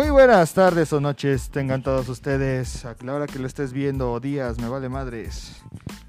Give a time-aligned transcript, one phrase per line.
[0.00, 2.86] Muy buenas tardes o noches tengan todos ustedes.
[2.86, 5.62] A la hora que lo estés viendo, días, me vale madres.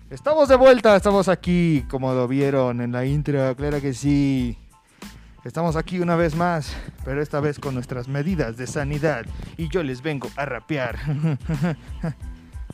[0.10, 4.58] Estamos de vuelta, estamos aquí, como lo vieron en la intro, claro que sí.
[5.44, 6.74] Estamos aquí una vez más,
[7.04, 9.26] pero esta vez con nuestras medidas de sanidad.
[9.58, 10.98] Y yo les vengo a rapear.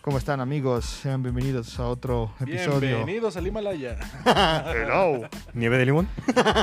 [0.08, 0.86] ¿Cómo están amigos?
[0.86, 2.96] Sean bienvenidos a otro episodio.
[2.96, 3.98] Bienvenidos al Himalaya.
[4.74, 5.28] Hello.
[5.54, 6.08] ¿Nieve de limón?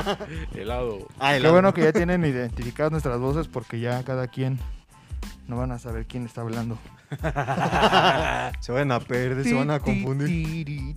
[0.55, 1.07] Helado.
[1.19, 4.57] Ah, Qué bueno que ya tienen identificadas nuestras voces porque ya cada quien
[5.47, 6.79] no van a saber quién está hablando.
[8.61, 10.95] Se van a perder, se van a confundir.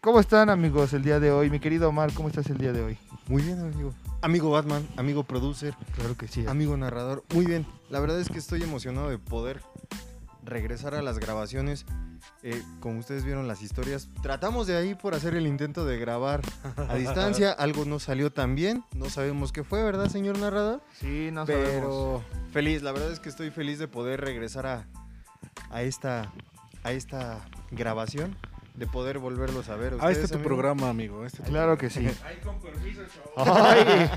[0.00, 1.50] ¿Cómo están amigos el día de hoy?
[1.50, 2.98] Mi querido Omar, ¿cómo estás el día de hoy?
[3.26, 3.92] Muy bien, amigo.
[4.22, 6.46] Amigo Batman, amigo producer, Claro que sí.
[6.46, 7.24] amigo narrador.
[7.34, 7.66] Muy bien.
[7.90, 9.60] La verdad es que estoy emocionado de poder
[10.48, 11.86] regresar a las grabaciones.
[12.42, 16.40] Eh, como ustedes vieron las historias, tratamos de ahí por hacer el intento de grabar
[16.76, 17.52] a distancia.
[17.58, 18.84] Algo no salió tan bien.
[18.92, 20.82] No sabemos qué fue, ¿verdad, señor narrador?
[20.98, 21.70] Sí, no sabemos.
[21.72, 24.86] Pero feliz, la verdad es que estoy feliz de poder regresar a,
[25.70, 26.32] a esta
[26.84, 27.40] a esta
[27.72, 28.36] grabación,
[28.74, 29.96] de poder volverlos a ver.
[30.00, 30.48] Ah, este es tu amigo.
[30.48, 31.24] programa, amigo.
[31.26, 32.06] Este tu Claro que sí.
[32.24, 33.02] Ay, con permiso,
[33.36, 34.10] Ay,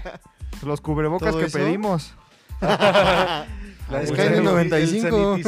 [0.64, 1.58] los cubrebocas ¿Todo que eso?
[1.58, 2.14] pedimos.
[3.92, 5.36] La El Sky sanitiz- 95.
[5.36, 5.48] el.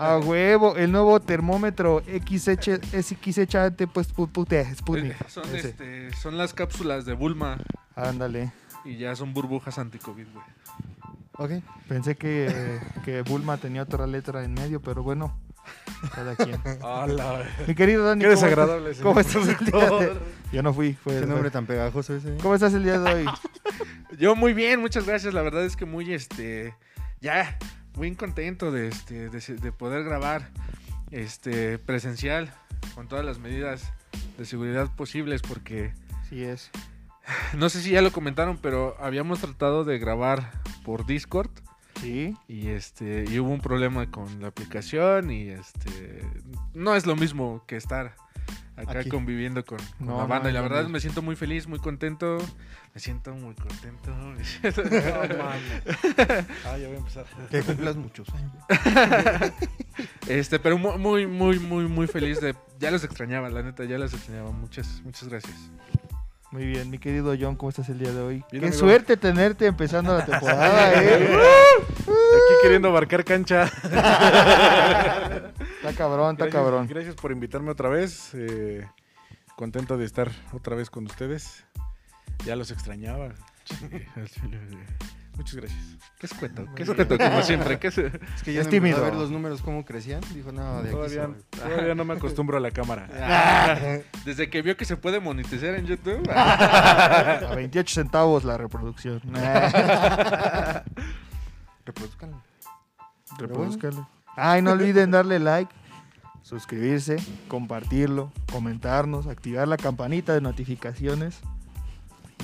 [0.00, 5.12] A huevo, el nuevo termómetro XH, SXH, pues Sputnik.
[5.12, 7.58] Eh, Son, este, son las cápsulas de Bulma
[7.96, 8.52] Ándale.
[8.84, 10.44] y ya son burbujas anti-COVID, güey.
[11.60, 11.64] Ok.
[11.88, 15.38] Pensé que, que Bulma tenía otra letra en medio, pero bueno,
[16.14, 16.60] cada quien.
[16.82, 19.02] Hola, Mi querido Dani, Qué ¿cómo desagradable, estás?
[19.04, 20.12] ¿Cómo estás el día de-
[20.52, 22.36] Yo no fui, fue Qué nombre tan pegajoso ese.
[22.42, 23.26] ¿Cómo estás el día de hoy?
[24.18, 25.32] Yo muy bien, muchas gracias.
[25.32, 26.74] La verdad es que muy, este,
[27.20, 27.58] ya,
[27.94, 30.50] muy contento de, este, de, de poder grabar,
[31.10, 32.52] este, presencial,
[32.94, 33.92] con todas las medidas
[34.36, 35.92] de seguridad posibles, porque
[36.28, 36.70] Sí es.
[37.56, 40.52] no sé si ya lo comentaron, pero habíamos tratado de grabar
[40.84, 41.50] por Discord
[42.00, 42.36] Sí.
[42.46, 46.22] y este, y hubo un problema con la aplicación y este,
[46.72, 48.14] no es lo mismo que estar
[48.76, 49.08] acá Aquí.
[49.08, 50.48] conviviendo con, con No, la banda.
[50.48, 52.38] y la verdad me siento muy feliz, muy contento.
[52.94, 54.14] Me siento muy contento.
[54.36, 54.82] me siento-
[56.64, 57.24] Ah, ya voy a empezar.
[57.50, 58.52] Que cumplas muchos años.
[60.26, 62.54] Este, pero mu- muy, muy, muy, muy feliz de.
[62.78, 64.50] Ya los extrañaba, la neta, ya los extrañaba.
[64.50, 65.54] Muchas, muchas gracias.
[66.50, 68.36] Muy bien, mi querido John, ¿cómo estás el día de hoy?
[68.50, 68.72] Bien, Qué amigo.
[68.72, 71.28] suerte tenerte empezando la temporada, ¿eh?
[71.36, 73.64] Aquí queriendo abarcar cancha.
[73.64, 73.82] Está
[75.94, 76.86] cabrón, está Gracias, cabrón.
[76.88, 78.30] Gracias por invitarme otra vez.
[78.32, 78.88] eh,
[79.56, 81.66] contento de estar otra vez con ustedes.
[82.44, 83.28] Ya los extrañaba.
[85.36, 85.80] Muchas gracias.
[86.18, 86.66] ¿Qué es cuento?
[86.74, 87.16] ¿Qué es cuento?
[87.16, 87.78] Como siempre.
[87.78, 88.96] ¿Qué es- Es que ya Es tímido.
[88.98, 90.20] a ver los números cómo crecían.
[90.34, 91.34] Dijo, no, de aquí Todavía, soy.
[91.50, 94.02] todavía no me acostumbro a la cámara.
[94.24, 96.28] Desde que vio que se puede monetizar en YouTube.
[96.34, 99.20] A 28 centavos la reproducción.
[101.84, 102.42] Reproduzcanlo.
[103.38, 104.04] Reproduzcanle.
[104.36, 105.72] Ay, no olviden darle like,
[106.42, 107.16] suscribirse,
[107.48, 111.40] compartirlo, comentarnos, activar la campanita de notificaciones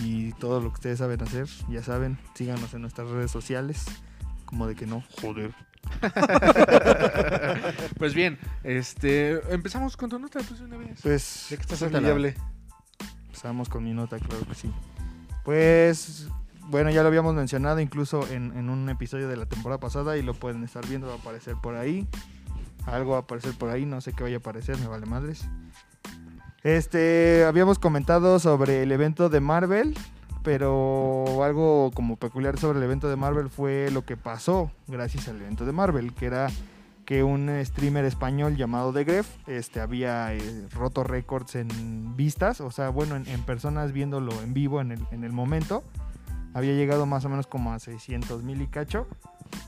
[0.03, 1.49] y todo lo que ustedes saben hacer.
[1.69, 3.85] Ya saben, síganos en nuestras redes sociales.
[4.45, 5.55] Como de que no, joder.
[7.99, 9.41] Pues bien, este.
[9.53, 11.01] Empezamos con tu nota, pues de una vez.
[11.03, 12.35] Pues Ya que estás amigable.
[13.27, 14.71] empezamos con mi nota, claro que sí.
[15.45, 16.29] Pues
[16.69, 20.23] bueno, ya lo habíamos mencionado incluso en, en un episodio de la temporada pasada y
[20.23, 22.07] lo pueden estar viendo, va a aparecer por ahí.
[22.87, 25.47] Algo va a aparecer por ahí, no sé qué vaya a aparecer, me vale madres.
[26.65, 29.95] Este, habíamos comentado sobre el evento de Marvel,
[30.43, 35.43] pero algo como peculiar sobre el evento de Marvel fue lo que pasó gracias al
[35.43, 36.49] evento de Marvel, que era
[37.05, 42.71] que un streamer español llamado The Gref este, había eh, roto récords en vistas, o
[42.71, 45.85] sea, bueno, en, personas viéndolo en vivo en el, en el momento.
[46.55, 49.07] Había llegado más o menos como a 600 mil y cacho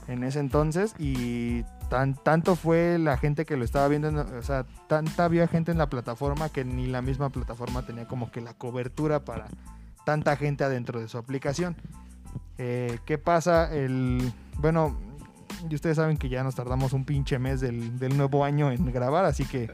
[0.09, 4.43] en ese entonces y tan, tanto fue la gente que lo estaba viendo, en- o
[4.43, 8.41] sea, tanta había gente en la plataforma que ni la misma plataforma tenía como que
[8.41, 9.47] la cobertura para
[10.05, 11.77] tanta gente adentro de su aplicación.
[12.59, 13.73] Eh, ¿Qué pasa?
[13.75, 14.97] El, bueno,
[15.69, 18.93] y ustedes saben que ya nos tardamos un pinche mes del, del nuevo año en
[18.93, 19.71] grabar, así que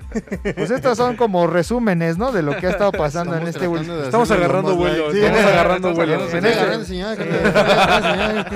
[0.54, 2.32] pues estos son como resúmenes, ¿no?
[2.32, 5.12] De lo que ha estado pasando en este de Estamos agarrando más vuelo.
[5.12, 5.24] light.
[5.24, 6.14] Estamos agarrando estamos vuelo.
[6.14, 6.72] agarrando En este-.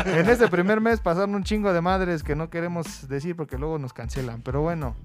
[0.20, 3.78] En este primer mes pasaron un chingo de madres que no queremos decir porque luego
[3.78, 4.42] nos cancelan.
[4.42, 4.96] Pero bueno,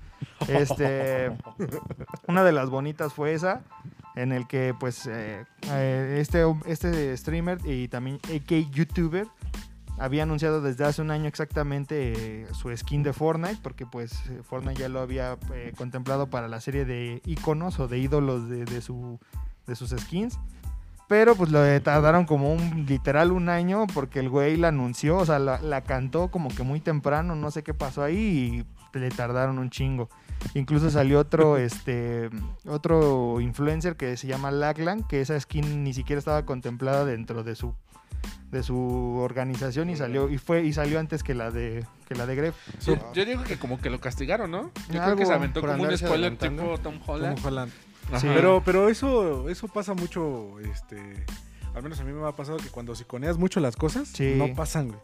[0.47, 1.31] este,
[2.27, 3.61] una de las bonitas fue esa,
[4.15, 9.27] en el que pues eh, eh, este, este streamer y también AK YouTuber
[10.01, 14.41] había anunciado desde hace un año exactamente eh, su skin de Fortnite, porque pues eh,
[14.43, 18.65] Fortnite ya lo había eh, contemplado para la serie de iconos o de ídolos de,
[18.65, 19.19] de su,
[19.67, 20.39] de sus skins.
[21.07, 25.25] Pero pues lo tardaron como un literal un año porque el güey la anunció, o
[25.25, 29.59] sea, la, cantó como que muy temprano, no sé qué pasó ahí y le tardaron
[29.59, 30.09] un chingo.
[30.55, 32.29] Incluso salió otro, este,
[32.65, 37.55] otro influencer que se llama Laglan, que esa skin ni siquiera estaba contemplada dentro de
[37.55, 37.75] su
[38.51, 42.25] de su organización y salió y fue y salió antes que la de que la
[42.25, 42.55] de Gref.
[42.85, 44.71] Yo, yo digo que como que lo castigaron, ¿no?
[44.91, 47.35] Yo creo que se aventó por como un spoiler tipo Tom Holland.
[47.37, 47.71] Tom Holland.
[48.19, 48.27] Sí.
[48.33, 51.23] Pero, pero eso, eso pasa mucho, este,
[51.73, 54.33] al menos a mí me ha pasado que cuando siconeas mucho las cosas, Sí.
[54.35, 54.99] no pasan, güey.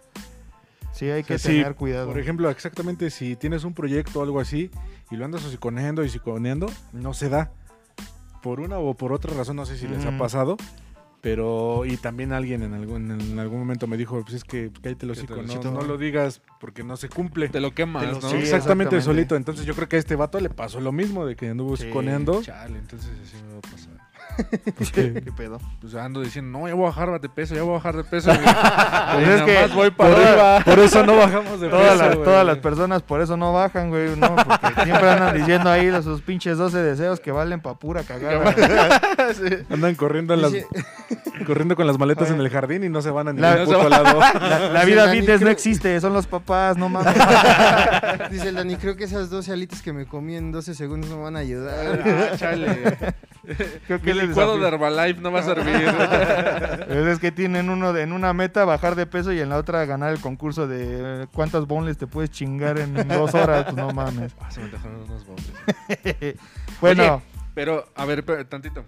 [0.91, 2.07] Sí, hay que O sea, sí, tener cuidado.
[2.07, 4.71] Por ejemplo, exactamente si tienes un proyecto o algo así
[5.11, 7.51] y lo andas siconeando y siconeando, no se da.
[8.41, 10.17] Por una o por otra razón, no sé si les ha Mm.
[10.17, 10.57] pasado.
[11.21, 15.05] Pero, y también alguien en algún, en algún momento me dijo, pues es que cállate
[15.07, 15.71] los el no, hocico.
[15.71, 17.49] no lo digas porque no se cumple.
[17.49, 18.19] Te lo quemas, Te lo- ¿no?
[18.29, 18.51] Sí, exactamente,
[18.97, 19.01] exactamente.
[19.01, 19.35] solito.
[19.35, 21.85] Entonces yo creo que a este vato le pasó lo mismo de que anduvo Sí.
[22.43, 24.06] Chale, entonces así me va a pasar.
[24.93, 25.59] ¿Qué, pedo?
[25.81, 28.03] Pues ando diciendo, no, ya voy a bajar de peso, ya voy a bajar de
[28.03, 28.29] peso.
[28.33, 28.43] güey.
[28.43, 30.59] Pues es que por, para arriba.
[30.65, 32.25] por eso no bajamos de Todas, peso, las, güey.
[32.25, 36.05] todas las personas por eso no bajan, güey, no, porque siempre andan diciendo ahí los
[36.05, 38.53] sus pinches 12 deseos que valen pa' pura cagada.
[39.69, 40.53] Andan corriendo, en las-
[41.45, 43.89] corriendo con las maletas en el jardín y no se van a La- ningún puto
[43.89, 44.19] lado.
[44.19, 47.13] La, la vida fitness no existe, son los papás, no mames.
[48.31, 51.17] Dice el Dani, creo que esas 12 alitas que me comí en 12 segundos no
[51.17, 52.03] me van a ayudar.
[52.05, 52.97] Ah, chale.
[53.87, 55.75] Creo es el licuado de Herbalife no va a servir.
[56.87, 59.57] Pues es que tienen uno de- en una meta bajar de peso y en la
[59.57, 63.91] otra ganar el concurso de cuántas bonles te puedes chingar en dos horas, pues no
[63.91, 64.33] mames.
[64.39, 65.45] Ah, se me antojaron unos bombes.
[66.81, 67.21] Bueno, Oye,
[67.53, 68.85] pero, a ver, pero, tantito.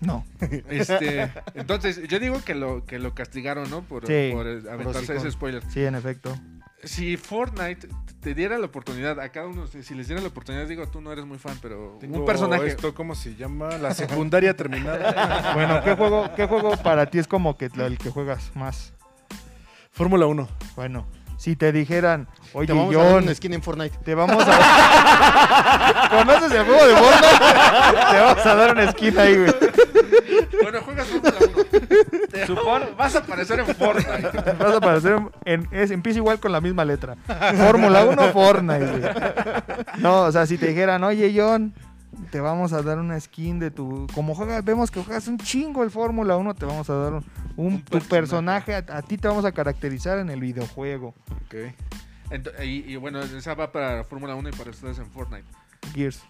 [0.00, 0.24] no.
[0.68, 3.82] Este, entonces, yo digo que lo, que lo castigaron, ¿no?
[3.82, 4.30] Por, Sí.
[4.32, 5.62] por eh, aventarse ese spoiler.
[5.68, 6.34] Sí, en efecto.
[6.84, 7.88] Si Fortnite
[8.20, 11.12] te diera la oportunidad, a cada uno, si les diera la oportunidad, digo, tú no
[11.12, 12.66] eres muy fan, pero Tengo un personaje.
[12.66, 13.78] Esto, ¿cómo se llama?
[13.78, 15.52] La secundaria terminada.
[15.54, 18.92] Bueno, ¿qué juego, ¿qué juego para ti es como que el que juegas más?
[19.92, 20.48] Fórmula 1.
[20.74, 21.06] Bueno,
[21.36, 23.98] si te dijeran, oye, Te vamos a dar una skin en Fortnite.
[24.04, 26.08] te vamos a...
[26.10, 28.10] ¿Conoces el juego de Fortnite?
[28.10, 29.54] te vamos a dar una skin ahí, güey.
[30.62, 31.31] Bueno, juegas Fórmula
[32.76, 32.80] 1.
[32.80, 34.52] Supón, vas a aparecer en Fortnite.
[34.58, 37.16] Vas a aparecer en, es, empieza igual con la misma letra.
[37.56, 39.02] Fórmula 1, Fortnite, güey.
[39.98, 41.72] No, o sea, si te dijeran, oye, John,
[42.30, 44.06] te vamos a dar una skin de tu.
[44.14, 47.24] Como juegas, vemos que juegas un chingo el Fórmula 1, te vamos a dar un,
[47.56, 48.72] un- Un tu personaje.
[48.72, 48.92] personaje.
[48.92, 51.14] A, a ti te vamos a caracterizar en el videojuego.
[51.46, 51.54] Ok.
[52.62, 55.44] Y, y bueno, esa va para Fórmula 1 y para ustedes en Fortnite.
[55.94, 56.22] Gears.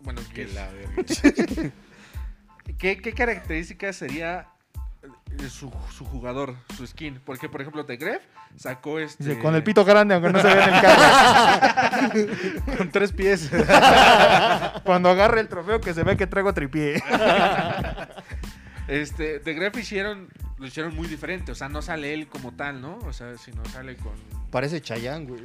[0.00, 1.72] Bueno, Que ¿qué, la verga.
[2.78, 4.46] ¿qué, qué características sería
[5.48, 7.20] su, su jugador, su skin?
[7.24, 8.22] Porque, por ejemplo, The Gref
[8.56, 9.38] sacó este...
[9.38, 12.76] Con el pito grande, aunque no se vea en el carro.
[12.78, 13.50] Con tres pies.
[14.84, 17.02] Cuando agarre el trofeo que se ve que traigo tripié.
[18.88, 21.50] Este, The Gref hicieron, lo hicieron muy diferente.
[21.50, 22.98] O sea, no sale él como tal, ¿no?
[22.98, 24.12] O sea, sino sale con...
[24.52, 25.42] Parece Chayanne, güey.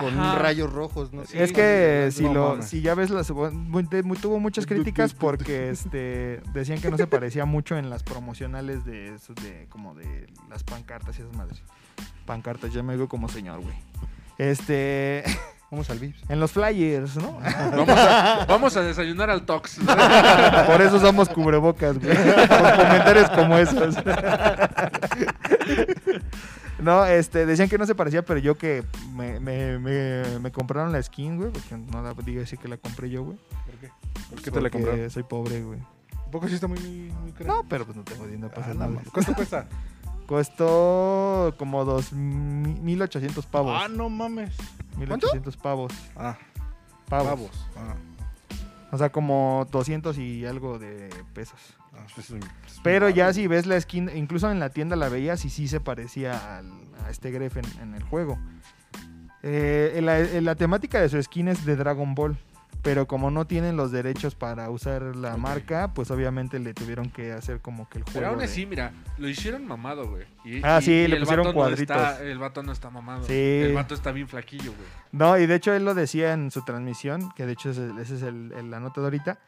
[0.00, 0.38] Con Ajá.
[0.38, 4.66] rayos rojos, no es que sí, si no lo, si ya ves las tuvo muchas
[4.66, 9.66] críticas porque este decían que no se parecía mucho en las promocionales de, eso- de
[9.68, 11.62] como de las pancartas y esas madres.
[12.26, 13.74] Pancartas, ya me digo como señor, güey.
[14.38, 15.22] Este,
[15.70, 16.22] Vamos al Vips.
[16.28, 17.38] en los flyers, ¿no?
[17.72, 19.78] Vamos a, vamos a desayunar al Tox.
[20.66, 22.14] Por eso usamos cubrebocas, güey.
[22.14, 23.96] Por comentarios como esos.
[26.80, 30.92] No, este, decían que no se parecía, pero yo que me, me, me, me compraron
[30.92, 33.36] la skin, güey, porque no la diga así que la compré yo, güey.
[33.66, 33.90] ¿Por qué?
[34.30, 35.10] ¿Por qué te la porque compraron?
[35.10, 35.78] Soy pobre, güey.
[36.24, 37.46] ¿Un poco sí está muy, muy cara?
[37.46, 38.92] No, pero pues no tengo dinero para Ah, hacer no, nada.
[38.92, 39.08] mames.
[39.12, 39.68] ¿Cuánto cuesta?
[40.26, 43.78] Costó como dos mi- mil ochocientos pavos.
[43.80, 44.54] Ah, no mames.
[44.96, 45.26] Mil ¿cuánto?
[45.26, 45.92] ochocientos pavos.
[46.16, 46.36] Ah,
[47.08, 47.28] Pavos.
[47.28, 47.66] pavos.
[47.76, 47.94] Ah,
[48.90, 51.58] O sea, como 200 y algo de pesos.
[52.14, 52.32] Pues
[52.82, 55.80] Pero ya si ves la skin, incluso en la tienda la veías y sí se
[55.80, 56.70] parecía al-
[57.06, 58.38] a este Gref en, en el juego.
[59.42, 62.36] Eh, la, la temática de su skin es de Dragon Ball.
[62.82, 67.32] Pero como no tienen los derechos para usar la marca, pues obviamente le tuvieron que
[67.32, 68.18] hacer como que el juego.
[68.18, 70.24] Pero aún de- así, mira, lo hicieron mamado, güey.
[70.44, 71.96] Y- Ah, y- sí, y le pusieron no cuadritos.
[71.96, 73.24] está- el vato no está mamado.
[73.26, 73.32] Sí.
[73.32, 74.86] El vato está bien flaquillo, güey.
[75.12, 78.22] No, y de hecho él lo decía en su transmisión, que de hecho ese es
[78.22, 79.38] el, el- la nota de ahorita.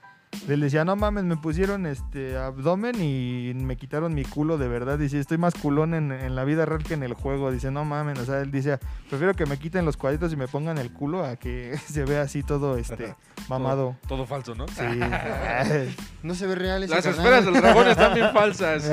[0.49, 4.97] Él decía, no mames, me pusieron este abdomen y me quitaron mi culo de verdad.
[4.99, 7.51] Dice, estoy más culón en, en la vida real que en el juego.
[7.51, 8.79] Dice, no mames, o sea, él dice,
[9.09, 12.23] prefiero que me quiten los cuadritos y me pongan el culo a que se vea
[12.23, 13.15] así todo este
[13.49, 13.97] mamado.
[14.03, 14.67] Todo, todo falso, ¿no?
[14.69, 14.83] Sí.
[16.23, 17.19] No se ve real ese Las canal.
[17.21, 18.91] esferas del dragón están bien falsas.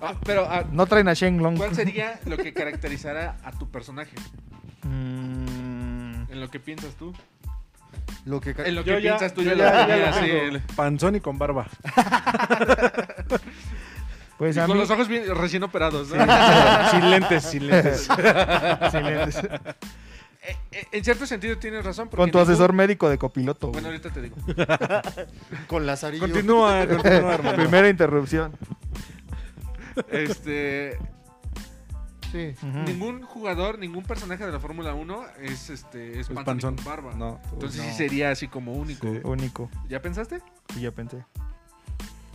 [0.00, 1.56] Ah, pero, ah, no traen a Shenlong.
[1.56, 4.12] ¿cuál sería lo que caracterizara a tu personaje?
[4.84, 7.12] Mm, En lo que piensas tú.
[8.24, 11.20] Lo que En lo que ya- piensas tú, yo yo, ya- ya el- Panzón y
[11.20, 11.66] con barba.
[14.38, 14.80] Pues Y a con mí...
[14.80, 16.08] los ojos bien, recién operados.
[16.08, 16.16] ¿no?
[16.90, 18.08] sin lentes, sin lentes.
[18.90, 19.36] Sin lentes.
[20.44, 22.08] Eh, eh, en cierto sentido tienes razón.
[22.08, 23.68] Con tu ningún- asesor médico de copiloto.
[23.68, 24.36] Bueno, ahorita te digo.
[25.68, 26.24] Con Lazarillo.
[26.24, 27.56] Continúa, continúa, hermano.
[27.56, 28.56] Primera interrupción.
[30.10, 30.98] Este,
[32.32, 32.54] Sí.
[32.86, 37.12] Ningún jugador, ningún personaje de la Fórmula 1 es este es Es panzón con barba.
[37.14, 37.88] No, Entonces no.
[37.90, 39.06] sí sería así como único.
[39.06, 39.20] Sí.
[39.22, 39.68] Único.
[39.88, 40.40] ¿Ya pensaste?
[40.76, 41.24] Y ya pensé.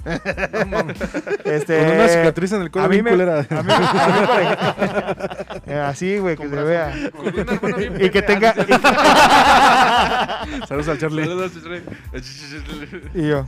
[0.05, 0.97] No mames.
[1.45, 1.79] Este...
[1.79, 3.39] Con una cicatriz en el a cuello mí me- culera.
[3.39, 6.93] A mí, a mí, por ejemplo- Eh, Así, güey, que se vea.
[7.77, 8.53] Bien Y que tenga...
[10.67, 11.23] Saludos al Charlie.
[11.25, 11.81] Saludos, Charlie.
[13.15, 13.45] Y yo...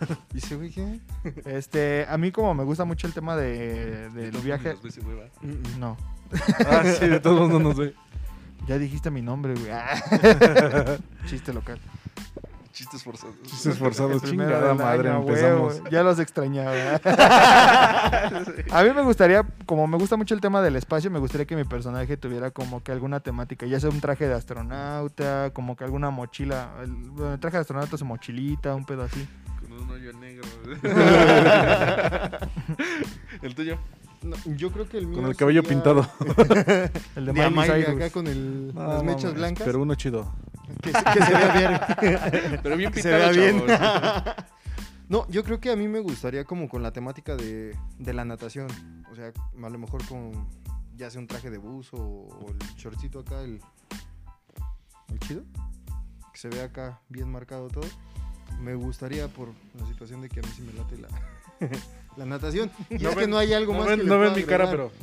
[0.34, 1.00] ¿Y ese güey qué?
[1.44, 4.74] Este, a mí como me gusta mucho el tema de, de los viajes...
[4.74, 5.26] Los besos, güey, va.
[5.78, 5.96] No.
[6.68, 7.94] Ah, sí, de todos modos no sé.
[8.66, 9.72] Ya dijiste mi nombre, güey.
[11.26, 11.80] Chiste local.
[12.80, 13.36] Chistes forzados.
[13.42, 15.82] Chistes forzados, chingada del madre, año, empezamos.
[15.90, 17.00] ya los extrañaba.
[18.70, 21.56] A mí me gustaría, como me gusta mucho el tema del espacio, me gustaría que
[21.56, 25.84] mi personaje tuviera como que alguna temática, ya sea un traje de astronauta, como que
[25.84, 29.28] alguna mochila, el, bueno, el traje de astronauta, su mochilita, un pedo así.
[30.14, 30.44] Negro.
[33.42, 33.78] el tuyo.
[34.22, 36.06] No, yo creo que el mío Con el cabello sería pintado.
[37.16, 39.66] El de De Miley acá con el, No, las mechas mames, blancas.
[39.66, 40.30] Pero uno chido.
[40.82, 42.60] Que, se- que se vea bien.
[42.62, 43.66] Pero bien pintado, se vea bien.
[43.66, 44.34] chavos.
[45.08, 48.24] No, yo creo que a mí me gustaría como con la temática de, de la
[48.26, 48.68] natación.
[49.10, 50.46] O sea, a lo mejor con
[50.96, 53.58] ya sea un traje de buzo o, o el shortcito acá, el,
[55.08, 55.42] el chido.
[56.30, 57.88] Que se vea acá bien marcado todo.
[58.60, 61.08] Me gustaría por la situación de que a mí sí me late la,
[62.16, 62.70] la natación.
[62.90, 64.70] Y No es que no hay algo No más ven, que no ven mi cara,
[64.70, 64.90] pero.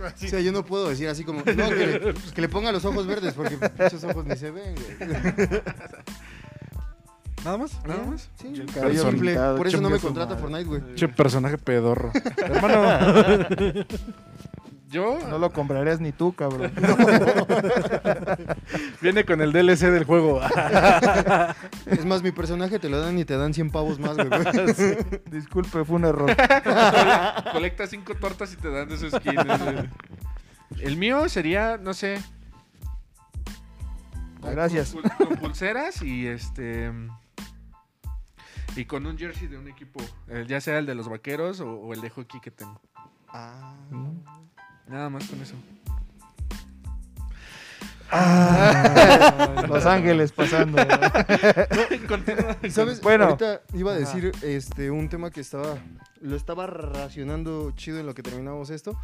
[0.00, 1.54] O sea, yo no puedo decir así como, no, que
[1.86, 5.60] le, que le ponga los ojos verdes porque pinches ojos ni se ven, güey.
[7.44, 7.84] ¿Nada más?
[7.86, 8.28] ¿Nada más?
[8.40, 9.34] Sí, cabello simple.
[9.56, 10.40] Por eso no me contrata madre.
[10.40, 10.94] Fortnite, güey.
[10.94, 12.12] Che personaje pedorro.
[12.38, 13.84] Hermano.
[14.90, 16.72] Yo, No lo comprarías ni tú, cabrón.
[19.00, 20.40] Viene con el DLC del juego.
[21.86, 24.28] Es más, mi personaje te lo dan y te dan 100 pavos más, güey.
[25.30, 26.34] Disculpe, fue un error.
[27.52, 29.44] colecta cinco tortas y te dan de esos skins.
[30.80, 32.20] El mío sería, no sé.
[34.42, 34.92] Gracias.
[34.92, 36.90] Con, con pulseras y este.
[38.76, 40.00] Y con un jersey de un equipo.
[40.28, 42.80] eh, ya sea el de los vaqueros o, o el de hockey que tengo.
[43.28, 43.74] Ah.
[44.90, 45.54] Nada más con eso.
[49.68, 50.78] Los Ángeles pasando.
[52.70, 53.00] ¿Sabes?
[53.00, 53.26] Bueno.
[53.26, 54.00] Ahorita iba a Ajá.
[54.00, 55.78] decir este un tema que estaba
[56.20, 58.98] lo estaba racionando chido en lo que terminamos esto.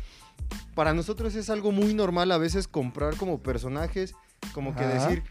[0.75, 4.15] Para nosotros es algo muy normal a veces comprar como personajes,
[4.53, 5.23] como que decir,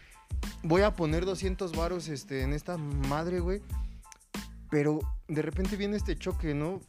[0.62, 3.60] voy a poner 200 varos este, en esta madre, güey.
[4.70, 6.80] Pero de repente viene este choque, ¿no?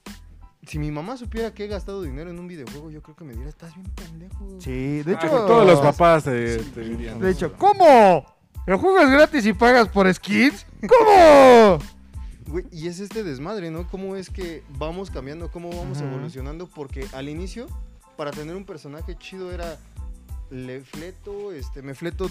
[0.65, 3.33] Si mi mamá supiera que he gastado dinero en un videojuego, yo creo que me
[3.33, 4.47] diría, estás bien pendejo.
[4.59, 5.29] Sí, de Ah, hecho.
[5.45, 7.19] Todos los papás te, te dirían.
[7.19, 8.25] De hecho, ¿cómo?
[8.65, 10.65] ¿El juego es gratis y pagas por skins?
[10.87, 11.79] ¿Cómo?
[12.47, 13.89] Güey, y es este desmadre, ¿no?
[13.89, 16.67] ¿Cómo es que vamos cambiando, cómo vamos evolucionando?
[16.67, 17.67] Porque al inicio,
[18.15, 19.77] para tener un personaje chido era,
[20.49, 22.29] le fleto, este, me fleto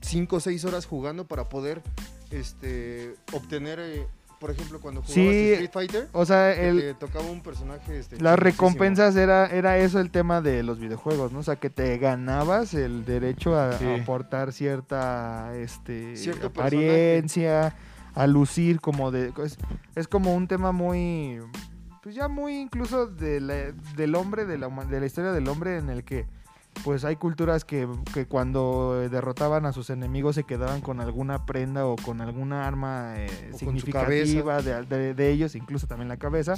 [0.00, 1.82] 5 o 6 horas jugando para poder,
[2.30, 4.06] este, obtener, eh,
[4.40, 8.18] por ejemplo, cuando jugabas Sí, Street Fighter, O sea, el, te tocaba un personaje, este,
[8.20, 11.40] las recompensas era, era eso el tema de los videojuegos, ¿no?
[11.40, 17.76] O sea, que te ganabas el derecho a, aportar cierta este, Cierto apariencia,
[18.14, 19.30] a lucir como de...
[19.44, 19.58] Es,
[19.94, 21.40] es como un tema muy...
[22.02, 25.76] Pues ya muy incluso de la- del hombre, de la, de la historia del hombre
[25.76, 26.24] en el que
[26.84, 31.86] pues hay culturas que, que cuando derrotaban a sus enemigos se quedaban con alguna prenda
[31.86, 36.54] o con alguna arma eh, significativa de, de- de ellos, incluso también la cabeza.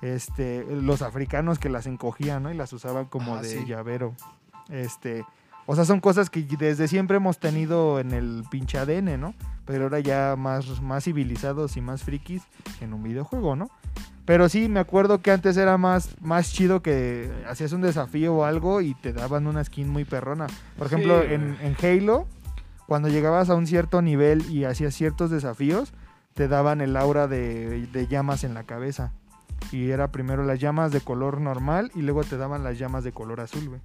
[0.00, 2.50] Este, los africanos que las encogían, ¿no?
[2.50, 3.64] Y las usaban como Ah, de sí.
[3.66, 4.14] llavero.
[4.68, 5.24] Este,
[5.66, 9.34] o sea, son cosas que desde siempre hemos tenido en el pinche ADN, ¿no?
[9.64, 12.42] Pero ahora ya más, más civilizados y más frikis
[12.80, 13.68] en un videojuego, ¿no?
[14.24, 18.44] Pero sí, me acuerdo que antes era más, más chido que hacías un desafío o
[18.44, 20.46] algo y te daban una skin muy perrona.
[20.78, 22.26] Por ejemplo, Sí, en, en Halo,
[22.86, 25.92] cuando llegabas a un cierto nivel y hacías ciertos desafíos,
[26.34, 29.12] te daban el aura de, de llamas en la cabeza.
[29.72, 33.12] Y era primero las llamas de color normal y luego te daban las llamas de
[33.12, 33.80] color azul, güey.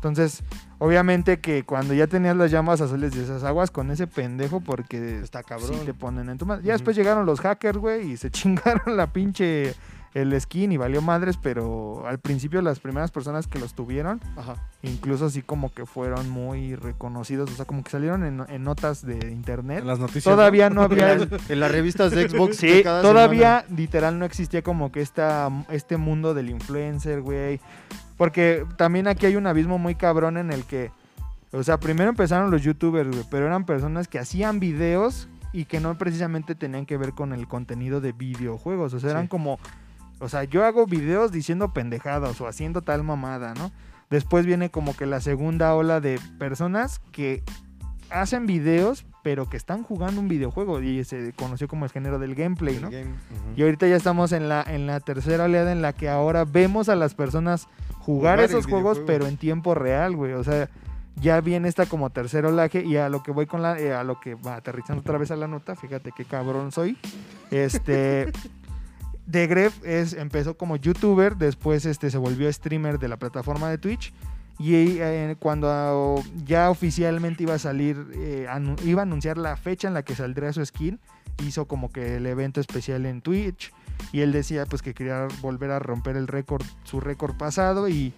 [0.00, 0.42] Entonces,
[0.78, 5.20] obviamente que cuando ya tenías las llamas azules de esas aguas con ese pendejo porque
[5.20, 5.84] Está sí cabrón.
[5.84, 6.64] te ponen en tu madre.
[6.64, 9.74] Ya después llegaron los hackers, güey, y se chingaron la pinche
[10.14, 14.56] el skin y valió madres, pero al principio las primeras personas que los tuvieron, Ajá.
[14.82, 19.06] incluso así como que fueron muy reconocidos, o sea, como que salieron en, en notas
[19.06, 19.80] de internet.
[19.80, 20.24] En las noticias.
[20.24, 21.12] Todavía no había...
[21.48, 22.56] En las revistas de Xbox.
[22.56, 27.60] Sí, de cada todavía literal no existía como que esta, este mundo del influencer, güey.
[28.20, 30.90] Porque también aquí hay un abismo muy cabrón en el que,
[31.52, 35.80] o sea, primero empezaron los youtubers, güey, pero eran personas que hacían videos y que
[35.80, 38.92] no precisamente tenían que ver con el contenido de videojuegos.
[38.92, 39.28] O sea, eran Sí.
[39.28, 39.58] como,
[40.18, 43.72] o sea, yo hago videos diciendo pendejadas o haciendo tal mamada, ¿no?
[44.10, 47.42] Después viene como que la segunda ola de personas que
[48.10, 52.34] hacen videos, pero que están jugando un videojuego y se conoció como el género del
[52.34, 52.90] gameplay, ¿no?
[52.90, 53.14] game.
[53.56, 56.90] Y ahorita ya estamos en la, en la tercera oleada en la que ahora vemos
[56.90, 57.66] a las personas
[58.10, 60.32] jugar, esos juegos, pero en tiempo real, güey.
[60.32, 60.68] O sea,
[61.16, 64.04] ya viene esta como tercer olaje y a lo que voy con la, eh, a
[64.04, 66.96] lo que va aterrizando otra vez a la nota, fíjate qué cabrón soy.
[67.50, 68.32] Este,
[69.30, 73.78] The Gref es, empezó como youtuber, después este, se volvió streamer de la plataforma de
[73.78, 74.12] Twitch.
[74.58, 78.46] Y eh, cuando ah, ya oficialmente iba a salir, eh,
[78.84, 81.00] iba a anunciar la fecha en la que saldría su skin,
[81.46, 83.72] hizo como que el evento especial en Twitch.
[84.12, 87.88] Y él decía pues que quería volver a romper el récord, su récord pasado.
[87.88, 88.12] Y,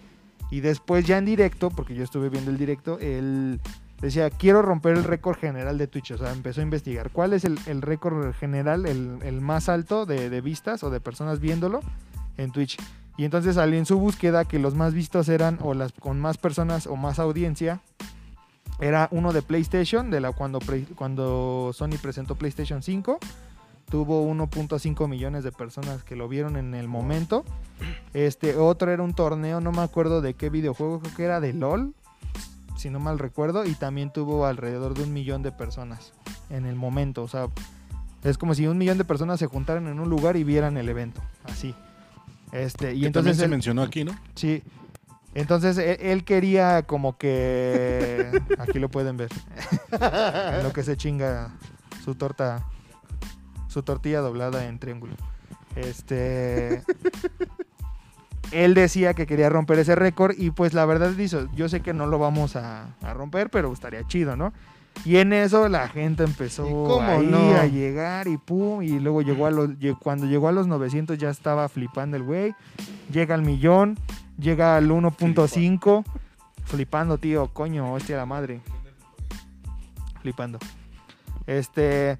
[0.51, 3.59] y después ya en directo, porque yo estuve viendo el directo, él
[4.01, 6.11] decía, quiero romper el récord general de Twitch.
[6.11, 10.05] O sea, empezó a investigar cuál es el, el récord general, el, el más alto
[10.05, 11.81] de, de vistas o de personas viéndolo
[12.37, 12.77] en Twitch.
[13.17, 16.37] Y entonces salió en su búsqueda que los más vistos eran, o las con más
[16.37, 17.79] personas o más audiencia,
[18.79, 20.59] era uno de PlayStation, de la cuando,
[20.95, 23.19] cuando Sony presentó PlayStation 5.
[23.89, 27.45] Tuvo 1.5 millones de personas que lo vieron en el momento.
[28.13, 31.53] Este otro era un torneo, no me acuerdo de qué videojuego, creo que era de
[31.53, 31.93] LOL,
[32.75, 36.13] si no mal recuerdo, y también tuvo alrededor de un millón de personas
[36.49, 37.21] en el momento.
[37.23, 37.47] O sea,
[38.23, 40.89] es como si un millón de personas se juntaran en un lugar y vieran el
[40.89, 41.75] evento, así.
[42.51, 44.15] Este, y que entonces también se él- mencionó aquí, ¿no?
[44.35, 44.63] Sí.
[45.35, 48.29] Entonces él, él quería como que.
[48.59, 49.29] Aquí lo pueden ver.
[49.91, 51.49] en lo que se chinga
[52.05, 52.63] su torta.
[53.73, 55.15] Su tortilla doblada en triángulo.
[55.75, 56.83] Este.
[58.51, 60.35] Él decía que quería romper ese récord.
[60.37, 63.73] Y pues la verdad dice, yo sé que no lo vamos a, a romper, pero
[63.73, 64.53] estaría chido, ¿no?
[65.05, 67.55] Y en eso la gente empezó ¿Y cómo ahí no?
[67.55, 68.83] a llegar y pum.
[68.83, 69.71] Y luego llegó a los.
[69.99, 72.53] Cuando llegó a los 900 ya estaba flipando el güey.
[73.11, 73.97] Llega al millón.
[74.37, 76.03] Llega al 1.5.
[76.65, 77.47] Flipando, tío.
[77.47, 78.61] Coño, hostia la madre.
[80.21, 80.59] Flipando.
[81.47, 82.19] Este.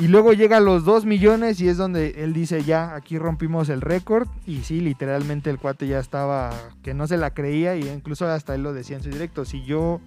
[0.00, 3.68] Y luego llega a los 2 millones y es donde él dice, ya, aquí rompimos
[3.68, 4.26] el récord.
[4.46, 8.54] Y sí, literalmente el cuate ya estaba, que no se la creía y incluso hasta
[8.54, 9.44] él lo decía en su directo.
[9.44, 10.00] Si yo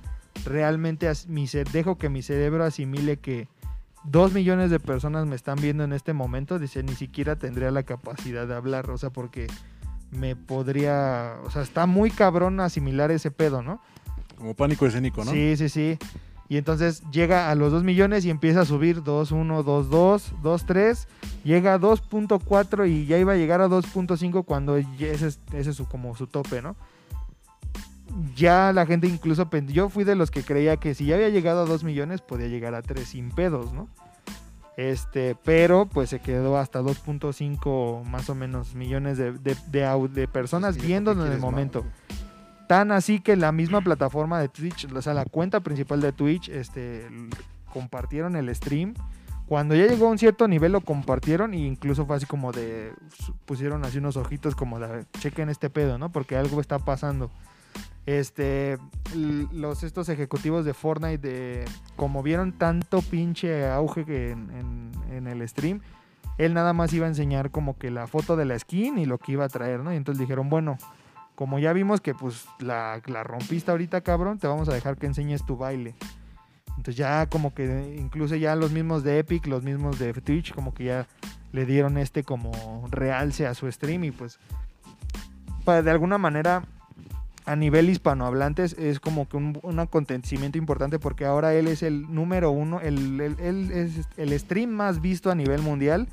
[0.45, 3.47] realmente mi dejo que mi cerebro asimile que
[4.05, 7.83] 2 millones de personas me están viendo en este momento, dice, ni siquiera tendría la
[7.83, 8.89] capacidad de hablar.
[8.89, 9.45] O sea, porque
[10.09, 13.79] me podría, o sea, está muy cabrón asimilar ese pedo, ¿no?
[14.39, 15.29] Como pánico escénico, ¿no?
[15.29, 15.99] Sí, sí, sí.
[16.53, 20.33] Y entonces llega a los 2 millones y empieza a subir 2, 1, 2, 2,
[20.43, 21.07] 2, 3.
[21.43, 25.75] Llega a 2.4 y ya iba a llegar a 2.5 cuando ese es, ese es
[25.75, 26.75] su, como su tope, ¿no?
[28.35, 31.63] Ya la gente incluso, yo fui de los que creía que si ya había llegado
[31.63, 33.87] a 2 millones podía llegar a 3 sin pedos, ¿no?
[34.77, 40.27] Este, pero pues se quedó hasta 2.5 más o menos millones de, de, de de
[40.27, 41.79] personas Sí, ¿por qué viéndolo en el más, momento.
[41.81, 42.22] güey?
[42.67, 46.49] Tan así que la misma plataforma de Twitch, o sea, la cuenta principal de Twitch,
[46.49, 47.07] este,
[47.71, 48.93] compartieron el stream.
[49.47, 52.93] Cuando ya llegó a un cierto nivel lo compartieron e incluso fue así como de,
[53.45, 56.11] pusieron así unos ojitos como de, chequen este pedo, ¿no?
[56.11, 57.29] Porque algo está pasando.
[58.05, 58.77] Este,
[59.13, 65.81] los estos ejecutivos de Fortnite, de, como vieron tanto pinche auge en- en el stream,
[66.37, 69.17] él nada más iba a enseñar como que la foto de la skin y lo
[69.19, 69.93] que iba a traer, ¿no?
[69.93, 70.77] Y entonces dijeron, bueno,
[71.35, 75.05] como ya vimos que pues la, la rompiste ahorita, cabrón, te vamos a dejar que
[75.07, 75.95] enseñes tu baile.
[76.69, 80.73] Entonces ya como que incluso ya los mismos de Epic, los mismos de Twitch, como
[80.73, 81.07] que ya
[81.51, 84.39] le dieron este como realce a su stream y pues
[85.65, 86.63] de alguna manera
[87.45, 92.51] a nivel hispanohablantes es como que un, acontecimiento importante porque ahora él es el número
[92.51, 96.07] uno, el, el- él es el stream más visto a nivel mundial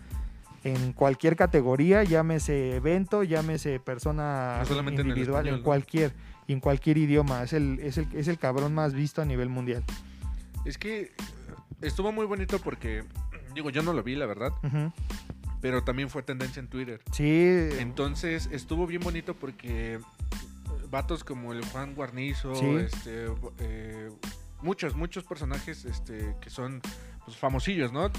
[0.64, 6.12] en cualquier categoría, llámese evento, llámese persona No solamente individual, en, cualquier
[6.48, 7.42] en cualquier idioma.
[7.42, 9.84] Es el, es, el, es el cabrón más visto a nivel mundial.
[10.64, 11.12] Es que
[11.80, 13.04] estuvo muy bonito porque,
[13.54, 14.52] digo, yo no lo vi, la verdad,
[15.60, 17.00] pero también fue tendencia en Twitter.
[17.12, 19.98] Sí, Entonces estuvo bien bonito porque
[20.90, 22.66] vatos como el Juan Guarnizo, Sí.
[22.66, 23.26] este,
[23.60, 24.10] eh,
[24.60, 26.80] muchos, muchos personajes este, que son
[27.24, 28.10] pues, famosillos, ¿no?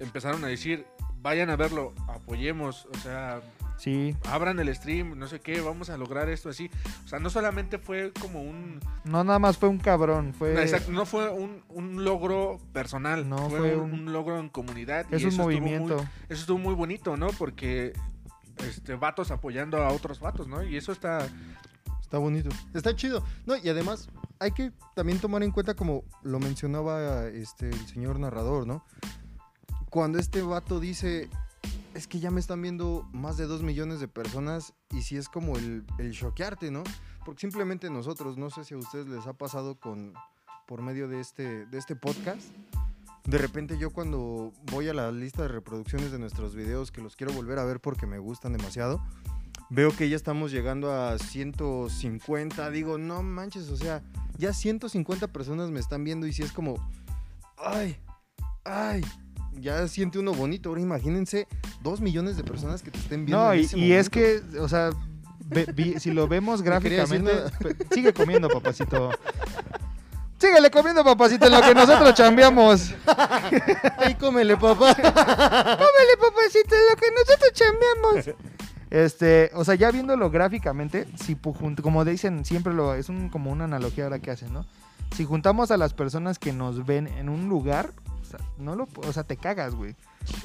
[0.00, 0.84] Empezaron a decir,
[1.20, 3.40] vayan a verlo, apoyemos, o sea,
[3.76, 6.68] Sí, abran el stream, no sé qué, vamos a lograr esto así.
[7.04, 8.80] O sea, no solamente fue como un...
[9.04, 10.52] no nada más fue un cabrón, fue...
[10.54, 15.06] no, exacto, no fue un, un logro personal, No, fue, fue un, logro en comunidad.
[15.12, 15.96] y Es un eso estuvo muy- movimiento.
[16.28, 17.28] eso estuvo muy bonito, ¿no?
[17.28, 17.92] Porque
[18.68, 20.64] este, vatos apoyando a otros vatos, ¿no?
[20.64, 21.28] Y eso está...
[22.00, 22.48] Está bonito.
[22.74, 23.22] Está chido.
[23.46, 24.08] No, y además
[24.40, 28.84] hay que también tomar en cuenta, como lo mencionaba este, el señor narrador, ¿no?
[29.90, 31.28] Cuando este vato dice,
[31.94, 35.28] es que ya me están viendo más de dos millones de personas y si es
[35.28, 36.84] como el, el choquearte, ¿no?
[37.24, 40.14] Porque simplemente nosotros, no sé si a ustedes les ha pasado con,
[40.66, 42.42] por medio de este, de este podcast,
[43.24, 47.14] de repente yo cuando voy a la lista de reproducciones de nuestros videos, que los
[47.14, 49.02] quiero volver a ver porque me gustan demasiado,
[49.70, 52.70] veo que ya estamos llegando a 150.
[52.70, 54.02] Digo, no manches, o sea,
[54.38, 56.76] ya 150 personas me están viendo y si es como,
[57.58, 57.98] ay,
[58.64, 59.02] ay,
[59.60, 60.68] ya siente uno bonito.
[60.70, 61.46] Ahora imagínense
[61.82, 63.44] dos millones de personas que te estén viendo.
[63.44, 64.90] No, en y, ese y es que, o sea,
[65.46, 67.30] ve- vi- si lo vemos gráficamente,
[67.92, 69.10] sigue comiendo, papacito.
[70.40, 72.94] Síguele comiendo, papacito, en lo que nosotros chambeamos.
[73.98, 74.94] Ay, cómele, papá.
[74.94, 78.30] Cómele, papacito, en lo que nosotros chambeamos.
[78.90, 81.36] Este, o sea, ya viéndolo gráficamente, si
[81.82, 84.64] como dicen, siempre lo es un, como una analogía ahora que hacen, ¿no?
[85.16, 87.92] Si juntamos a las personas que nos ven en un lugar,
[88.28, 89.96] sea, no lo, o sea, te cagas, güey.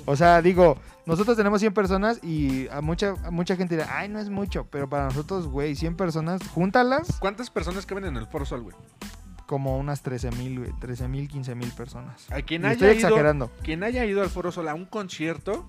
[0.05, 4.09] O sea, digo, nosotros tenemos 100 personas y a mucha, a mucha gente dirá, ay,
[4.09, 8.27] no es mucho, pero para nosotros, güey, 100 personas, júntalas ¿Cuántas personas caben en el
[8.27, 8.75] Foro Sol, güey?
[9.45, 12.25] como unas 13 mil, güey, 13 mil, 15 mil personas.
[12.31, 13.51] A quien Y haya estoy ido, exagerando.
[13.61, 15.65] quien haya ido al Foro Sol a un concierto,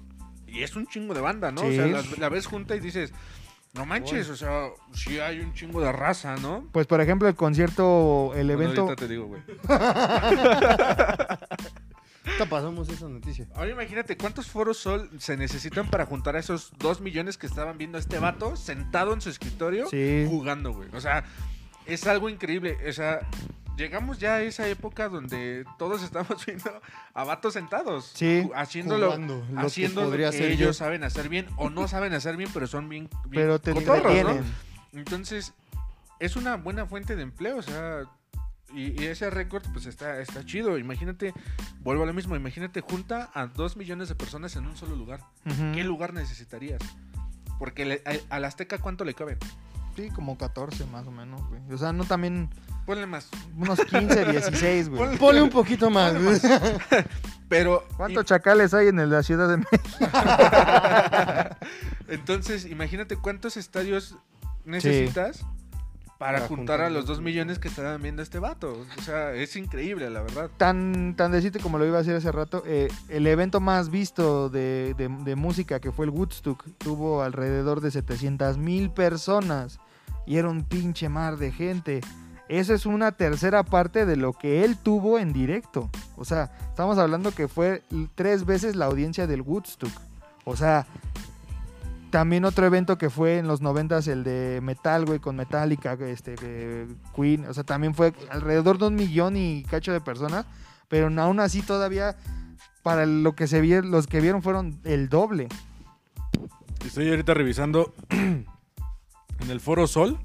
[0.46, 1.60] y es un chingo de banda, ¿no?
[1.60, 3.12] O sea, la, la ves junta y dices,
[3.74, 6.64] no manches, o sea, sí hay un chingo de raza, ¿no?
[6.70, 8.82] Pues, por ejemplo, el concierto, el Bueno, evento...
[8.82, 9.42] ahorita te digo, güey.
[12.48, 13.46] Pasamos esa noticia.
[13.54, 17.78] Ahora imagínate cuántos foros sol se necesitan para juntar a esos dos millones que estaban
[17.78, 20.26] viendo a este vato sentado en su escritorio Sí.
[20.28, 20.88] jugando, güey.
[20.94, 21.24] O sea,
[21.86, 22.78] es algo increíble.
[22.88, 23.20] O sea,
[23.76, 26.70] llegamos ya a esa época donde todos estamos viendo
[27.12, 28.10] a vatos sentados.
[28.14, 28.48] Sí.
[28.54, 29.06] Haciéndolo.
[29.06, 30.72] Jugando, lo que haciendo lo que ser ellos yo.
[30.72, 34.22] saben hacer bien o no saben hacer bien, pero son bien, bien Pero te cotorros,
[34.24, 34.44] ¿no?
[34.92, 35.52] Entonces,
[36.20, 38.04] es una buena fuente de empleo, o sea,
[38.74, 40.76] y, y ese récord pues está, está chido.
[40.78, 41.32] Imagínate,
[41.80, 45.20] vuelvo a lo mismo, imagínate junta a dos millones de personas en un solo lugar.
[45.74, 46.80] ¿Qué lugar necesitarías?
[47.58, 49.38] Porque le- a- al Azteca, ¿cuánto le caben?
[49.96, 51.60] Sí, como 14 más o menos, güey.
[51.72, 52.50] O sea, no también
[52.84, 53.28] Ponle más.
[53.56, 55.00] unos 15, 16, güey.
[55.02, 56.14] Ponle- Ponle un poquito más.
[56.20, 56.42] más.
[57.48, 60.08] Pero, ¿Cuántos chacales hay en la Ciudad de México?
[62.08, 64.16] entonces, imagínate cuántos estadios
[64.64, 65.44] necesitas
[66.18, 68.84] para, Para juntar a juntar los los dos millones que estaban viendo a este vato.
[68.98, 70.50] O sea, es increíble, la verdad.
[70.56, 74.48] Tan, tan decirte como lo iba a decir hace rato, eh, el evento más visto
[74.48, 79.78] de, de- de música que fue el Woodstock tuvo alrededor de 700 mil personas
[80.26, 82.00] y era un pinche mar de gente.
[82.48, 85.90] Eso es una tercera parte de lo que él tuvo en directo.
[86.16, 87.82] O sea, estamos hablando que fue
[88.14, 89.90] tres veces la audiencia del Woodstock.
[90.44, 90.86] O sea,
[92.14, 96.36] también otro evento que fue en los noventas, el de Metal, güey, con Metallica, este,
[96.42, 97.44] eh, Queen.
[97.46, 100.46] O sea, también fue alrededor de un millón y cacho de personas.
[100.86, 102.16] Pero aún así todavía,
[102.84, 105.48] para lo que se vieron, los que vieron fueron el doble.
[106.86, 108.46] Estoy ahorita revisando en
[109.48, 110.16] el Foro Sol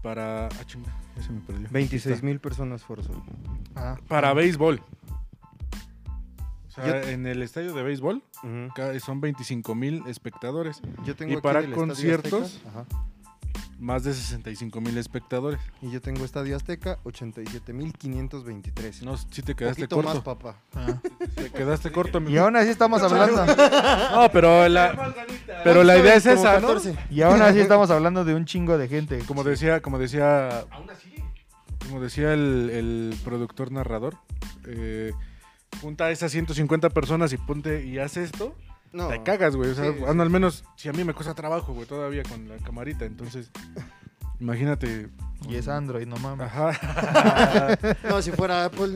[0.00, 0.46] para.
[0.46, 1.66] Ah, chinga, ya se me perdió.
[1.72, 3.20] 26 mil personas Foro Sol.
[3.74, 4.80] Ah, Para béisbol.
[6.72, 8.22] O sea, Yo- en el estadio de béisbol
[9.04, 12.60] son 25 mil espectadores, Yo tengo ¿Y aquí para conciertos?
[12.64, 12.86] Azteca,
[13.78, 15.58] más de 65 mil espectadores.
[15.82, 19.02] Y yo tengo Estadio Azteca, 87 mil 523.
[19.02, 20.14] No, si te quedaste poquito corto.
[20.14, 20.56] más, papá.
[20.74, 21.00] ah.
[21.34, 22.20] Te quedaste corto.
[22.20, 23.44] mi- Y aún así estamos hablando.
[24.14, 25.12] No, pero la,
[25.64, 26.68] pero la idea es esa, ¿no?
[26.68, 26.96] 14.
[27.10, 29.18] Y aún así estamos hablando de un chingo de gente.
[29.26, 31.12] Como decía, como decía, Aún así.
[31.88, 34.16] como decía el, el productor narrador,
[34.68, 35.12] eh,
[35.80, 38.54] junta a esas 150 personas y ponte y haz esto,
[38.92, 39.08] No.
[39.08, 39.70] te cagas, güey.
[39.70, 40.00] O sea, Sí, sí.
[40.00, 43.04] bueno, al menos si a mí me cuesta trabajo, güey, todavía con la camarita.
[43.04, 43.50] Entonces,
[44.40, 45.08] imagínate.
[45.48, 46.46] Y es Android, no mames.
[46.46, 47.78] Ajá.
[48.08, 48.92] No, si fuera Apple.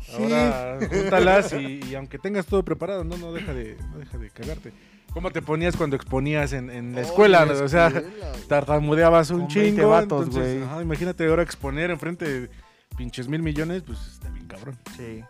[0.00, 0.22] sí.
[0.22, 4.30] Ahora júntalas y, y aunque tengas todo preparado, no, no deja de, no deja de
[4.30, 4.72] cagarte.
[5.12, 7.44] ¿Cómo te ponías cuando exponías en, en la Oh, escuela?
[7.46, 8.04] la O sea, güey.
[8.48, 9.88] tartamudeabas un Con 20 chingo.
[9.90, 10.68] vatos, entonces, güey.
[10.68, 12.50] ajá, imagínate ahora exponer enfrente de
[12.98, 14.76] pinches mil millones, pues está bien cabrón.
[14.96, 15.22] Sí.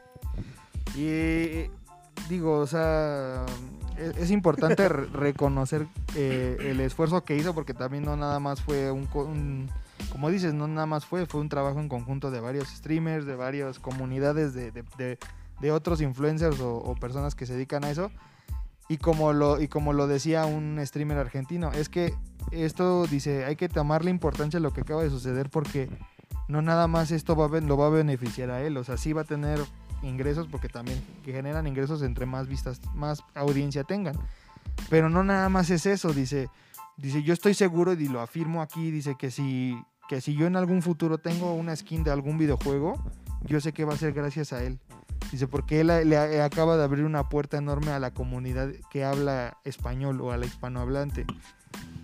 [0.94, 1.68] Y
[2.28, 3.44] digo, o sea,
[3.98, 8.60] es, es importante re- reconocer eh, el esfuerzo que hizo porque también no nada más
[8.62, 9.68] fue un, co- un-
[10.10, 13.36] como dices, no nada más fue, fue un trabajo en conjunto de varios streamers, de
[13.36, 15.18] varias comunidades, de, de- de-
[15.60, 18.10] de otros influencers o, o personas que se dedican a eso.
[18.88, 22.14] Y como lo, y como lo decía un streamer argentino, es que
[22.52, 25.88] esto dice, hay que tomarle importancia a lo que acaba de suceder porque
[26.46, 29.22] no nada más esto va lo va a beneficiar a él, o sea, sí va
[29.22, 29.58] a tener
[30.02, 34.16] ingresos porque también generan ingresos entre más vistas, más audiencia tengan.
[34.90, 36.48] Pero no nada más es eso, dice,
[36.96, 39.76] dice, yo estoy seguro y lo afirmo aquí, dice que si
[40.08, 42.94] que si yo en algún futuro tengo una skin de algún videojuego,
[43.44, 44.78] yo sé que va a ser gracias a él.
[45.32, 48.68] Dice, porque él a- le a- acaba de abrir una puerta enorme a la comunidad
[48.88, 51.26] que habla español o a la hispanohablante.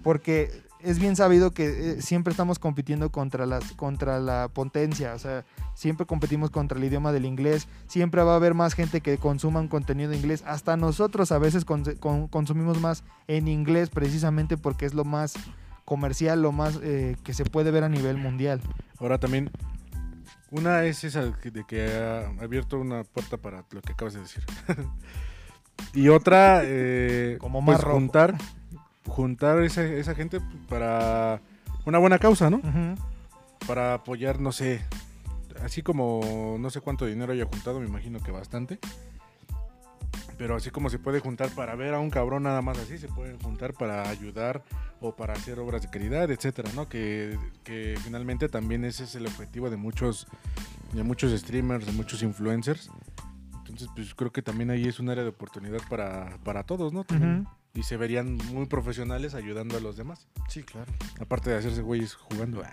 [0.02, 0.50] Porque
[0.82, 5.44] es bien sabido que eh, siempre estamos compitiendo contra, las, contra la potencia, o sea,
[5.74, 9.60] siempre competimos contra el idioma del inglés, siempre va a haber más gente que consuma
[9.60, 11.84] un contenido en inglés, hasta nosotros a veces con-
[12.28, 15.34] consumimos más en inglés precisamente porque es lo más
[15.84, 18.60] comercial, lo más eh, que se puede ver a nivel mundial.
[18.98, 19.50] Ahora también,
[20.50, 24.44] una es esa de que ha abierto una puerta para lo que acabas de decir.
[25.94, 28.36] y otra, eh, Como pues, juntar,
[29.06, 31.40] juntar esa, esa gente para
[31.84, 32.60] una buena causa, ¿no?
[33.66, 34.82] Para apoyar, no sé,
[35.62, 38.78] así como no sé cuánto dinero haya juntado, me imagino que bastante.
[40.38, 43.08] Pero así como se puede juntar para ver a un cabrón nada más así, se
[43.08, 44.64] pueden juntar para ayudar
[45.00, 46.88] o para hacer obras de caridad, etcétera, ¿no?
[46.88, 50.26] Que, que finalmente también ese es el objetivo de muchos,
[50.92, 52.90] de muchos streamers, de muchos influencers.
[53.58, 57.04] Entonces, pues creo que también ahí es un área de oportunidad para, para todos, ¿no?
[57.04, 57.46] También.
[57.74, 60.28] Y se verían muy profesionales ayudando a los demás.
[60.48, 60.92] Sí, claro.
[61.20, 62.62] Aparte de hacerse güeyes jugando.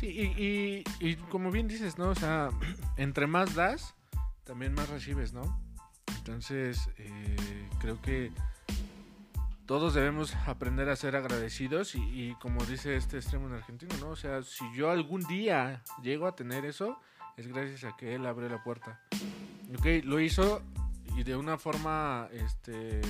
[0.00, 2.10] Sí, y, y- y como bien dices, ¿no?
[2.10, 2.50] O sea,
[2.96, 3.94] entre más das,
[4.44, 5.60] también más recibes, ¿no?
[6.18, 7.36] Entonces, eh,
[7.80, 8.30] creo que
[9.66, 14.10] todos debemos aprender a ser agradecidos y, y como dice este extremo en argentino, ¿no?
[14.10, 17.00] O sea, si yo algún día llego a tener eso,
[17.36, 19.00] es gracias a que él abrió la puerta.
[19.76, 20.62] Ok, lo hizo
[21.16, 23.00] y de una forma, este,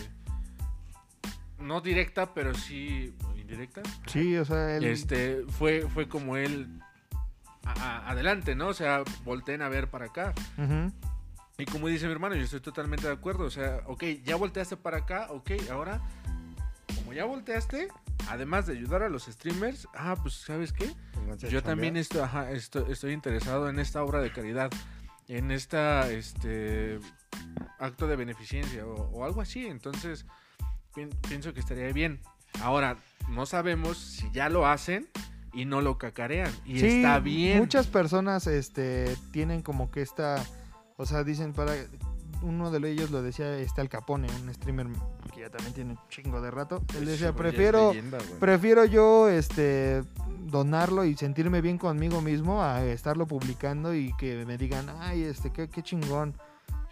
[1.58, 3.82] no directa, pero sí indirecta.
[4.06, 4.84] Sí, o sea, él...
[4.84, 6.80] Este, fue, fue como él
[7.64, 8.68] a- a- adelante, ¿no?
[8.68, 10.34] O sea, volteen a ver para acá.
[11.58, 13.44] Y como dice mi hermano, yo estoy totalmente de acuerdo.
[13.44, 16.00] O sea, ok, ya volteaste para acá, ok, ahora,
[16.94, 17.88] como ya volteaste,
[18.28, 20.92] además de ayudar a los streamers, ah, pues, ¿sabes qué?
[21.48, 24.70] Yo también estoy, ajá, estoy interesado en esta obra de caridad,
[25.28, 26.98] en esta, este,
[27.78, 29.66] acto de beneficencia o, o algo así.
[29.66, 30.26] Entonces,
[31.28, 32.20] pienso que estaría bien.
[32.62, 32.96] Ahora,
[33.28, 35.08] no sabemos si ya lo hacen
[35.52, 36.52] y no lo cacarean.
[36.64, 37.58] Y Sí, está bien.
[37.58, 40.44] Muchas personas este, tienen como que esta,
[40.96, 41.74] o sea, dicen para,
[42.42, 44.86] uno de ellos lo decía este Al Capone, un streamer
[45.34, 46.82] que ya también tiene un chingo de rato.
[46.96, 50.02] Él decía, prefiero, leyenda, prefiero yo este
[50.44, 55.50] donarlo y sentirme bien conmigo mismo a estarlo publicando y que me digan, ay, este,
[55.50, 56.34] qué, qué chingón.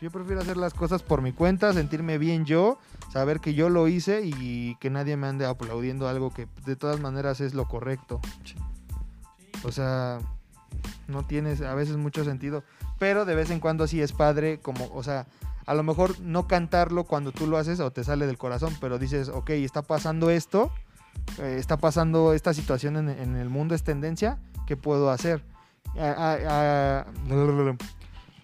[0.01, 2.79] Yo prefiero hacer las cosas por mi cuenta, sentirme bien yo,
[3.13, 7.01] saber que yo lo hice y que nadie me ande aplaudiendo algo que de todas
[7.01, 8.21] maneras es lo correcto.
[9.63, 10.19] O sea,
[11.09, 12.65] no tienes a veces mucho sentido,
[12.99, 15.27] pero de vez en cuando sí es padre, como, o sea,
[15.67, 18.99] a lo mejor no cantarlo cuando tú lo haces o te sale del corazón, pero
[18.99, 20.71] dices, ok, está pasando esto,
[21.39, 25.43] eh, está pasando esta situación en, el mundo, es tendencia, ¿qué puedo hacer?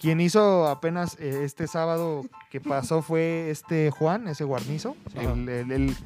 [0.01, 4.97] Quien hizo apenas eh, este sábado que pasó fue este Juan, ese guarnizo.
[5.15, 5.97] El, el- el-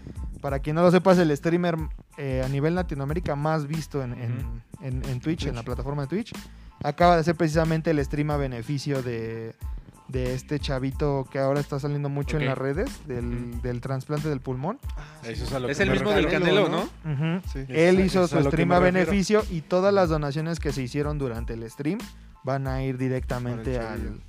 [0.40, 1.76] para quien no lo sepa, es el streamer
[2.18, 6.08] eh, a nivel Latinoamérica más visto en, en- en- en Twitch, en la plataforma de
[6.08, 6.32] Twitch.
[6.82, 9.54] Acaba de hacer precisamente el stream a beneficio de,
[10.08, 14.40] de este chavito que ahora está saliendo mucho en las redes, del, del trasplante del
[14.40, 14.78] pulmón.
[15.22, 16.28] Eso es a lo es que el mismo refiero.
[16.30, 17.40] del Canelo, ¿no?
[17.50, 17.64] Sí.
[17.68, 21.70] Él hizo su stream a beneficio y todas las donaciones que se hicieron durante el
[21.70, 21.98] stream
[22.44, 24.20] van a ir directamente al.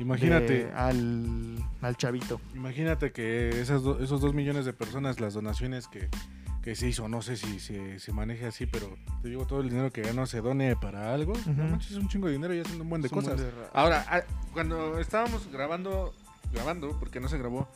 [0.00, 2.40] Imagínate, de- al, al chavito.
[2.54, 6.08] imagínate que esas do- esos dos millones de personas, las donaciones que,
[6.62, 9.68] que se hizo, no sé si se, se maneje así, pero te digo, todo el
[9.70, 11.34] dinero que ganó se done para algo.
[11.46, 11.62] No Ujú.
[11.70, 13.46] manches, es un chingo de dinero y haciendo un buen de Es un buen cosas.
[13.46, 16.12] de Ahora, ah, cuando estábamos grabando,
[16.52, 17.68] grabando, porque no se grabó,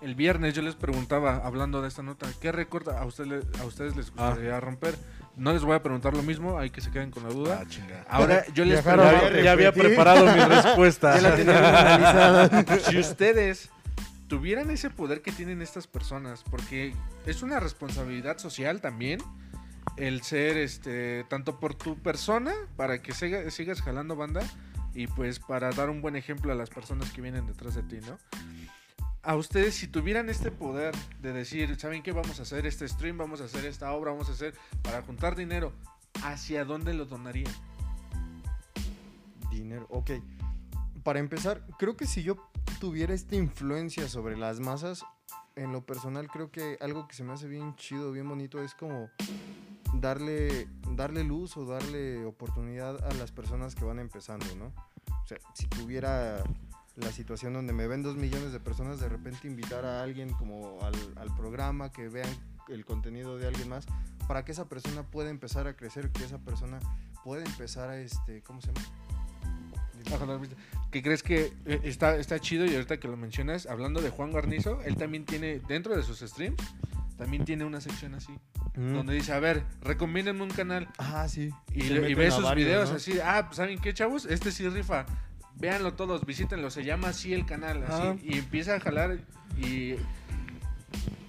[0.00, 3.94] el viernes yo les preguntaba, hablando de esta nota, ¿qué récord a, usted a ustedes
[3.94, 4.30] les Ah.
[4.30, 4.96] gustaría romper?
[5.40, 7.62] No les voy a preguntar lo mismo, hay que se queden con la duda.
[7.62, 8.04] Ah.
[8.08, 11.16] Ahora yo les Ya, había- ya había preparado mi respuesta.
[11.18, 12.78] Ya la analizada.
[12.90, 13.70] si ustedes
[14.28, 16.94] tuvieran ese poder que tienen estas personas, porque
[17.26, 19.20] es una responsabilidad social también
[19.96, 24.42] el ser este tanto por tu persona para que siga- sigas jalando banda
[24.94, 27.98] y pues para dar un buen ejemplo a las personas que vienen detrás de ti,
[28.06, 28.18] ¿no?
[29.22, 33.18] A ustedes si tuvieran este poder de decir, ¿saben qué vamos a hacer este stream,
[33.18, 35.74] vamos a hacer esta obra, vamos a hacer para juntar dinero?
[36.24, 37.52] ¿Hacia dónde lo donarían?
[39.50, 40.12] Dinero, ok.
[41.02, 42.36] Para empezar, creo que si yo
[42.80, 45.04] tuviera esta influencia sobre las masas,
[45.54, 48.74] en lo personal creo que algo que se me hace bien chido, bien bonito, es
[48.74, 49.10] como
[49.92, 54.72] darle, darle luz o darle oportunidad a las personas que van empezando, ¿no?
[55.22, 56.42] O sea, si tuviera
[57.00, 60.78] la situación donde me ven dos millones de personas, de repente invitar a alguien como
[60.82, 62.28] al, al programa, que vean
[62.68, 63.86] el contenido de alguien más,
[64.28, 66.78] para que esa persona pueda empezar a crecer, que esa persona
[67.24, 68.80] pueda empezar a, este, ¿cómo se llama?
[70.90, 72.64] ¿Qué crees que eh, está, está chido?
[72.64, 76.20] Y ahorita que lo mencionas, hablando de Juan Garnizo, él también tiene, dentro de sus
[76.20, 76.62] streams,
[77.16, 78.32] también tiene una sección así,
[78.76, 78.94] Mm.
[78.94, 80.88] donde dice, a ver, recomiéndenme un canal.
[80.96, 81.50] Ah, sí.
[81.74, 82.96] Y, y meten ve sus varios, videos ¿no?
[82.96, 84.26] así, ah, pues, ¿saben qué, chavos?
[84.26, 85.06] Este sí rifa.
[85.60, 88.16] Véanlo todos, visítenlo, se llama así el canal, así, Ah.
[88.22, 89.18] y empieza a jalar
[89.58, 89.94] y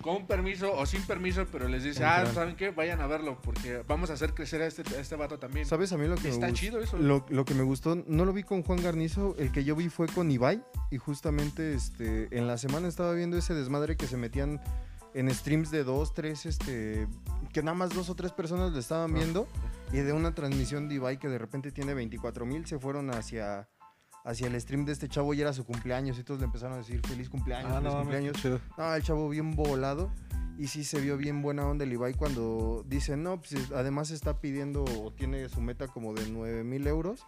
[0.02, 2.26] con permiso o sin permiso, pero les dice, ah.
[2.34, 2.72] ¿saben qué?
[2.72, 5.66] Vayan a verlo, porque vamos a hacer crecer a este, a este vato también.
[5.68, 6.98] ¿Sabes a mí lo que Está me gust- chido eso.
[6.98, 9.90] Lo, lo que me gustó, no lo vi con Juan Garnizo, el que yo vi
[9.90, 14.18] fue con Ibai y justamente este, en la semana estaba viendo ese desmadre que se
[14.18, 14.60] metían
[15.14, 17.06] en streams de dos, tres, este,
[17.54, 19.18] que nada más dos o tres personas lo estaban Ah.
[19.20, 19.48] viendo
[19.94, 23.68] y de una transmisión de Ibai que de repente tiene 24 mil se fueron hacia,
[24.24, 26.78] hacia el stream de este chavo y era su cumpleaños y todos le empezaron a
[26.78, 28.38] decir feliz cumpleaños, Ah, feliz no, cumpleaños.
[28.78, 30.12] Ah, el chavo bien volado.
[30.58, 34.12] Y sí se vio bien buena onda el Ibai cuando dice, no, pues es- además
[34.12, 37.26] está pidiendo o tiene su meta como de 9 mil euros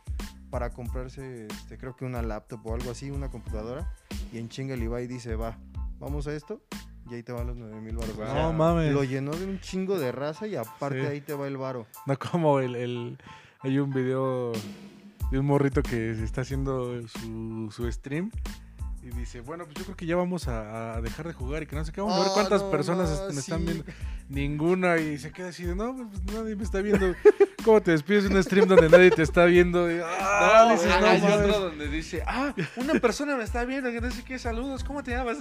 [0.51, 3.91] para comprarse, este, creo que una laptop o algo así, una computadora.
[4.32, 5.58] Y en chinga el Ibai dice, va,
[5.99, 6.62] vamos a esto.
[7.10, 8.15] Y ahí te van los 9 mil baros.
[8.17, 8.93] O No sea, mames.
[8.93, 11.08] Lo llenó de un chingo de raza y aparte Sí.
[11.08, 11.88] ahí te va el varo.
[12.06, 13.17] No como el, el-
[13.62, 14.51] Hay un video
[15.34, 18.30] de un morrito que está haciendo su, su stream.
[19.02, 21.65] Y dice, bueno, pues yo creo que ya vamos a, a dejar de jugar y
[21.65, 22.00] que no sé qué.
[22.02, 23.39] Vamos a ver Ah, cuántas no, personas no, est- me sí.
[23.52, 23.84] están viendo.
[24.30, 24.98] Ninguna.
[25.00, 27.08] Y se queda así de, no, pues nadie me está viendo.
[27.63, 29.89] ¿Cómo te despides de un stream donde nadie te está viendo?
[29.91, 33.63] Y, ah, No, dices, ah, no hay otro donde dice, ah, una persona me está
[33.65, 35.38] viendo, que no sé qué, saludos, ¿cómo te llamas?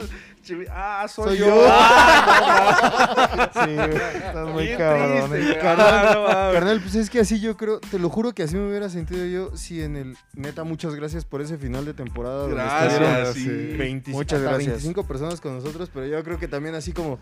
[0.70, 1.46] Ah, soy, Soy yo.
[1.46, 1.66] yo.
[1.68, 5.30] Ah, Sí, estás muy Bien cabrón.
[5.30, 5.58] triste, eh.
[5.60, 6.12] Carnal, Ah,
[6.48, 8.88] no carnal, pues es que así yo creo, te lo juro que así me hubiera
[8.88, 10.16] sentido yo si en el...
[10.34, 12.46] Neta, muchas gracias por ese final de temporada.
[12.48, 13.44] Gracias, sí.
[13.44, 13.76] sí.
[13.76, 14.68] 20 Muchas hasta gracias.
[14.74, 17.18] 25 personas con nosotros, pero yo creo que también así como,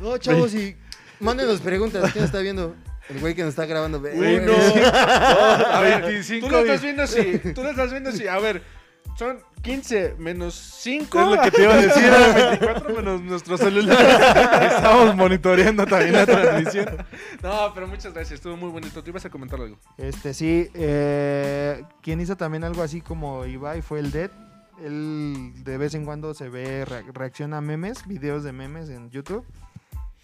[0.00, 0.76] no, chavos, y
[1.20, 2.74] mándenos preguntas, ¿quién está viendo?
[3.08, 4.00] El güey que nos está grabando.
[4.00, 4.52] ve- Uy, no.
[4.52, 4.84] güey.
[4.84, 8.26] A ver, 25 tú lo estás viendo así, tú lo estás viendo así.
[8.28, 8.62] A ver,
[9.18, 11.20] son 15 menos 5.
[11.20, 14.08] Es lo que te iba a decir, era 24 menos nuestros celulares.
[14.74, 16.86] Estamos monitoreando también la transmisión.
[17.42, 19.02] No, pero muchas gracias, estuvo muy bonito.
[19.02, 19.78] Tú ibas a comentar algo.
[19.98, 24.30] Este sí, eh, quien hizo también algo así como Ibai fue el Dead.
[24.82, 29.10] Él de vez en cuando se ve, re- reacciona a memes, videos de memes en
[29.10, 29.44] YouTube.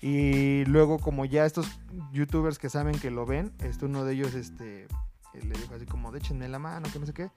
[0.00, 1.80] Y luego como ya estos
[2.12, 4.86] youtubers que saben que lo ven, este uno de ellos este
[5.34, 7.30] le dijo así como, déchenme la mano, que no sé qué.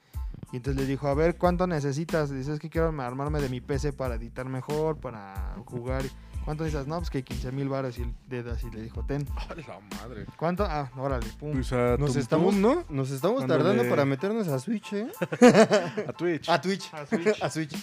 [0.52, 2.30] Y entonces le dijo, a ver, ¿cuánto necesitas?
[2.30, 6.04] Dices que quiero armarme de mi PC para editar mejor, para jugar.
[6.44, 6.88] ¿Cuánto necesitas?
[6.88, 7.98] No, pues que 15 mil baros.
[8.00, 9.26] Y el así le dijo, ten.
[9.50, 10.26] A la madre.
[10.36, 10.66] ¿Cuánto?
[10.66, 11.54] Ah, órale, pum.
[11.54, 12.86] Pues a Nos Tum estamos, Tum, ¿no?
[12.90, 15.08] Nos estamos tardando para meternos a Switch, ¿eh?
[16.08, 16.50] A Twitch.
[16.50, 16.94] A Twitch.
[16.94, 17.38] A Switch.
[17.44, 17.76] A Switch.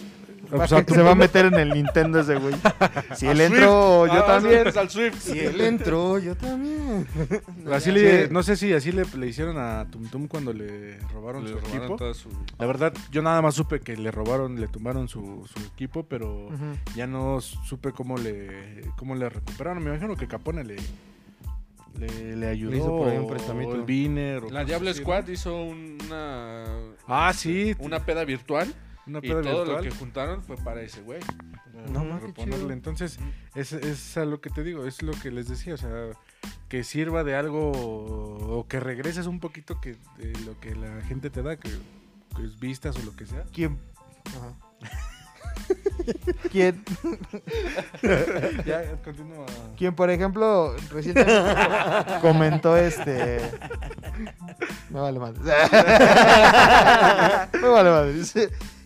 [0.59, 2.55] Va a que Tum se va a meter en el Nintendo ese güey.
[3.15, 4.67] Si él entró, yo Ah, también.
[4.77, 5.19] al Swift.
[5.21, 7.07] Si él entró, yo también.
[7.73, 11.45] Así le- no sé si así le, le hicieron a Tum Tum cuando le robaron
[11.45, 11.97] Le su robaron equipo.
[11.97, 15.61] toda su- La verdad, yo nada más supe que le robaron, le tumbaron su, su
[15.67, 16.49] equipo, pero
[16.97, 19.83] ya no supe cómo le cómo le recuperaron.
[19.83, 20.77] Me imagino que Capone le,
[21.99, 22.77] le, le ayudó.
[22.77, 23.75] hizo por ahí un o prestamito.
[23.75, 24.45] El Viner.
[24.45, 24.93] o La Diablo.
[24.95, 26.65] Squad hizo una.
[27.07, 27.75] Ah, sí.
[27.81, 28.73] Una peda virtual.
[29.09, 31.21] Una y todo lo que juntaron fue para ese güey.
[31.91, 32.59] No, reponerle.
[32.59, 32.71] chido.
[32.73, 33.19] Entonces,
[33.55, 35.91] es, es a lo que te digo, es lo que les decía, o sea,
[36.69, 41.31] que sirva de algo o que regreses un poquito que de lo que la gente
[41.31, 41.71] te da, que,
[42.37, 43.45] que es vistas o lo que sea.
[43.53, 43.79] ¿Quién?
[44.27, 44.55] Ajá.
[46.51, 46.83] ¿Quién,
[48.65, 49.47] Ya, continúa.
[49.77, 51.45] quién, por ejemplo, recientemente
[52.23, 53.41] comentó este.
[54.91, 55.41] Me vale madre.
[57.61, 58.23] Me vale madre.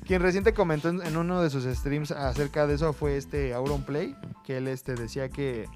[0.07, 4.17] Quien reciente comentó en, en uno de sus streams acerca de eso fue este Auronplay,
[4.45, 5.67] que él este decía que,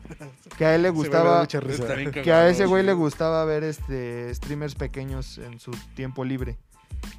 [0.59, 5.39] que a él le gustaba que a ese güey le gustaba ver este streamers pequeños
[5.39, 6.59] en su tiempo libre.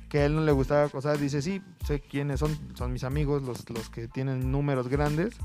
[0.09, 3.03] Que a él no le gustaba, o sea, dice, sí, sé quiénes son, son mis
[3.03, 5.35] amigos, los, los que tienen números grandes.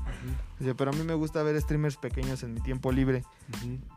[0.57, 3.23] Dice, pero a mí me gusta ver streamers pequeños en mi tiempo libre.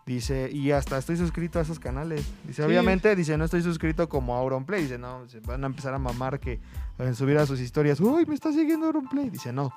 [0.06, 2.24] Dice, y hasta estoy suscrito a esos canales.
[2.44, 2.68] Dice, Sí.
[2.68, 4.82] obviamente, dice, no estoy suscrito como Auronplay.
[4.82, 6.60] Dice, no, se van a empezar a mamar que
[6.98, 9.30] en subir a sus historias, uy, me está siguiendo Auronplay.
[9.30, 9.72] Dice, no.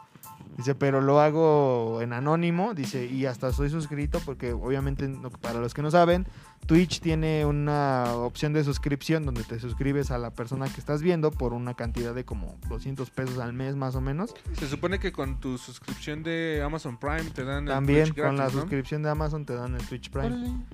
[0.57, 5.73] Dice, pero lo hago en anónimo, dice, y hasta soy suscrito porque obviamente, para los
[5.73, 6.27] que no saben,
[6.65, 11.31] Twitch tiene una opción de suscripción donde te suscribes a la persona que estás viendo
[11.31, 14.33] por una cantidad de como 200 pesos al mes más o menos.
[14.53, 18.35] Se supone que con tu suscripción de Amazon Prime te dan el También Twitch con
[18.35, 18.61] la gratis, ¿no?
[18.61, 20.65] suscripción de Amazon te dan el Twitch Prime.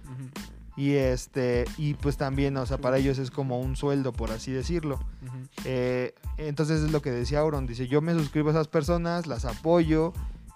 [0.77, 4.51] Y este, y pues también, o sea, para ellos es como un sueldo, por así
[4.51, 4.99] decirlo.
[5.63, 9.45] Eh, entonces es lo que decía Auron, dice, yo me suscribo a esas personas, las
[9.45, 10.11] apoyo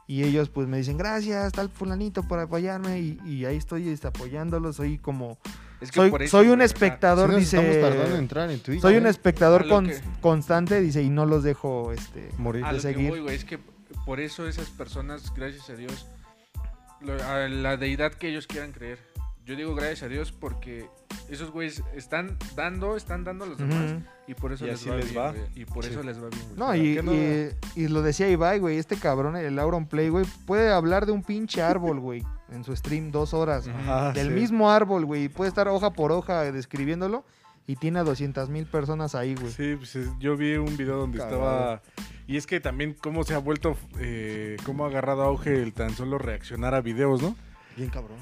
[0.08, 4.08] y ellos pues me dicen, gracias, tal fulanito por apoyarme y, y ahí estoy este,
[4.08, 5.38] apoyándolos, soy como,
[5.80, 8.82] Es que soy, eso, soy un espectador, Sí en dice, entrar en Twitch.
[8.82, 9.10] soy un ¿eh?
[9.10, 12.66] espectador con- que- constante, dice, y no los dejo, este, Morir.
[12.66, 13.10] A de lo que seguir.
[13.12, 13.60] voy, güey, es que
[14.06, 16.08] por eso esas personas, gracias a Dios,
[17.02, 18.98] lo- a la deidad que ellos quieran creer.
[19.50, 20.86] Yo digo gracias a Dios porque
[21.28, 23.96] esos güeyes están dando, están dando a los demás
[24.28, 25.32] y por eso Y les así va les bien, va.
[25.32, 25.90] güey, y por Sí.
[25.90, 26.56] eso les va bien, güey.
[26.60, 27.14] No, ¿Para y, qué no?
[27.16, 31.14] y- y lo decía Ibai, güey, este cabrón, el Auron Play, güey, puede hablar de
[31.14, 33.68] un pinche árbol, güey, en su stream dos horas.
[33.68, 34.34] Ajá, del sí.
[34.34, 35.30] mismo árbol, güey.
[35.30, 37.26] Puede estar hoja por hoja describiéndolo
[37.66, 39.52] y tiene a 200 mil personas ahí, güey.
[39.52, 41.82] Sí, pues es- yo vi un video donde estaba...
[42.28, 45.90] Y es que también cómo se ha vuelto, eh, cómo ha agarrado auge el tan
[45.96, 47.36] solo reaccionar a videos, ¿no?
[47.76, 48.18] Bien cabrón.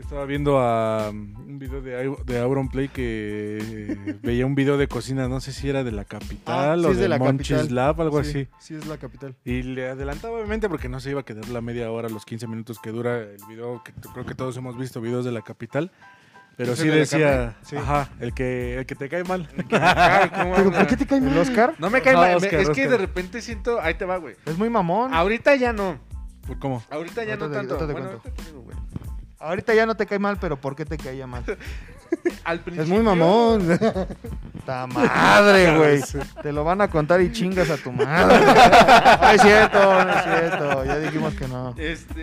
[0.00, 4.78] Estaba viendo a um, un video de, de Auron Play que eh, veía un video
[4.78, 7.08] de cocina, no sé si era de la capital Ah, sí, o es de, de
[7.08, 8.48] la algo Sí, así.
[8.60, 9.34] Sí, es la capital.
[9.44, 12.46] Y le adelantaba obviamente porque no se iba a quedar la media hora, los 15
[12.46, 15.90] minutos que dura el video, que creo que todos hemos visto videos de la capital.
[16.56, 17.56] Pero ¿Ese sí de decía?
[17.62, 17.76] Sí.
[17.76, 19.48] ajá, el que, el que te cae mal.
[19.70, 21.74] Ay, ¿cómo ¿Pero por qué te cae mal el Oscar?
[21.78, 24.34] No me cae No, mal, Oscar, es que de repente siento, ahí te va, güey.
[24.44, 25.12] Es muy mamón.
[25.14, 25.98] Ahorita ya no,
[26.46, 26.82] ¿Por ¿Cómo?
[26.90, 27.74] ahorita ya Ahorita no te- tanto.
[27.74, 28.28] ahorita te Bueno, cuento.
[28.28, 28.76] ahorita te digo, güey.
[29.40, 31.44] Ahorita ya no te cae mal, pero ¿por qué te caía mal?
[32.44, 33.78] Al Es principio, muy mamón.
[34.66, 36.00] ¡Ta madre, güey!
[36.42, 38.38] Te lo van a contar y chingas a tu madre.
[39.20, 40.84] No es cierto, no es cierto.
[40.84, 41.74] Ya dijimos que no.
[41.76, 42.22] Este,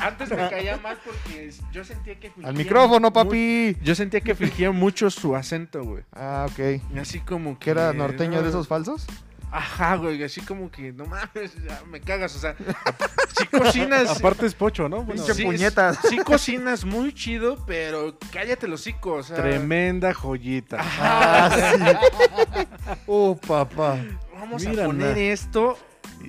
[0.00, 3.76] antes me caía mal porque yo sentía que fingía Al micrófono, papi.
[3.82, 6.02] Yo sentía que fingía mucho su acento, güey.
[6.12, 6.98] Ah, ok.
[7.00, 7.66] Así como que.
[7.66, 9.06] ¿Que era norteño no, de esos falsos?
[9.52, 10.22] Ajá, güey.
[10.22, 12.34] Así como que, no mames, ya me cagas.
[12.36, 12.54] O sea,
[13.36, 14.10] sí cocinas.
[14.18, 15.02] Aparte es pocho, ¿no?
[15.02, 15.98] Bueno, sí, puñetas.
[16.08, 19.36] Sí cocinas muy chido, pero cállate los hocico, o sea.
[19.36, 20.80] tremenda joyita.
[20.80, 22.00] Ajá,
[23.06, 23.98] Oh, papá.
[24.34, 25.22] Vamos Mira, a poner na.
[25.22, 25.78] esto.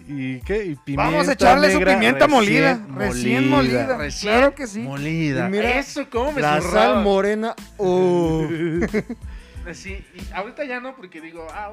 [0.07, 0.65] ¿Y, qué?
[0.65, 2.73] Y pimienta Vamos a echarle su pimienta molida.
[2.73, 3.97] recién Recién molida.
[3.97, 4.79] Recién Claro que sí.
[4.79, 5.47] Molida.
[5.47, 6.93] Y mira, Eso, ¿cómo me La zurraba?
[6.95, 7.55] sal morena.
[7.77, 8.47] Oh.
[9.73, 11.71] Sí, y ahorita ya no, porque digo, ah,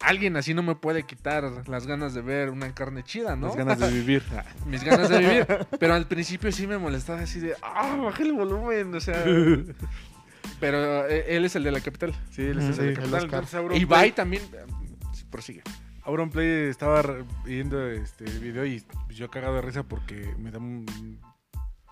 [0.00, 3.48] alguien así no me puede quitar las ganas de ver una carne chida, ¿no?
[3.48, 4.22] Las ganas de vivir.
[4.66, 5.46] Mis ganas de vivir.
[5.80, 9.24] Pero al principio sí me molestaba así de, ah, bajé el volumen, o sea.
[10.60, 12.14] Pero eh, él es el de la capital.
[12.30, 13.24] Sí, él es el de sí, Capital.
[13.24, 14.42] Entonces, Y Ibai también.
[14.52, 14.64] eh,
[15.12, 15.62] sí, Prosigue.
[16.04, 17.02] Auron Play estaba
[17.44, 21.20] viendo este video y yo cagado de risa porque me da un-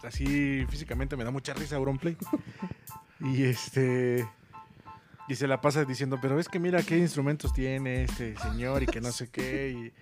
[0.02, 2.16] así físicamente me da mucha risa Auron Play.
[3.20, 4.26] y este
[5.30, 8.86] y se la pasa diciendo, pero es que mira qué instrumentos tiene este señor y
[8.86, 9.92] que no sé qué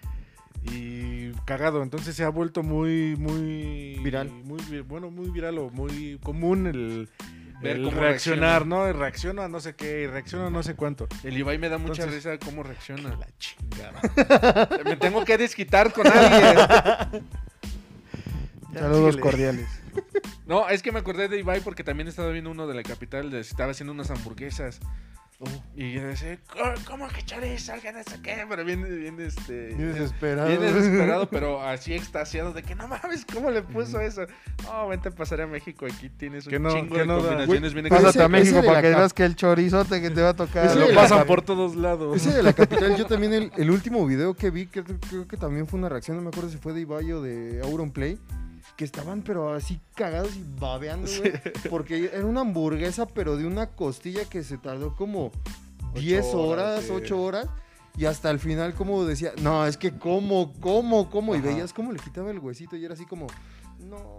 [0.64, 4.30] y, y cagado, entonces se ha vuelto muy muy Viral.
[4.30, 7.08] muy bueno, muy viral o muy común el
[7.60, 8.86] Ver el cómo reaccionar, reacciona.
[8.86, 8.92] ¿no?
[8.92, 11.08] Reacciona a no sé qué, y reacciona a no sé cuánto.
[11.24, 13.16] El Ibai me da mucha Entonces- risa cómo reacciona.
[13.16, 14.70] La chingada.
[14.84, 17.24] me tengo que desquitar con alguien.
[18.74, 19.66] Saludos cordiales.
[20.46, 23.30] No, es que me acordé de Ibai porque también estaba viendo uno de la capital,
[23.30, 24.80] de- estaba haciendo unas hamburguesas.
[25.76, 27.72] Y yo decía, "¿Cómo- ¿cómo que chorizo?
[27.80, 29.68] Que no sé qué", Pero bien, bien, este...
[29.68, 30.48] Bien desesperado.
[30.48, 34.22] Bien desesperado, pero así extasiado de que no mames, ¿cómo le puso eso?
[34.68, 37.72] Oh, vente a pasar a México, aquí tienes un no- chingo que de no combinaciones
[37.72, 40.74] bien Pásate a México para que veas que el chorizote que te va a tocar.
[40.76, 42.16] Lo pasan por todos lados.
[42.16, 45.36] Ese de la capital, yo también el, el último video que vi, que creo que
[45.36, 48.18] también fue una reacción, no me acuerdo si fue de Ibai o de Auron Play,
[48.76, 51.32] que estaban pero así cagados y babeando, güey,
[51.70, 55.32] porque era una hamburguesa pero de una costilla que se tardó como
[55.94, 56.92] 10 horas, horas, sí.
[56.92, 57.48] 8 horas.
[57.96, 61.34] Y hasta el final como decía, no, es que cómo, cómo, cómo.
[61.34, 63.26] Y veías cómo le quitaba el huesito y era así como,
[63.80, 64.17] no.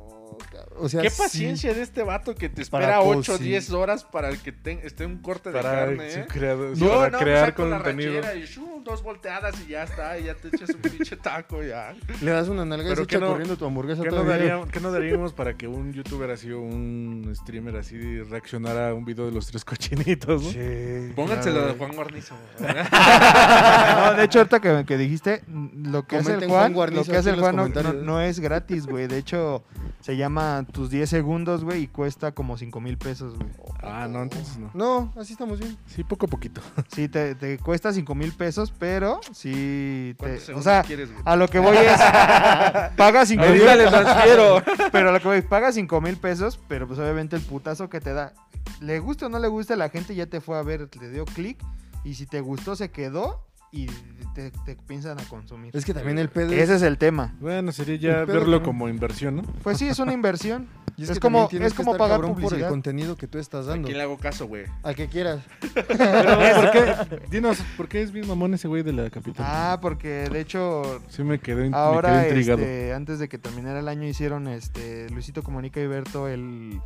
[0.78, 1.22] O sea, Qué sí.
[1.22, 3.40] paciencia de este vato que te Para espera 8 o cocinar.
[3.42, 6.26] 10 horas para que te- esté un corte de para, carne, ¿eh?
[6.30, 8.22] creado- Yo, para no, crear la contenido.
[8.36, 11.94] y shum, dos volteadas y ya está, y ya te echas un pinche taco ya.
[12.22, 14.70] Le das una nalga y se Pero echa no- corriendo tu hamburguesa ¿Qué no, daríamos,
[14.70, 19.04] qué no daríamos para que un youtuber así o un streamer así reaccionara a un
[19.04, 20.50] video de los tres cochinitos, ¿no?
[20.52, 22.36] Sí, Pónganselo de Juan Guarnizo.
[22.60, 27.04] No, de hecho, ahorita que, que dijiste, lo que hace el Comenten Juan, Juan lo
[27.04, 29.08] que hace el Juan no, no es gratis, güey.
[29.08, 29.64] De hecho,
[30.02, 33.50] Se llama Tus 10 segundos, güey, y cuesta como 5 mil pesos, güey.
[33.84, 34.72] Ah, no, entonces no.
[34.74, 35.78] No, así estamos bien.
[35.88, 36.62] Sí, poco a poquito.
[36.88, 40.16] Sí, te, te cuesta 5 mil pesos, pero sí.
[40.18, 41.22] te- ¿Cuántos o sea, quieres, güey?
[41.26, 41.98] a lo que voy es.
[42.98, 44.64] paga 5 mil transfiero.
[44.92, 48.00] Pero a lo que voy, paga 5 mil pesos, pero pues obviamente el putazo que
[48.02, 48.34] te da.
[48.80, 51.26] Le gusta o no le gusta, la gente ya te fue a ver, le dio
[51.26, 51.62] clic.
[52.04, 53.86] Y si te gustó, se quedó y
[54.34, 55.76] te, te piensan a consumir.
[55.76, 57.36] Es que también el pedo Ese es el tema.
[57.40, 59.42] Bueno, sería ya verlo como inversión, ¿no?
[59.64, 60.68] Pues sí, es una inversión.
[60.98, 63.86] Y es que como- es como pagar por el contenido que tú estás ¿A dando.
[63.86, 64.66] quién le hago caso, güey?
[64.84, 65.40] Al que quieras.
[65.74, 67.22] Pero, ¿por qué?
[67.32, 69.46] Dinos, ¿por qué es bien mamón ese güey de la capital?
[69.48, 72.60] Ah, porque de hecho, Sí me quedé, in- me ahora, quedé intrigado.
[72.60, 76.82] este, antes de que terminara el año, hicieron este Luisito Comunica y Berto el,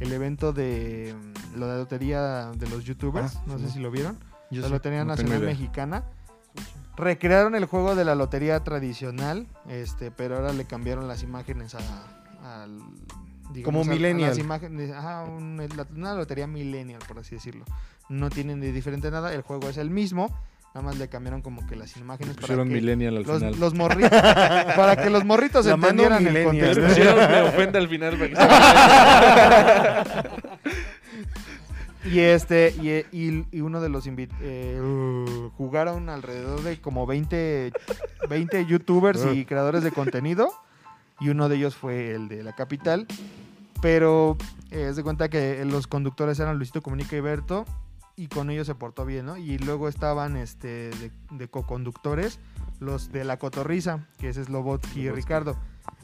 [0.00, 3.36] el evento de mm, lo de la lotería de los youtubers.
[3.36, 3.66] Ah, no sí.
[3.66, 4.16] sé si lo vieron.
[4.50, 4.70] Yo la.
[4.70, 5.50] Lotería Nacional idea.
[5.50, 6.04] Mexicana.
[6.98, 11.78] Recrearon el juego de la lotería tradicional, este, pero ahora le cambiaron las imágenes a,
[12.62, 12.80] al
[13.64, 14.30] Como a- a millennial.
[14.30, 17.64] las imágenes, ajá, un- la- una lotería millennial, por así decirlo.
[18.08, 20.28] No tienen de diferente nada, el juego es el mismo,
[20.74, 23.60] nada más le cambiaron como que las imágenes para Pusieron que millennial al los, final.
[23.60, 26.82] los morritos, para que los morritos La entendieran el contexto.
[26.88, 28.16] Pusieron me ofende al final.
[28.18, 28.42] para que se-
[32.10, 34.80] Y este, y, y- y uno de los invi- eh,
[35.56, 37.72] jugaron alrededor de como 20,
[38.28, 40.50] 20 youtubers y creadores de contenido.
[41.20, 43.06] Y uno de ellos fue el de la capital.
[43.80, 44.36] Pero
[44.70, 47.64] eh, haz de cuenta que los conductores eran Luisito Comunica y Berto.
[48.16, 49.36] Y con ellos se portó bien, ¿no?
[49.36, 52.40] Y luego estaban este de, de co-conductores
[52.80, 55.10] los de la cotorriza, que es Lobotsky y.
[55.10, 55.56] Ricardo.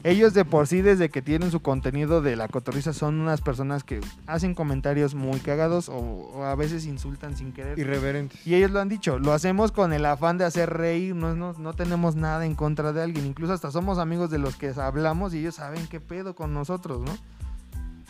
[0.03, 3.83] Ellos de por sí, desde que tienen su contenido de la cotorriza, son unas personas
[3.83, 7.79] que hacen comentarios muy cagados o, o a veces insultan sin querer.
[7.79, 8.45] Irreverentes.
[8.45, 11.53] Y ellos lo han dicho, lo hacemos con el afán de hacer reír, no, no,
[11.53, 15.33] no tenemos nada en contra de alguien, incluso hasta somos amigos de los que hablamos
[15.33, 17.17] y ellos saben qué pedo con nosotros, ¿no?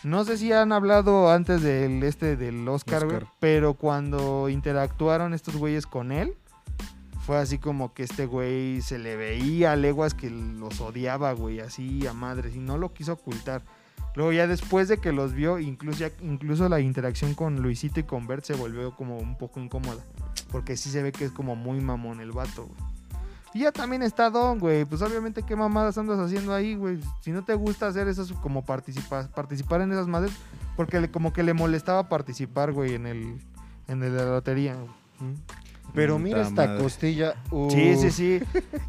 [0.04, 3.28] No sé si han hablado antes del este del Oscar, Oscar.
[3.40, 6.36] pero cuando interactuaron estos güeyes con él,
[7.26, 11.60] fue así como que este güey se le veía a leguas que los odiaba, güey,
[11.60, 13.64] así a madres, y no lo quiso ocultar.
[14.16, 18.04] Luego ya después de que los vio, incluso, ya- incluso la interacción con Luisito y
[18.04, 20.02] con Bert se volvió como un poco incómoda.
[20.52, 22.80] Porque sí se ve que es como muy mamón el vato, güey.
[23.54, 24.86] Y ya también está Don, güey.
[24.86, 27.00] Pues obviamente, ¿qué mamadas andas haciendo ahí, güey?
[27.22, 30.32] Si no te gusta hacer eso, como participa- participar en esas madres,
[30.78, 33.38] porque le- como que le molestaba participar, güey, en el,
[33.88, 34.76] en de la lotería.
[34.76, 35.36] güey.
[35.96, 36.84] Pero Puta mira esta madre.
[36.84, 37.36] costilla.
[37.52, 38.40] uh, Sí, sí, sí.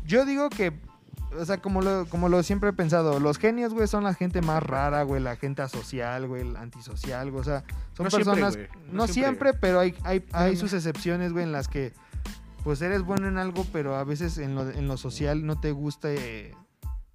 [0.05, 0.73] Yo digo que,
[1.39, 4.43] o sea, como lo, como lo siempre he pensado, los genios, güey, son la gente
[4.43, 8.57] más rara, güey, la gente asocial, güey, el antisocial, güey, o sea, son No personas,
[8.57, 9.55] no, no siempre, siempre.
[9.55, 10.59] pero hay, hay, hay no.
[10.61, 11.93] sus excepciones, güey, en las que,
[12.65, 15.73] pues eres bueno en algo, pero a veces en lo, en lo social no te
[15.73, 16.55] gusta, eh,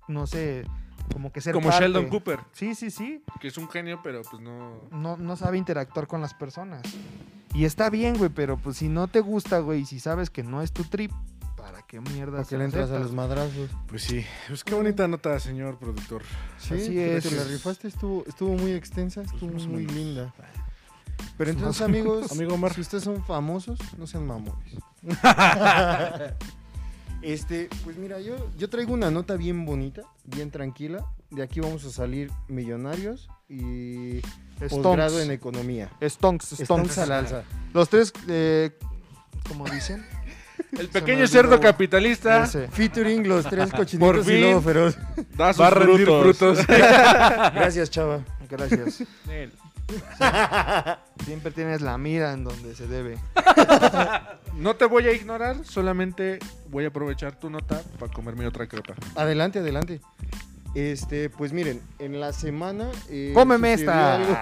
[0.07, 0.65] no sé,
[1.11, 1.83] como que ser Como parte.
[1.85, 3.23] Sheldon Cooper, Sí, sí, sí.
[3.39, 4.81] que es un genio, pero pues no.
[4.91, 6.81] No, no sabe interactuar con las personas.
[7.53, 10.41] Y está bien, güey, pero pues si no te gusta, güey, y si sabes que
[10.43, 11.11] no es tu trip,
[11.57, 13.69] ¿para qué mierda ¿Para qué le entras a los madrazos?
[13.87, 14.25] Pues sí.
[14.47, 16.21] Pues qué bonita nota, señor productor.
[16.57, 17.31] Sí, Así es.
[17.33, 19.95] La rifaste estuvo, estuvo muy extensa, estuvo más o muy menos.
[19.95, 20.33] linda.
[21.37, 22.73] Pero entonces, Más o amigos, Amigo Omar.
[22.73, 24.75] si ustedes son famosos, no sean mamones.
[27.21, 31.05] este, pues mira, yo, yo traigo una nota bien bonita, bien tranquila.
[31.29, 34.19] De aquí vamos a salir millonarios y
[34.69, 35.29] posgrado en Stonks.
[35.29, 35.89] economía.
[36.01, 37.43] Stonks, Stonks al alza.
[37.73, 38.71] Los tres, eh,
[39.47, 40.05] como dicen,
[40.77, 42.67] El pequeño cerdo capitalista ese.
[42.69, 44.97] Featuring los tres cochinitos Por y lobo feroz.
[45.35, 46.57] da sus Va a rendir frutos.
[46.59, 46.67] frutos.
[46.67, 48.23] Gracias, chava.
[48.49, 49.03] Gracias.
[49.27, 49.51] Nel.
[51.25, 53.17] Siempre tienes la mira en donde se debe.
[54.57, 56.37] No te voy a ignorar, solamente
[56.69, 58.93] voy a aprovechar tu nota para comerme otra crepa.
[59.15, 60.01] Adelante, adelante.
[60.75, 62.91] Este, pues miren, en la semana.
[63.09, 64.15] eh, ¡Cómeme sucedió esta!
[64.15, 64.37] algo-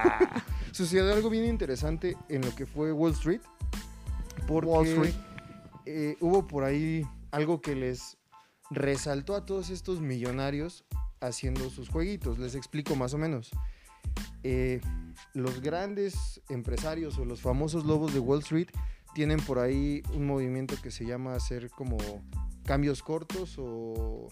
[0.71, 3.41] sucedió algo bien interesante en lo que fue Wall Street.
[4.47, 5.13] Porque Wall Street.
[5.85, 8.17] eh, hubo por ahí algo que les
[8.71, 10.83] resaltó a todos estos millonarios
[11.21, 12.39] haciendo sus jueguitos.
[12.39, 13.51] Les explico más o menos.
[14.43, 14.81] Eh,
[15.33, 18.67] los grandes empresarios o los famosos lobos de Wall Street
[19.13, 21.97] tienen por ahí un movimiento que se llama hacer como
[22.65, 24.27] cambios cortos o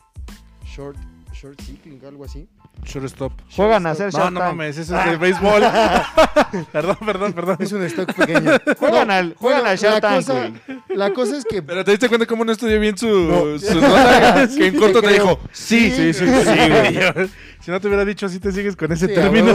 [0.66, 0.98] short,
[1.34, 2.48] short cycling, algo así.
[2.84, 3.32] Shortstop.
[3.56, 4.50] Juegan a hacer No, Shark no Tank.
[4.52, 5.62] mames, eso es de béisbol.
[6.72, 7.58] perdón, perdón, perdón.
[7.60, 8.52] Es un stock pequeño.
[8.78, 10.52] Juegan al, juegan al Shark la cosa-.
[10.90, 13.58] La cosa es que Pero te diste cuenta cómo no estudió bien su, No.
[13.58, 17.30] su nota, que en corto te dijo, sí, Sí, sí, sí, sí, güey.
[17.62, 19.52] Si no te hubiera dicho así, te sigues con ese Sí, término.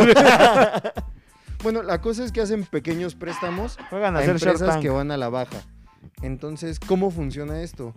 [1.62, 4.90] Bueno, la cosa es que hacen pequeños préstamos Juegan a a hacer Shark empresas que
[4.90, 5.62] van a la baja.
[6.22, 7.94] Entonces, ¿cómo funciona esto?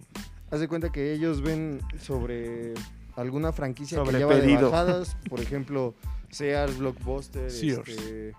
[0.51, 2.73] Haz de cuenta que ellos ven sobre
[3.15, 4.57] alguna franquicia Sobre que lleva pedido.
[4.59, 5.95] de bajadas, por ejemplo,
[6.29, 7.89] Sears, Blockbuster, Sears.
[7.89, 8.33] este,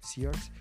[0.00, 0.52] Sears.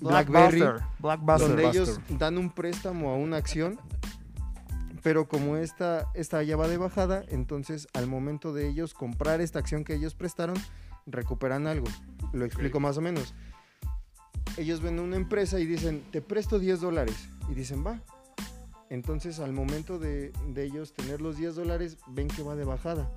[0.00, 0.62] BlackBerry,
[0.98, 1.48] Blackbuster.
[1.48, 3.78] donde ellos dan un préstamo a una acción,
[5.02, 9.58] pero como esta, esta ya va de bajada, entonces al momento de ellos comprar esta
[9.58, 10.56] acción que ellos prestaron,
[11.10, 11.86] recuperan algo.
[12.32, 13.34] Lo explico más o menos.
[14.56, 17.28] Ellos ven una empresa y dicen, te presto 10 dólares.
[17.50, 18.02] Y dicen, va.
[18.90, 23.10] Entonces al momento de, de ellos tener los 10 dólares, ven que va de bajada.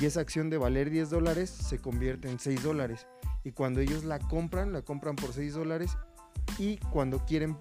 [0.00, 3.06] Y esa acción de valer 10 dólares se convierte en 6 dólares.
[3.44, 5.96] Y cuando ellos la compran, la compran por 6 dólares.
[6.58, 7.56] Y cuando quieren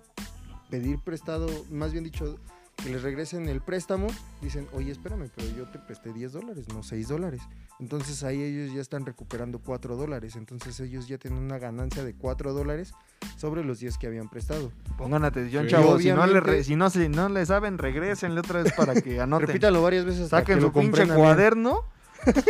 [0.69, 2.39] pedir prestado, más bien dicho,
[2.77, 4.07] que les regresen el préstamo,
[4.41, 7.41] dicen, oye, espérame, pero yo te presté 10 dólares, no 6 dólares.
[7.79, 10.35] Entonces ahí ellos ya están recuperando 4 dólares.
[10.35, 12.93] Entonces ellos ya tienen una ganancia de 4 dólares
[13.37, 14.71] sobre los 10 que habían prestado.
[14.97, 15.71] Pongan atención, Sí.
[15.71, 16.01] chavos.
[16.01, 19.47] Si, no le, si, no, si no le saben, regrésenle otra vez para que anoten.
[19.47, 21.85] Repítalo varias veces hasta Saquen que su lo pinche cuaderno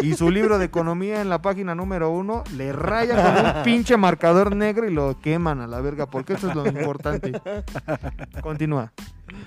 [0.04, 2.44] y su libro de economía en la página número uno.
[2.56, 6.50] Le rayan con un pinche marcador negro y lo queman a la verga, porque eso
[6.50, 7.34] es lo importante.
[8.42, 8.92] Continúa.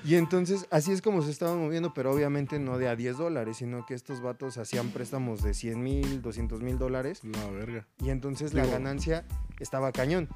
[0.07, 3.57] Y entonces así es como se estaban moviendo, pero obviamente no de a 10 dólares,
[3.57, 7.25] sino que estos vatos hacían préstamos de 100 mil, 200 mil dólares.
[7.25, 7.89] La verga.
[7.99, 9.25] Y entonces la ganancia
[9.59, 10.29] estaba cañón.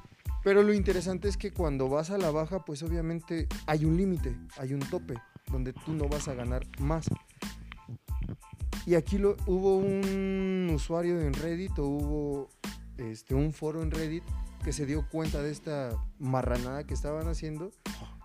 [0.43, 4.35] Pero lo interesante es que cuando vas a la baja, pues obviamente hay un límite,
[4.57, 5.13] hay un tope,
[5.49, 7.05] donde tú no vas a ganar más.
[8.85, 12.49] Y aquí lo, hubo un usuario en Reddit o hubo
[12.97, 14.23] este, un foro en Reddit
[14.65, 17.71] que se dio cuenta de esta marranada que estaban haciendo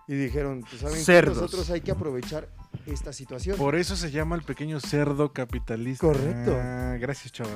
[0.07, 0.97] y dijeron, pues saben?
[1.03, 1.37] Cerdos.
[1.37, 2.47] nosotros hay que aprovechar
[2.85, 3.57] esta situación.
[3.57, 6.05] Por eso se llama el pequeño cerdo capitalista.
[6.07, 6.57] Correcto.
[6.61, 7.55] Ah, gracias, chaval.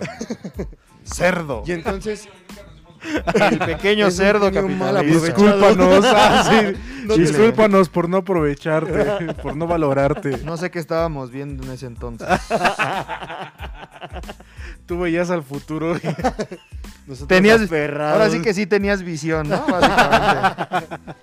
[1.03, 1.63] Cerdo.
[1.65, 2.27] Y entonces
[3.49, 5.01] El pequeño Es cerdo capitalista.
[5.25, 6.77] Discúlpanos, ah, sí.
[7.05, 10.37] No te- Discúlpanos por no aprovecharte, por no valorarte.
[10.43, 12.27] No sé qué estábamos viendo en ese entonces.
[14.85, 15.95] Tú veías al futuro.
[15.97, 16.01] y-
[17.07, 18.13] nosotros Tenías- aferrados.
[18.13, 19.65] Ahora sí que sí tenías visión, ¿no?
[19.65, 21.13] Básicamente.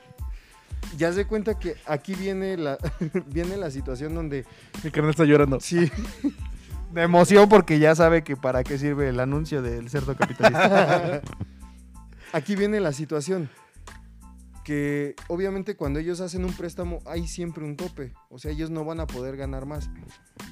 [0.99, 2.77] Ya se cuenta que aquí viene la,
[3.27, 4.45] viene la situación donde
[4.83, 5.61] Mi carnal está llorando.
[5.61, 5.91] sí,
[6.93, 11.21] De emoción porque ya sabe que para qué sirve el anuncio del cerdo capitalista.
[12.33, 13.49] aquí viene la situación
[14.65, 18.85] que obviamente cuando ellos hacen un préstamo hay siempre un tope, o sea, ellos no
[18.85, 19.89] van a poder ganar más.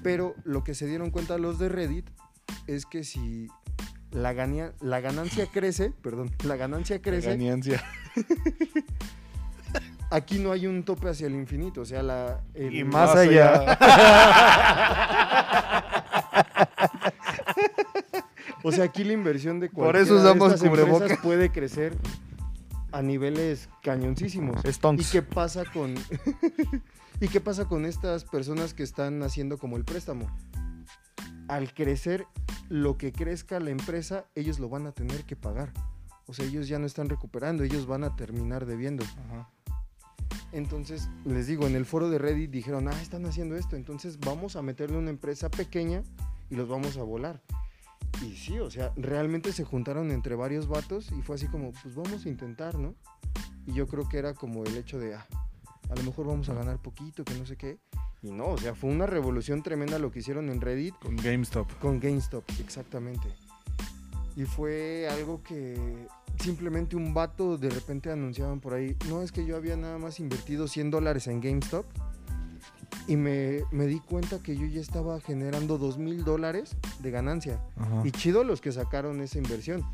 [0.03, 2.09] Pero lo que se dieron cuenta los de Reddit
[2.67, 3.49] es que si
[4.11, 7.83] la, gania- la ganancia crece, perdón, la ganancia crece, Ganancia.
[10.11, 13.17] Aquí no hay un tope hacia el infinito, o sea, la el- Y más Más
[13.17, 13.79] allá.
[18.63, 21.19] O sea, aquí la inversión de Por eso de usamos estas empresas cubrebocas.
[21.23, 21.97] puede crecer
[22.93, 24.65] a niveles cañoncísimos.
[24.65, 25.11] ¿Y Stonks.
[25.13, 25.95] qué pasa con
[27.21, 30.27] ¿Y qué pasa con estas personas que están haciendo como el préstamo?
[31.49, 32.27] Al crecer
[32.69, 35.73] lo que crezca la empresa, ellos lo van a tener que pagar.
[36.27, 39.05] O sea, ellos ya no están recuperando, ellos van a terminar debiendo.
[39.05, 39.49] Ajá.
[40.57, 44.57] Entonces, les digo, en el foro de Reddit dijeron, ah, están haciendo esto, entonces vamos
[44.57, 46.03] a meterle una empresa pequeña
[46.49, 47.43] y los vamos a volar.
[48.23, 51.95] Y sí, o sea, realmente se juntaron entre varios vatos y fue así como, pues
[51.95, 52.95] vamos a intentar, ¿no?
[53.67, 55.27] Y yo creo que era como el hecho de, ah,
[55.91, 57.79] a lo mejor vamos a ganar poquito, que no sé qué.
[58.23, 61.71] Y no, o sea, fue una revolución tremenda lo que hicieron en Reddit Con GameStop.
[61.81, 63.29] con GameStop, exactamente.
[64.37, 66.09] Y fue algo que
[66.41, 70.20] simplemente un vato de repente anunciaban por ahí, no es que yo había nada más
[70.20, 71.84] invertido 100 dólares en GameStop
[73.09, 77.61] y me, me di cuenta que yo ya estaba generando 2 mil dólares de ganancia.
[77.76, 78.03] Ajá.
[78.05, 79.84] Y chido los que sacaron esa inversión,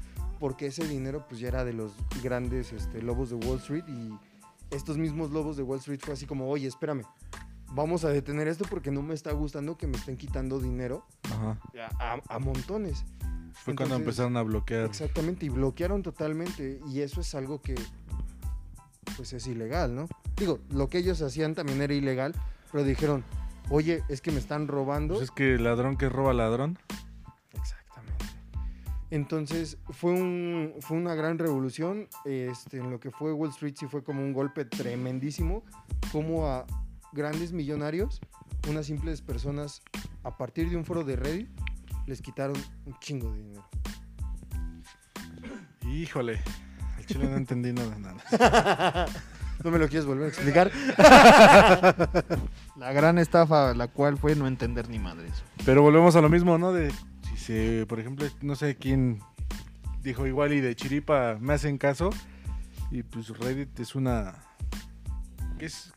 [0.41, 4.13] porque ese dinero pues ya era de los grandes este, lobos de Wall Street y
[4.75, 7.03] estos mismos lobos de Wall Street fue así como, oye, espérame,
[7.75, 11.59] vamos a detener esto porque no me está gustando que me estén quitando dinero Ajá.
[11.99, 13.05] a, a- a montones.
[13.53, 14.87] Fue cuando empezaron a bloquear.
[14.87, 16.81] Exactamente, y bloquearon totalmente.
[16.89, 17.75] Y eso es algo que,
[19.17, 20.09] pues es ilegal, ¿no?
[20.37, 22.35] Digo, lo que ellos hacían también era ilegal,
[22.71, 23.25] pero dijeron,
[23.71, 25.15] oye, es que me están robando.
[25.15, 26.79] Pues es que ladrón que roba ladrón.
[27.53, 28.25] Exactamente.
[29.11, 32.09] Entonces, fue, un, fue una gran revolución.
[32.25, 35.65] Este, en lo que fue Wall Street sí fue como un golpe tremendísimo,
[36.11, 36.67] como a
[37.13, 38.21] grandes millonarios,
[38.69, 39.83] unas simples personas,
[40.23, 41.49] a partir de un foro de Reddit,
[42.07, 43.69] les quitaron un chingo de dinero.
[45.87, 46.41] Híjole.
[46.97, 47.97] Al chile no entendí nada.
[47.99, 49.07] nada.
[49.65, 50.71] ¿No me lo quieres volver a explicar?
[52.77, 55.43] La gran estafa, la cual fue no entender ni madres.
[55.65, 56.73] Pero volvemos a lo mismo, ¿no?
[56.73, 56.91] De
[57.29, 59.21] si se, por ejemplo, no sé quién
[60.03, 62.11] dijo igual y de chiripa me hacen caso.
[62.91, 64.35] Y pues Reddit es una.
[65.59, 65.93] ¿Qué es,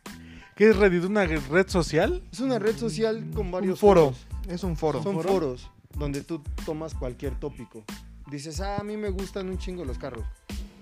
[0.55, 1.03] ¿Qué es Reddit?
[1.05, 2.21] ¿Una red social?
[2.31, 4.11] Es una red social con varios un foro.
[4.11, 4.27] foros.
[4.47, 5.01] Es un foro.
[5.01, 5.27] Son ¿Foro?
[5.27, 7.83] foros donde tú tomas cualquier tópico.
[8.29, 10.25] dices, ah, a mí me gustan un chingo los carros.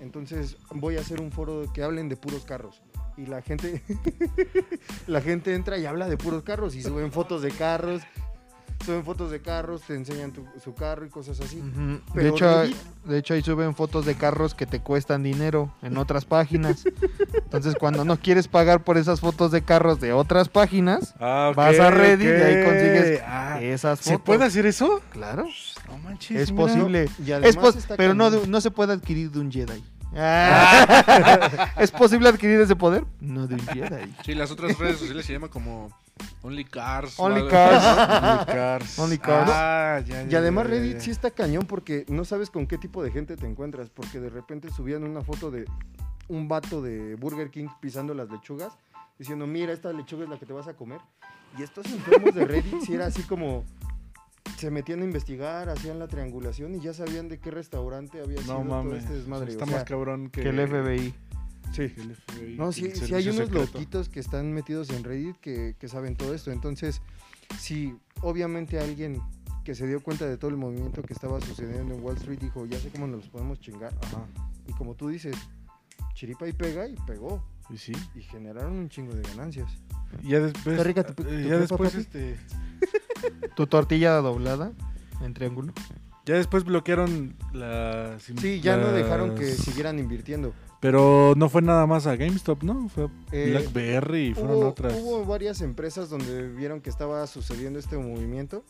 [0.01, 2.82] Entonces voy a hacer un foro que hablen de puros carros.
[3.16, 3.84] Y la gente,
[5.07, 8.01] la gente entra y habla de puros carros y suben fotos de carros.
[8.86, 11.56] Suben fotos de carros, te enseñan tu- su carro y cosas así.
[11.58, 12.76] De Pero hecho, Reddit-
[13.06, 16.84] de hecho ahí suben fotos de carros que te cuestan dinero en otras páginas.
[17.34, 21.80] Entonces, cuando no quieres pagar por esas fotos de carros de otras páginas, Ah, Vas
[21.80, 24.26] a Reddit y ahí consigues Ah, esas ¿Se fotos.
[24.26, 25.02] puede hacer eso?
[25.12, 25.48] Claro,
[25.88, 26.42] No manches.
[26.42, 26.64] es mira.
[26.64, 27.10] posible.
[27.26, 29.84] Y Es pos- pero no, no se puede adquirir de un Jedi.
[30.16, 31.72] Ah.
[31.80, 33.06] ¿Es posible adquirir ese poder?
[33.20, 34.14] No de un Jedi.
[34.26, 35.90] Sí, las otras redes sociales se llaman como
[36.41, 37.20] Only Cars.
[37.20, 37.84] Only Cars.
[38.39, 38.99] Only Cars.
[38.99, 39.49] Only Cars.
[39.53, 40.99] Ah, ya, ya, Y además ya, Reddit ya.
[40.99, 43.89] sí está cañón porque no sabes con qué tipo de gente te encuentras.
[43.89, 45.66] Porque de repente subían una foto de
[46.28, 48.74] un vato de Burger King pisando las lechugas.
[49.18, 50.99] Diciendo, mira, esta lechuga es la que te vas a comer.
[51.57, 53.64] Y estos enfermos de Reddit sí era así como...
[54.57, 58.53] Se metían a investigar, hacían la triangulación y ya sabían de qué restaurante había sido
[58.53, 59.03] No todo mames.
[59.03, 59.51] este desmadre.
[59.51, 61.14] Está o sea, más cabrón que, Que el FBI.
[61.74, 61.90] Sí.
[61.90, 63.72] que el FBI, No, sí, sí hay unos secreto.
[63.74, 66.52] loquitos que están metidos en Reddit que, que saben todo esto.
[66.52, 67.02] Entonces,
[67.60, 69.22] si obviamente alguien
[69.66, 72.66] que se dio cuenta de todo el movimiento que estaba sucediendo en Wall Street dijo,
[72.66, 73.94] ya sé cómo nos los podemos chingar.
[74.02, 74.26] Ajá.
[74.68, 75.36] Y como tú dices,
[76.14, 77.44] chiripa y pega y pegó.
[77.70, 77.94] Y sí.
[78.14, 79.72] Y generaron un chingo de ganancias.
[80.22, 80.68] Y ya después.
[80.78, 82.38] ¿Está rica tu- eh, tu ya después, este.
[83.56, 84.74] Tu tortilla doblada
[85.22, 85.74] en triángulo.
[86.26, 88.24] Ya después bloquearon las.
[88.24, 90.54] Sí, ya no dejaron que siguieran invirtiendo.
[90.84, 92.90] Pero no fue nada más a GameStop, ¿no?
[92.90, 94.94] Fue Eh, BlackBerry y fueron Hubo, otras.
[94.94, 98.66] hubo varias empresas donde vieron que estaba sucediendo este movimiento,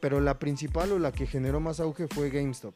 [0.00, 2.74] pero la principal o la que generó más auge fue GameStop.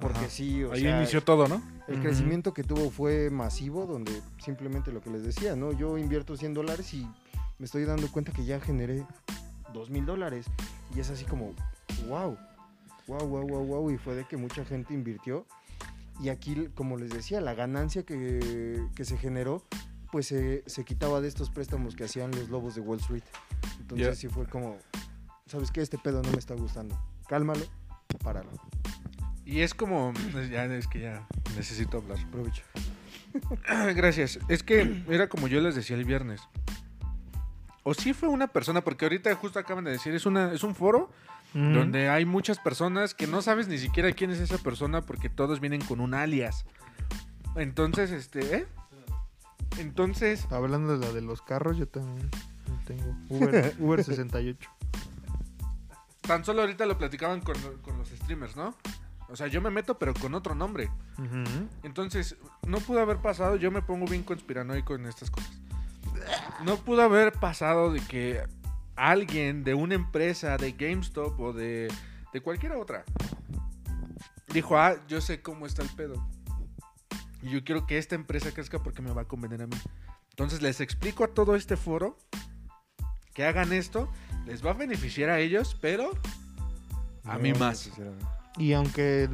[0.00, 0.28] Porque Ajá.
[0.28, 1.62] sí, o Ahí sea, inició todo, ¿no?
[1.86, 5.70] El crecimiento que tuvo fue masivo, donde simplemente lo que les decía, ¿no?
[5.70, 7.06] Yo invierto 100 dólares y
[7.60, 9.06] me estoy dando cuenta que ya generé
[9.72, 10.46] 2 mil dólares.
[10.96, 11.52] Y es así como,
[12.08, 12.36] wow,
[13.06, 13.90] wow, wow, wow, wow.
[13.92, 15.46] Y fue de que mucha gente invirtió.
[16.20, 19.62] Y aquí, como les decía, la ganancia que, que se generó,
[20.10, 23.22] pues se, se quitaba de estos préstamos que hacían los lobos de Wall Street.
[23.80, 24.14] Entonces Ya.
[24.14, 24.78] sí fue como,
[25.46, 25.82] ¿sabes qué?
[25.82, 26.98] Este pedo no me está gustando.
[27.28, 27.64] Cálmalo,
[28.24, 28.50] páralo.
[29.44, 30.12] Y es como.
[30.50, 32.18] Ya es que ya necesito hablar.
[32.18, 32.62] Aprovecha.
[33.94, 34.38] Gracias.
[34.48, 36.40] Es que era como yo les decía el viernes.
[37.82, 40.74] O sí fue una persona, porque ahorita justo acaban de decir, es, una, es un
[40.74, 41.10] foro
[41.54, 45.58] Donde hay muchas personas que no sabes ni siquiera quién es esa persona porque todos
[45.60, 46.66] vienen con un alias.
[47.54, 48.66] Entonces, este, ¿eh?
[49.78, 52.30] Entonces, Hablando de la de los carros, yo también
[52.86, 54.70] tengo Uber, Uber 68.
[56.20, 58.74] tan solo ahorita lo platicaban con, con los streamers, ¿no?
[59.28, 60.90] O sea, yo me meto, pero con otro nombre.
[61.82, 62.36] Entonces,
[62.66, 65.50] no pudo haber pasado, yo me pongo bien conspiranoico en estas cosas.
[66.64, 68.42] No pudo haber pasado de que
[68.96, 71.92] alguien de una empresa, de GameStop o de,
[72.32, 73.04] de cualquier otra,
[74.52, 76.26] dijo, ah, yo sé cómo está el pedo.
[77.42, 79.76] Y yo quiero que esta empresa crezca porque me va a convenir a mí.
[80.30, 82.18] Entonces les explico a todo este foro
[83.34, 84.10] que hagan esto,
[84.46, 86.10] les va a beneficiar a ellos, pero
[87.24, 87.90] a mí más.
[88.58, 89.28] Y aunque,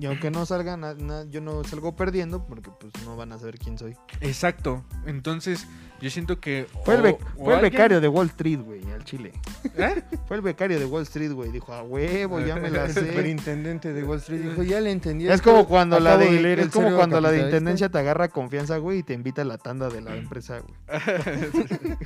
[0.00, 3.78] y aunque no salgan, yo no salgo perdiendo porque pues no van a saber quién
[3.78, 3.96] soy.
[4.20, 4.84] Exacto.
[5.06, 5.66] Entonces,
[6.00, 6.66] yo siento que...
[6.84, 9.32] Fue el, bec- fue el becario de Wall Street, güey, al Chile.
[9.76, 10.02] ¿Eh?
[10.28, 11.50] Fue el becario de Wall Street, güey.
[11.50, 13.06] Dijo, a huevo, ya me la El sé.
[13.08, 15.28] superintendente de Wall Street dijo, ya le entendí.
[15.28, 17.56] Es como cuando la de, leer es el como cuando la de Capitalista".
[17.56, 20.74] intendencia te agarra confianza, güey, y te invita a la tanda de la empresa, güey.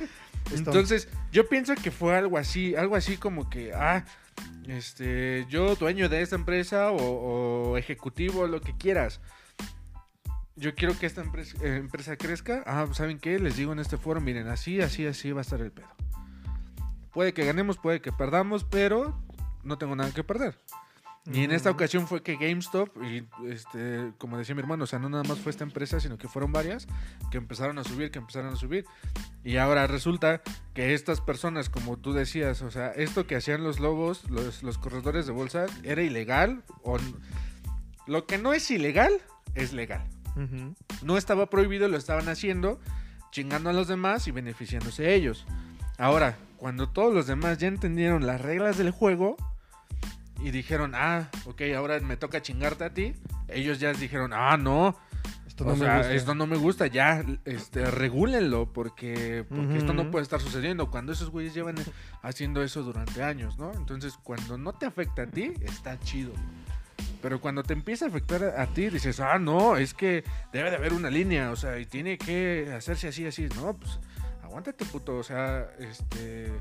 [0.55, 4.05] Entonces, yo pienso que fue algo así, algo así como que, ah,
[4.67, 9.19] este, yo dueño de esta empresa o, o ejecutivo, lo que quieras.
[10.59, 12.63] Yo quiero que esta empresa, eh, empresa crezca.
[12.65, 13.39] Ah, ¿saben qué?
[13.39, 15.87] Les digo en este foro, miren, así, así, así va a estar el pedo.
[17.13, 19.17] Puede que ganemos, puede que perdamos, pero
[19.63, 20.59] no tengo nada que perder.
[21.31, 21.77] Y en esta Ujú.
[21.77, 25.39] ocasión fue que GameStop, y este, como decía mi hermano, o sea, no nada más
[25.39, 26.87] fue esta empresa, sino que fueron varias
[27.29, 28.85] que empezaron a subir, que empezaron a subir.
[29.43, 30.41] Y ahora resulta
[30.73, 34.77] que estas personas, como tú decías, o sea, esto que hacían los lobos, los, los
[34.77, 36.63] corredores de bolsa, era ilegal.
[36.83, 36.97] O
[38.07, 39.13] lo que no es ilegal,
[39.55, 40.03] es legal.
[41.01, 42.79] No estaba prohibido, lo estaban haciendo,
[43.31, 45.45] chingando a los demás y beneficiándose ellos.
[45.97, 49.35] Ahora, cuando todos los demás ya entendieron las reglas del juego
[50.41, 53.13] y dijeron, ah, ok, ahora me toca chingarte a ti,
[53.49, 54.95] ellos ya dijeron, ah, no,
[55.45, 56.13] Esto o no me sea, gusta.
[56.13, 60.89] esto no me gusta, ya, este, regúlenlo, porque, porque esto no puede estar sucediendo.
[60.89, 61.75] Cuando esos güeyes llevan
[62.21, 63.73] haciendo eso durante años, ¿no?
[63.73, 66.31] Entonces, cuando no te afecta a ti, está chido.
[67.21, 70.77] Pero cuando te empieza a afectar a, ti, dices, ah, no, es que debe de
[70.77, 73.49] haber una línea, o sea, y tiene que hacerse así, así.
[73.55, 73.99] No, pues,
[74.43, 76.51] aguántate, puto, o sea, este...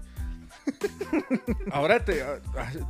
[1.73, 2.25] Ahora te,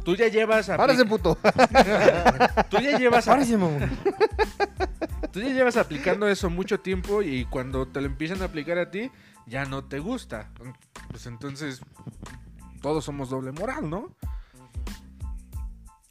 [0.04, 1.36] tú ya llevas a Párese, puto.
[2.70, 3.90] tú ya llevas a- Ahora sí, mamón.
[5.32, 8.90] tú ya llevas aplicando eso mucho tiempo y cuando te lo empiezan a aplicar a
[8.90, 9.10] ti
[9.46, 10.50] ya no te gusta.
[11.10, 11.80] Pues entonces
[12.80, 14.14] todos somos doble moral, ¿no?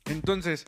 [0.06, 0.66] Entonces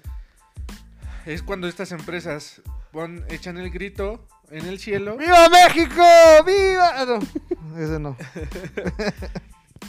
[1.34, 2.62] es cuando estas empresas
[2.92, 6.04] pon- echan el grito en el cielo ¡Viva México!
[6.46, 6.92] ¡Viva!
[6.96, 8.16] Ah, no, ese no.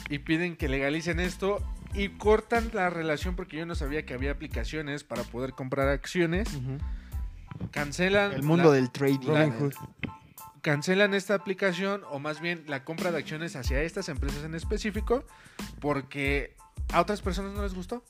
[0.09, 1.59] y piden que legalicen esto
[1.93, 6.47] y cortan la relación porque yo no sabía que había aplicaciones para poder comprar acciones.
[7.71, 9.27] Cancelan El mundo la- del trading.
[9.33, 9.51] la-
[10.61, 15.25] cancelan esta aplicación o más bien la compra de acciones hacia estas empresas en específico
[15.79, 16.55] porque
[16.93, 18.03] a otras personas no les gustó.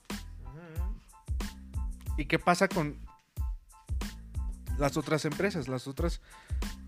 [2.18, 2.98] ¿Y qué pasa con
[4.82, 6.22] las otras empresas, las otras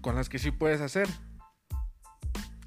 [0.01, 1.07] con las que sí puedes hacer?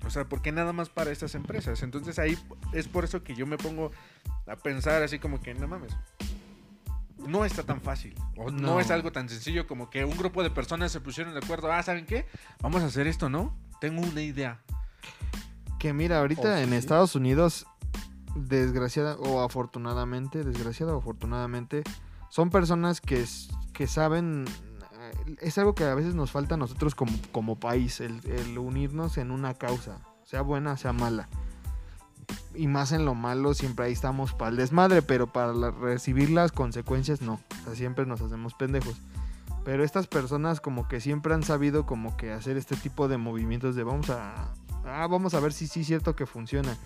[0.07, 1.83] O sea, ¿por qué nada más para estas empresas?
[1.83, 2.39] Entonces ahí
[2.73, 3.91] es por eso que yo me pongo
[4.47, 5.93] a pensar así como que no mames.
[7.19, 8.15] No está tan fácil.
[8.37, 8.75] O no.
[8.75, 8.81] No.
[8.81, 11.73] es algo tan sencillo como que un grupo de personas se pusieron de acuerdo.
[11.73, 12.27] Ah, ¿saben qué?
[12.63, 13.53] Vamos a hacer esto, ¿no?
[13.81, 14.63] Tengo una idea.
[15.81, 16.75] Que mira, ahorita Oh, en sí.
[16.77, 17.67] Estados Unidos,
[18.37, 21.83] desgraciada o afortunadamente, desgraciada o afortunadamente,
[22.31, 24.45] son personas que, s- que saben,
[25.41, 28.21] es algo que a veces nos falta a nosotros como, como país, el,
[28.59, 31.29] unirnos en una causa, sea buena, sea mala.
[32.55, 36.53] Y más en lo malo, siempre ahí estamos para el desmadre, pero para recibir las
[36.53, 37.35] consecuencias no.
[37.35, 39.01] O sea, siempre nos hacemos pendejos.
[39.65, 43.75] Pero estas personas como que siempre han sabido como que hacer este tipo de movimientos
[43.75, 44.53] de vamos a...
[44.85, 46.77] Ah, vamos a ver si sí es cierto que funciona.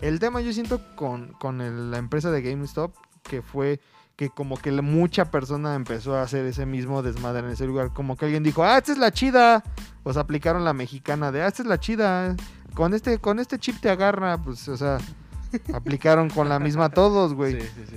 [0.00, 3.80] El tema yo siento con, con la empresa de GameStop que fue
[4.16, 7.92] que como que mucha persona empezó a hacer ese mismo desmadre en ese lugar.
[7.92, 9.62] Como que alguien dijo, ah, esta es la chida.
[10.02, 12.34] Pues aplicaron la mexicana de, ah, esta es la chida.
[12.74, 14.38] Con este, con este chip te agarra.
[14.38, 14.98] Pues, o sea,
[15.74, 17.60] aplicaron con la misma todos, güey.
[17.60, 17.96] Sí, sí, sí.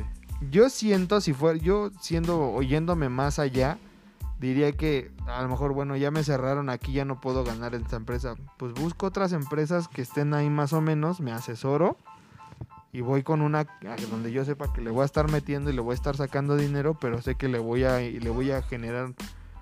[0.52, 3.78] Yo siento, si fuera, yo siendo, oyéndome más allá,
[4.40, 7.84] diría que a lo mejor, bueno, ya me cerraron aquí, ya no puedo ganar en
[7.84, 8.36] esta empresa.
[8.58, 11.98] Pues busco otras empresas que estén ahí más o menos, me asesoro
[12.92, 13.68] y voy con una
[14.10, 16.56] donde yo sepa que le voy a estar metiendo y le voy a estar sacando
[16.56, 19.14] dinero, pero sé que le voy a, le voy a generar,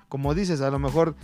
[0.07, 1.15] como dices, a lo mejor,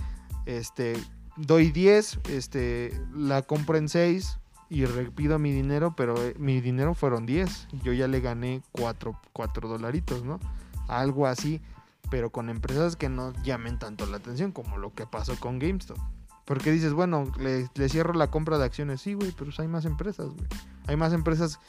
[0.46, 0.96] este,
[1.38, 4.40] doy 10, este, la compro en 6
[4.70, 7.68] y repido mi dinero, pero eh, mi dinero fueron 10.
[7.84, 9.20] Yo ya le gané 4,
[9.62, 10.40] dolaritos, ¿no?
[10.88, 11.62] Algo así,
[12.10, 15.98] pero con empresas que no llamen tanto la atención como lo que pasó con GameStop.
[16.46, 19.02] Porque dices, bueno, le, cierro la compra de acciones.
[19.02, 20.48] Sí, güey, pero pues hay más empresas, güey.
[20.88, 21.60] Hay más empresas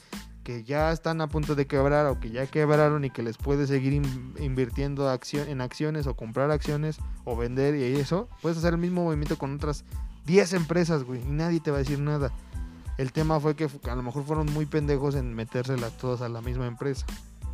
[0.42, 3.68] que ya están a punto de quebrar o que ya quebraron y que les puedes
[3.68, 8.28] seguir in- invirtiendo accio- en acciones o comprar acciones o vender y eso.
[8.42, 9.84] Puedes hacer el mismo movimiento con otras
[10.26, 12.32] 10 empresas, güey, y nadie te va a decir nada.
[12.98, 16.40] El tema fue que a lo mejor fueron muy pendejos en metérselas todas a la
[16.42, 17.06] misma empresa.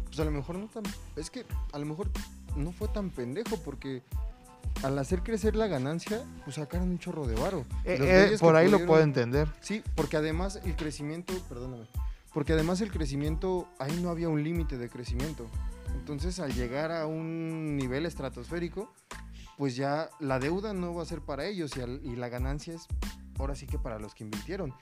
[0.06, 0.82] Pues a lo mejor no tan.
[1.16, 2.08] Es que a lo mejor
[2.56, 4.02] no fue tan pendejo porque
[4.82, 7.64] al hacer crecer la ganancia, pues sacaron un chorro de varo.
[7.84, 9.48] Eh, eh, por ahí lo puedo entender.
[9.60, 11.86] Sí, porque además el crecimiento, perdóname,
[12.32, 15.46] porque además el crecimiento, ahí no había un límite de crecimiento.
[15.94, 18.92] Entonces al llegar a un nivel estratosférico,
[19.58, 22.72] pues ya la deuda no va a ser para ellos y, al- y la ganancia
[22.74, 22.86] es
[23.38, 24.72] ahora sí que para los que invirtieron.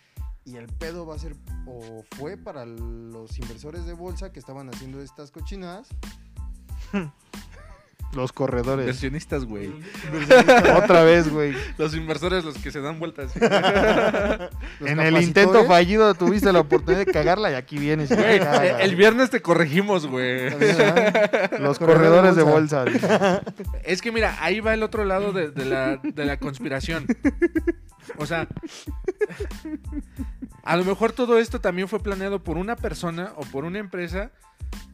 [0.44, 1.34] Y el pedo va a ser,
[1.66, 5.88] o fue para los inversores de bolsa que estaban haciendo estas cochinadas.
[8.14, 8.84] Los corredores.
[8.84, 9.70] Inversionistas, güey.
[10.76, 11.54] Otra vez, güey.
[11.76, 13.32] Los inversores, los que se dan vueltas.
[14.80, 18.08] En el intento fallido tuviste la oportunidad de cagarla y aquí vienes.
[18.08, 18.40] Güey,
[18.80, 20.50] el viernes te corregimos, güey.
[21.58, 22.84] Los corredores corredores de de bolsa.
[23.84, 27.06] Es que mira, ahí va el otro lado de, de la, de la conspiración.
[28.16, 28.48] O sea,
[30.62, 34.30] a lo mejor todo esto también fue planeado por una persona o por una empresa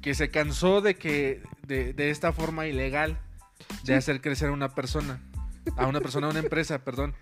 [0.04, 3.16] que se cansó de que de, de esta forma ilegal
[3.84, 5.18] de hacer crecer a una persona,
[5.78, 7.14] a una persona, a una empresa, perdón,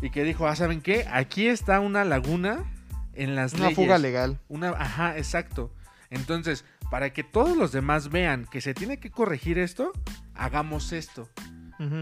[0.00, 1.04] y que dijo, ah, ¿saben qué?
[1.10, 2.64] Aquí está una laguna
[3.14, 3.74] en las Una leyes.
[3.76, 4.38] fuga legal.
[4.48, 5.72] Una, ajá, exacto.
[6.08, 9.90] Entonces, para que todos los demás vean que se tiene que corregir esto,
[10.36, 11.28] hagamos esto.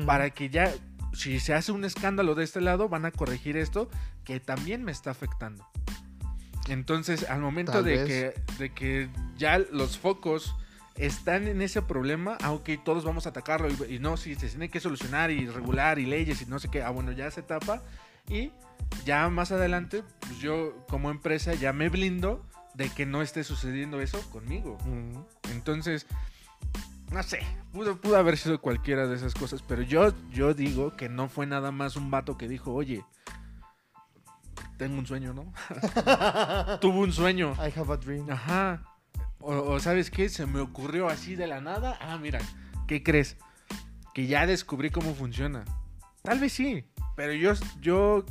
[0.05, 0.71] Para que ya,
[1.15, 3.89] si se hace un escándalo de este lado, van a corregir esto
[4.23, 5.67] que también me está afectando.
[6.69, 10.55] Entonces, al momento de que, de que ya los focos
[10.97, 14.69] están en ese problema, aunque todos vamos a atacarlo y, y no, si se tiene
[14.69, 17.83] que solucionar y regular y leyes y no sé qué, ah, bueno, ya se tapa
[18.29, 18.53] y
[19.05, 22.45] ya más adelante, pues yo como empresa ya me blindo
[22.75, 24.79] de que no esté sucediendo eso conmigo.
[25.53, 26.07] Entonces,
[27.13, 27.41] no sé,
[27.73, 31.47] pudo, pudo haber sido cualquiera de esas cosas, pero yo, yo digo que no fue
[31.47, 33.05] nada más un vato que dijo, oye,
[34.77, 35.53] tengo un sueño, ¿no?
[36.81, 37.55] Tuvo un sueño.
[37.59, 38.29] I have a dream.
[38.31, 38.83] Ajá.
[39.41, 40.29] O, o ¿sabes qué?
[40.29, 41.99] Se me ocurrió así de la nada.
[42.01, 42.41] Ah, mira,
[42.87, 43.37] ¿qué crees?
[44.15, 45.65] Que ya descubrí cómo funciona.
[46.23, 46.85] Tal vez sí,
[47.17, 48.25] pero yo, yo...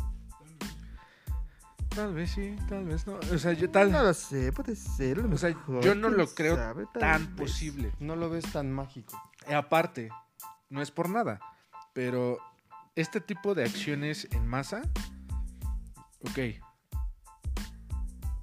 [1.89, 3.19] Tal vez sí, tal vez no.
[3.31, 3.91] O sea, yo tal...
[3.91, 5.19] No lo sé, puede ser.
[5.19, 5.51] lo O sea,
[5.83, 7.35] yo no lo creo sabe, tan vez.
[7.35, 7.91] posible.
[7.99, 9.21] No lo ves tan mágico.
[9.47, 10.09] Eh, Aparte,
[10.71, 11.39] no es por nada,
[11.93, 12.39] pero
[12.95, 14.81] este tipo de acciones en masa,
[16.23, 16.39] ok,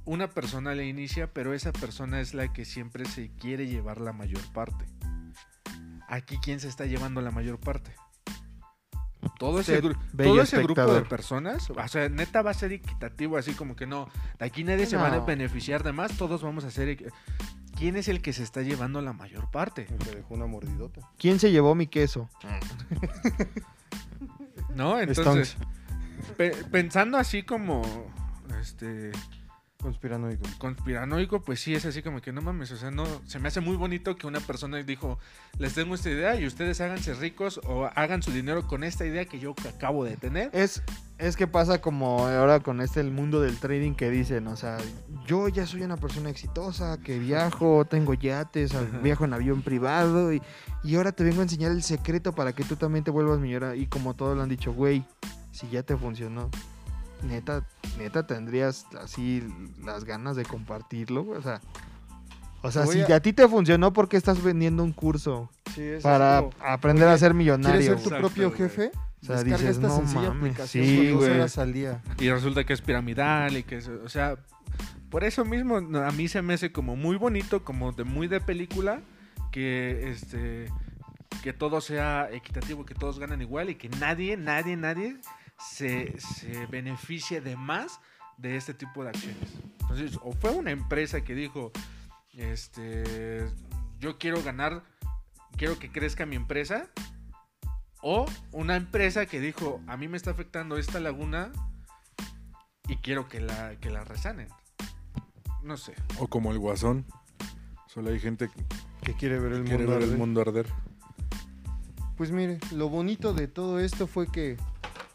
[0.04, 4.12] una persona le inicia, pero esa persona es la que siempre se quiere llevar la
[4.12, 4.86] mayor parte.
[6.08, 7.94] Aquí, ¿quién se está llevando la mayor parte?
[9.38, 12.54] Todo ese, Usted, gru- bello todo ese grupo de personas, o sea, neta va a
[12.54, 14.08] ser equitativo, así como que no,
[14.38, 15.24] de aquí nadie se va a No.
[15.26, 17.12] beneficiar de más, todos vamos a ser...
[17.78, 19.86] ¿Quién es el que se está llevando la mayor parte?
[19.88, 21.08] El que dejó una mordidota.
[21.18, 22.28] ¿Quién se llevó mi queso?
[24.74, 25.00] ¿No?
[25.00, 25.56] Entonces,
[26.36, 27.82] pe- pensando así como
[28.60, 29.12] este
[29.82, 30.42] Conspiranoico.
[30.58, 33.62] conspiranoico, pues sí es así como que no mames, o sea, no se me hace
[33.62, 35.18] muy bonito que una persona dijo,
[35.58, 39.24] "Les tengo esta idea y ustedes háganse ricos o hagan su dinero con esta idea
[39.24, 40.82] que yo acabo de tener." Es,
[41.16, 44.76] es que pasa como ahora con este el mundo del trading que dicen, o sea,
[45.26, 50.42] yo ya soy una persona exitosa, que viajo, tengo yates, viajo en avión privado y,
[50.84, 53.80] y ahora te vengo a enseñar el secreto para que tú también te vuelvas millonario.
[53.80, 55.06] Y como todos lo han dicho, güey,
[55.60, 56.48] si ya te funcionó,
[57.22, 57.64] neta,
[57.98, 59.42] neta tendrías así
[59.84, 61.38] las ganas de compartirlo, güey?
[61.38, 61.60] o sea...
[62.62, 65.48] O sea, Voy si a- a ti te funcionó, ¿por qué estás vendiendo un curso
[65.74, 67.80] Sí, es para como, aprender a ser ¿Quieres millonario?
[67.82, 68.58] ser tu Exacto, propio güey.
[68.60, 68.90] jefe?
[69.22, 71.30] O sea, Descarga dices, esta "No sencilla mames, aplicación sí, por dos güey".
[71.38, 72.02] horas al día.
[72.18, 74.36] Y resulta que es piramidal y que es, o sea,
[75.08, 78.42] por eso mismo a mí se me hace como muy bonito, como de muy de
[78.42, 79.00] película
[79.50, 80.66] que este
[81.42, 85.16] que todo sea equitativo, que todos ganen igual y que nadie, nadie, nadie
[85.60, 88.00] se, se beneficie de más
[88.38, 89.50] de este tipo de acciones.
[89.80, 91.72] Entonces, o fue una empresa que dijo,
[92.34, 93.48] este,
[93.98, 94.82] yo quiero ganar,
[95.56, 96.88] quiero que crezca mi empresa,
[98.02, 101.52] o una empresa que dijo, a mí me está afectando esta laguna
[102.88, 104.48] y quiero que la, que la resanen.
[105.62, 105.94] No sé.
[106.18, 107.04] O como el guasón.
[107.86, 108.48] Solo hay gente
[109.02, 110.18] que quiere ver el quiere mundo ver el arder.
[110.18, 110.66] mundo arder.
[112.16, 114.56] Pues mire, lo bonito de todo esto fue que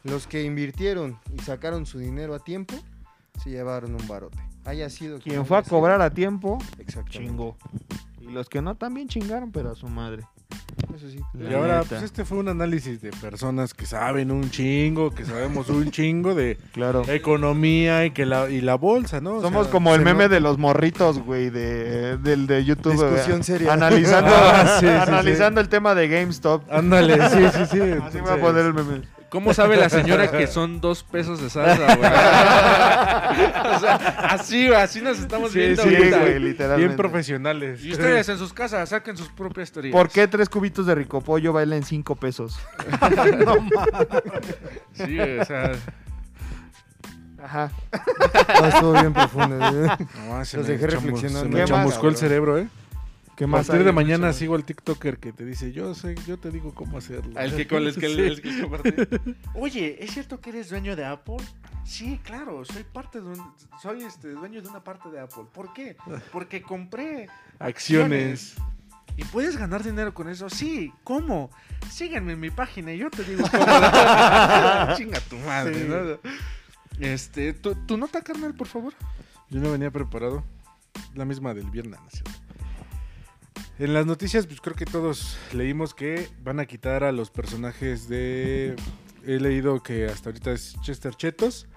[0.06, 2.74] los que invirtieron y sacaron su dinero a tiempo
[3.44, 4.38] se llevaron un barote.
[4.64, 6.58] Haya sido Quien fue a cobrar a tiempo,
[7.10, 7.58] chingó.
[8.22, 10.24] Y los que no también chingaron, pero a su madre.
[10.96, 11.20] Eso sí.
[11.34, 11.90] La y ahora, neta.
[11.90, 16.34] pues este fue un análisis de personas que saben un chingo, que sabemos un chingo
[16.34, 17.04] de Claro.
[17.10, 19.36] economía y que la, y la bolsa, ¿no?
[19.36, 22.94] O Somos sea, como el meme de los morritos, güey, de, del de YouTube.
[22.94, 23.74] Discusión seria.
[23.74, 26.64] Analizando, Ah, sí, sí, analizando el tema de GameStop.
[26.72, 27.80] Ándale, sí, sí, sí.
[28.04, 29.02] Así me voy a entonces- poner el meme.
[29.36, 32.10] ¿Cómo sabe la señora que son dos pesos de salsa, güey?
[33.76, 33.96] o sea,
[34.30, 36.20] así, así nos estamos Sí, viendo sí, ahorita.
[36.20, 36.86] güey, literalmente.
[36.88, 37.84] Bien profesionales.
[37.84, 39.92] Y ustedes en sus casas saquen sus propias teorías.
[39.92, 42.58] ¿Por qué tres cubitos de ricopollo bailan cinco pesos?
[44.94, 45.74] Sí, güey, o sea,
[47.44, 47.72] Ajá.
[48.62, 49.58] No, estuvo bien profundo.
[49.58, 49.90] ¿eh?
[50.30, 51.44] No, se Los me dejé reflexionando.
[51.44, 52.68] Se ¿Qué me chamuscó el cerebro, ¿eh?
[53.38, 53.86] ¿Qué A más partir hay?
[53.88, 57.38] de mañana sigo al TikToker que te dice, yo sé, yo te digo cómo hacerlo.
[57.40, 58.20] el que con el que, Sí.
[58.22, 58.94] el que compartí.
[59.56, 61.38] Oye, ¿es cierto que eres dueño de Apple?
[61.84, 65.44] Sí, claro, soy parte de un, soy este dueño de una parte de Apple.
[65.54, 65.98] ¿Por qué?
[66.32, 67.28] Porque compré
[67.60, 68.56] Acciones.
[69.18, 70.50] ¿Y puedes ganar dinero con eso?
[70.50, 71.50] Sí, ¿cómo?
[71.90, 73.66] Síganme en mi página y yo te digo cómo.
[74.98, 75.88] Chinga tu madre, Sí.
[75.88, 76.20] ¿no?
[77.06, 78.94] Este, ¿tu, tu nota, carnal, por favor?
[79.50, 80.44] Yo no venía preparado.
[81.14, 82.00] La misma del viernes.
[82.02, 82.45] ¿no?
[83.78, 88.08] En las noticias, pues creo que todos leímos que van a quitar a los personajes
[88.08, 88.76] de.
[89.26, 91.68] He leído que hasta ahorita es Chester Chetos,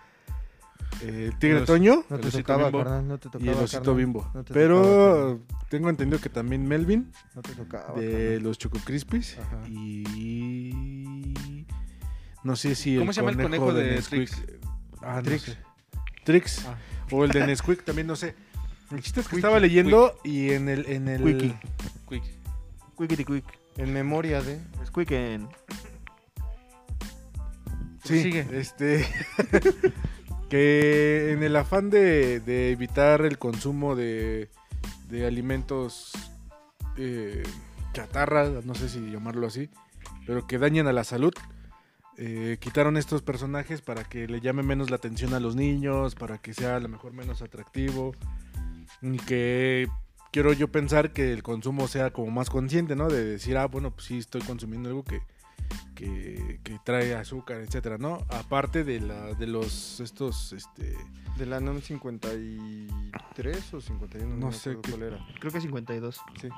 [1.03, 2.79] eh, Tigre Los- Toño No El te tocaba, bimbo.
[2.85, 3.09] carnal.
[3.09, 3.45] No te tocaba.
[3.45, 3.97] y el Osito carnal.
[3.97, 4.21] Bimbo.
[4.35, 5.41] No te tocaba, Pero
[5.71, 7.99] tengo entendido que también Melvin No te tocaba.
[7.99, 8.43] de carnal.
[8.45, 9.61] los Choco Crispies Ajá.
[9.69, 11.65] y.
[12.45, 14.29] No sé si ¿Cómo se llama el conejo de Nesquik.
[14.31, 14.43] Trix?
[15.03, 15.43] Ah, no Trix.
[15.43, 15.59] sé.
[16.25, 16.65] Trix.
[16.67, 16.77] Ah.
[17.11, 18.35] O el de Nesquik, también no sé.
[18.91, 20.87] El chiste es que estaba leyendo y en el.
[20.87, 21.55] En el Quickie.
[22.09, 22.25] Quick.
[22.97, 23.45] Quickity quick.
[23.77, 24.61] En memoria de.
[24.83, 25.49] Es quicken.
[28.05, 28.47] Sí, Sigue.
[28.53, 29.07] este.
[30.49, 34.49] que en el afán de, de evitar el consumo de,
[35.09, 36.13] de alimentos
[36.97, 37.43] eh,
[37.93, 39.71] chatarra, no sé si llamarlo así,
[40.27, 41.33] pero que dañan a la salud,
[42.17, 46.39] eh, quitaron estos personajes para que le llame menos la atención a los niños, para
[46.39, 48.15] que sea a lo mejor menos atractivo,
[49.03, 49.89] y que
[50.33, 53.09] quiero yo pensar que el consumo sea como más consciente, ¿no?
[53.09, 55.21] De decir, ah, bueno, pues sí estoy consumiendo algo que,
[55.95, 58.25] que, que trae azúcar, etcétera, ¿no?
[58.29, 60.97] Aparte de la de los estos este
[61.39, 65.27] De la NOM 53 o 51, no, No sé qué- cuál era.
[65.41, 66.21] Creo que 52.
[66.41, 66.49] Sí.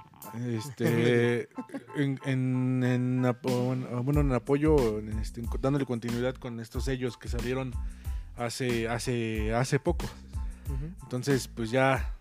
[0.56, 1.48] este
[1.96, 3.36] en, en, en-
[4.04, 7.72] bueno en apoyo en este, dándole continuidad con estos sellos que salieron
[8.36, 10.06] hace hace hace poco
[11.02, 12.14] entonces pues ya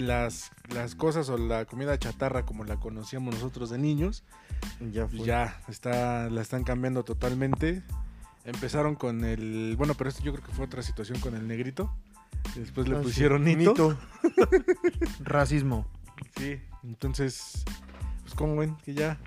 [0.00, 4.24] las las cosas o la comida chatarra como la conocíamos nosotros de niños
[4.92, 5.26] Ya pues fue.
[5.26, 7.82] ya está la están cambiando totalmente
[8.44, 11.92] empezaron con el bueno pero esto yo creo que fue otra situación con el negrito
[12.54, 13.04] después le Ah, sí.
[13.04, 13.98] pusieron nito.
[15.20, 15.86] Racismo.
[16.36, 17.64] Sí, entonces,
[18.22, 19.18] pues como ven, que ya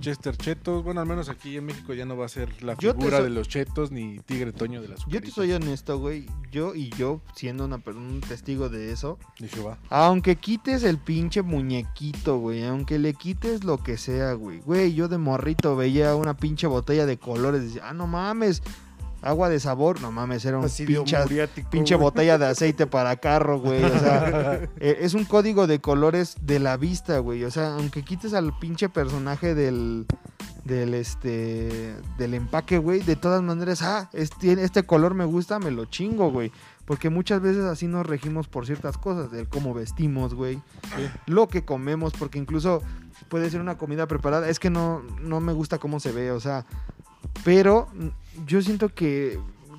[0.00, 2.92] Chester Chetos, bueno, al menos aquí en México ya no va a ser la Yo
[2.92, 6.26] figura de los Chetos ni Tigre Toño de las Yo te soy honesto, güey.
[6.50, 9.18] Yo y yo, siendo una, un testigo de eso,
[9.90, 14.60] aunque quites el pinche muñequito, güey, aunque le quites lo que sea, güey.
[14.60, 17.62] Güey, yo de morrito veía una pinche botella de colores.
[17.62, 18.62] Decía, ah, no mames,
[19.22, 20.00] agua de sabor.
[20.00, 20.64] No mames, era un
[21.70, 23.82] pinche, botella de aceite para carro, güey.
[23.82, 27.44] O sea, eh, es un código de colores de la vista, güey.
[27.44, 30.06] O sea, aunque quites al pinche personaje del
[30.64, 35.58] del este del empaque, güey, de todas maneras, ah, es- tiene- este color me gusta,
[35.58, 36.52] me lo chingo, güey.
[36.84, 40.60] Porque muchas veces así nos regimos por ciertas cosas, de cómo vestimos, güey,
[41.26, 42.82] lo que comemos, porque incluso
[43.28, 46.40] puede ser una comida preparada, es que no, no me gusta cómo se ve, o
[46.40, 46.66] sea,
[47.44, 47.88] pero
[48.46, 49.38] yo siento que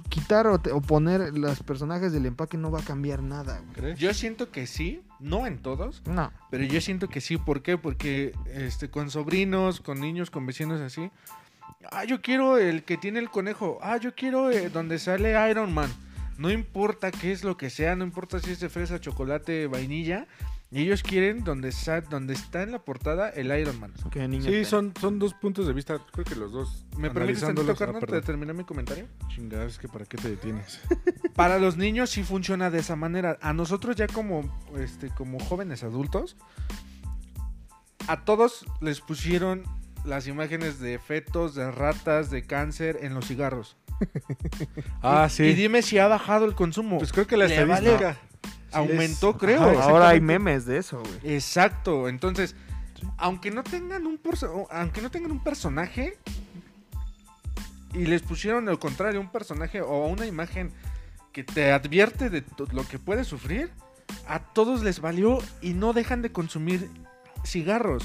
[0.09, 3.73] quitar o, te- o poner los personajes del empaque no va a cambiar nada, güey.
[3.73, 3.99] ¿Crees?
[3.99, 6.31] Yo siento que sí, no en todos, No.
[6.51, 7.37] pero yo siento que sí.
[7.37, 7.77] ¿Por qué?
[7.77, 11.09] Porque este, con sobrinos, con niños, con vecinos así.
[11.91, 13.79] Ah, yo quiero el que tiene el conejo.
[13.81, 15.89] Ah, yo quiero eh, donde sale Iron Man.
[16.37, 20.27] No importa qué es lo que sea, no importa si es de fresa, chocolate, vainilla.
[20.73, 23.93] Y ellos quieren donde, sa- donde está en la portada el Iron Man.
[24.41, 26.85] Sí, son, son dos puntos de vista, creo que los dos.
[26.97, 29.07] ¿Me permites tantito, ah, carnal, de terminar mi comentario?
[29.27, 30.79] Chingada, es que para qué te detienes.
[31.35, 33.37] Para los niños sí funciona de esa manera.
[33.41, 34.41] A nosotros ya como,
[34.77, 36.37] este, como jóvenes adultos,
[38.07, 39.63] a todos les pusieron
[40.05, 43.77] las imágenes de fetos, de ratas, de cáncer en los cigarros.
[45.01, 45.53] Ah, Y sí.
[45.53, 46.97] dime si ha bajado el consumo.
[46.97, 48.17] Pues creo que la vale- estadística
[48.73, 49.63] Aumentó, es- creo.
[49.69, 51.35] Ajá, Ahora hay memes de eso, güey.
[51.35, 52.07] Exacto.
[52.09, 52.55] Entonces,
[53.17, 54.19] aunque no tengan un
[54.71, 56.17] aunque no tengan un personaje
[57.93, 60.71] y les pusieron al contrario un personaje o una imagen
[61.31, 63.71] que te advierte de lo que puede sufrir,
[64.27, 66.89] a todos les valió y no dejan de consumir
[67.45, 68.03] cigarros.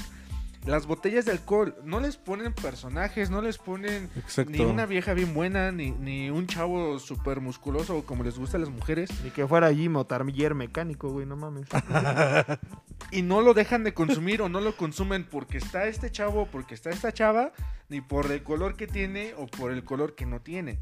[0.65, 4.51] Las botellas de alcohol no les ponen personajes, no les ponen Exacto.
[4.51, 8.59] ni una vieja bien buena, ni, ni un chavo súper musculoso como les gusta a
[8.59, 9.09] las mujeres.
[9.23, 10.05] Ni que fuera Jim o
[10.53, 11.67] mecánico, güey, no mames.
[13.11, 16.75] y no lo dejan de consumir o no lo consumen porque está este chavo, porque
[16.75, 17.53] está esta chava,
[17.87, 20.79] ni por el color que tiene o por el color que no tiene.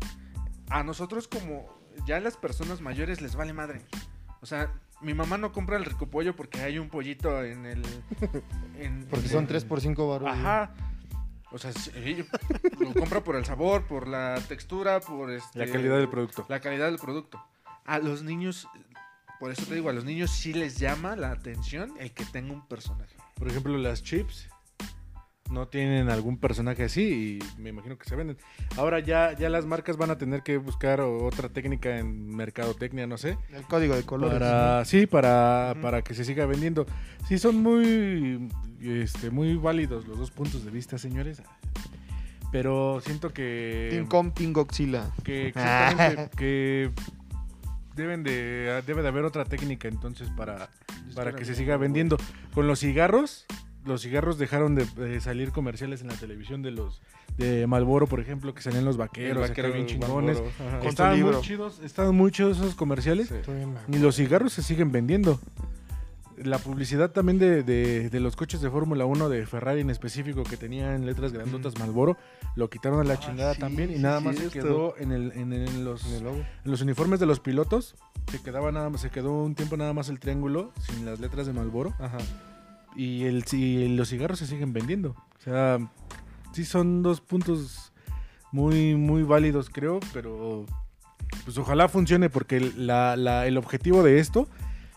[0.69, 3.81] A nosotros como ya las personas mayores les vale madre.
[4.41, 4.71] O sea,
[5.01, 7.83] mi mamá no compra el rico pollo porque hay un pollito en el...
[8.79, 10.29] en- Porque en son el- 3 por 5 baros.
[10.29, 10.73] Ajá.
[11.51, 12.25] O sea, sí,
[12.79, 16.45] lo compra por el sabor, por la textura, por este, La calidad del producto.
[16.49, 17.41] la calidad del producto.
[17.85, 18.67] A los niños,
[19.39, 22.51] por eso te digo, a los niños sí les llama la atención el que tenga
[22.53, 23.15] un personaje.
[23.35, 24.49] Por ejemplo, las chips
[25.49, 28.37] no tienen algún personaje así y me imagino que se venden.
[28.77, 33.17] Ahora ya, ya las marcas van a tener que buscar otra técnica en mercadotecnia, no
[33.17, 33.37] sé.
[33.53, 34.39] El código de colores.
[34.39, 36.85] Para, sí, para, para que se siga vendiendo.
[37.27, 38.49] Sí, son muy,
[38.81, 41.41] este, muy válidos los dos puntos de vista, señores.
[42.51, 43.89] Pero siento que...
[43.91, 45.11] Team Com, Team Godzilla.
[45.23, 46.91] que exactamente, que
[47.95, 50.69] deben de debe de haber otra técnica entonces para,
[51.15, 52.17] para que se siga vendiendo
[52.53, 53.47] con los cigarros
[53.87, 57.01] los cigarros dejaron de, de salir comerciales en la televisión de los
[57.37, 60.37] de Malboro por ejemplo que salían los vaqueros vaquero bien chingones.
[60.89, 63.29] Estaban muy chidos estaban muy chidos esos comerciales
[63.91, 65.39] y los cigarros se siguen vendiendo.
[66.43, 70.43] La publicidad también de, de- de los coches de Fórmula 1 de Ferrari en específico
[70.43, 72.15] que tenían letras grandotas Malboro
[72.55, 75.31] lo quitaron a la chingada sí, también y sí, nada más se quedó en, el,
[75.31, 76.37] en, el- en los, En el logo.
[76.37, 77.95] en los uniformes de los pilotos
[78.31, 81.47] se quedaba nada más se quedó un tiempo nada más el triángulo sin las letras
[81.47, 81.95] de Malboro.
[81.99, 82.19] Ajá.
[82.97, 85.79] Y el y los cigarros se siguen vendiendo o sea
[86.51, 87.93] sí son dos puntos
[88.51, 90.65] muy muy válidos creo pero
[91.45, 94.47] pues ojalá funcione porque el- la- la- el objetivo de esto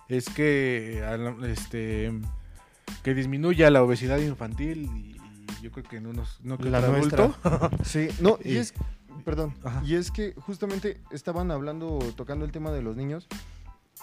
[0.08, 1.04] es que
[1.44, 2.10] este
[3.04, 6.78] que disminuya la obesidad infantil y, y yo creo que en unos no que La
[6.78, 7.34] adulto.
[7.84, 8.74] Sí, no, y Y- es,
[9.24, 9.82] perdón, Ajá.
[9.84, 13.28] y es que justamente estaban hablando, tocando el tema de los niños,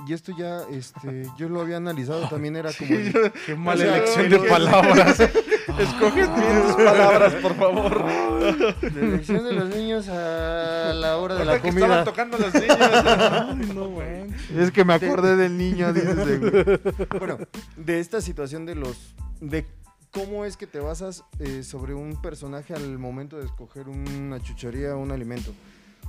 [0.06, 2.90] y esto ya, este, yo lo había analizado, también era como...
[2.90, 5.20] Sí, el- Qué mala sea, elección de palabras.
[5.80, 8.06] Escoges bien tus palabras, por favor.
[8.06, 12.04] la elección de los niños a la hora de la que estaban comida.
[12.04, 12.78] tocando los niños.
[12.80, 14.28] Ay, no, güey.
[14.58, 16.80] Es que me acordé del niño, dices, güey.
[17.20, 17.38] Bueno,
[17.76, 19.14] de esta situación de los...
[19.42, 19.66] de
[20.12, 24.96] cómo es que te basas eh, sobre un personaje al momento de escoger una chuchería
[24.96, 25.52] o un alimento.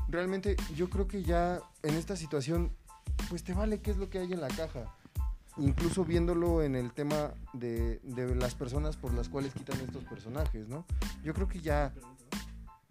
[0.08, 2.70] Realmente yo creo que ya en esta situación,
[3.28, 4.94] pues te vale qué es lo que hay en la caja.
[5.56, 10.68] Incluso viéndolo en el tema de, de las personas por las cuales quitan estos personajes,
[10.68, 10.84] ¿no?
[11.24, 11.92] Yo creo que ya...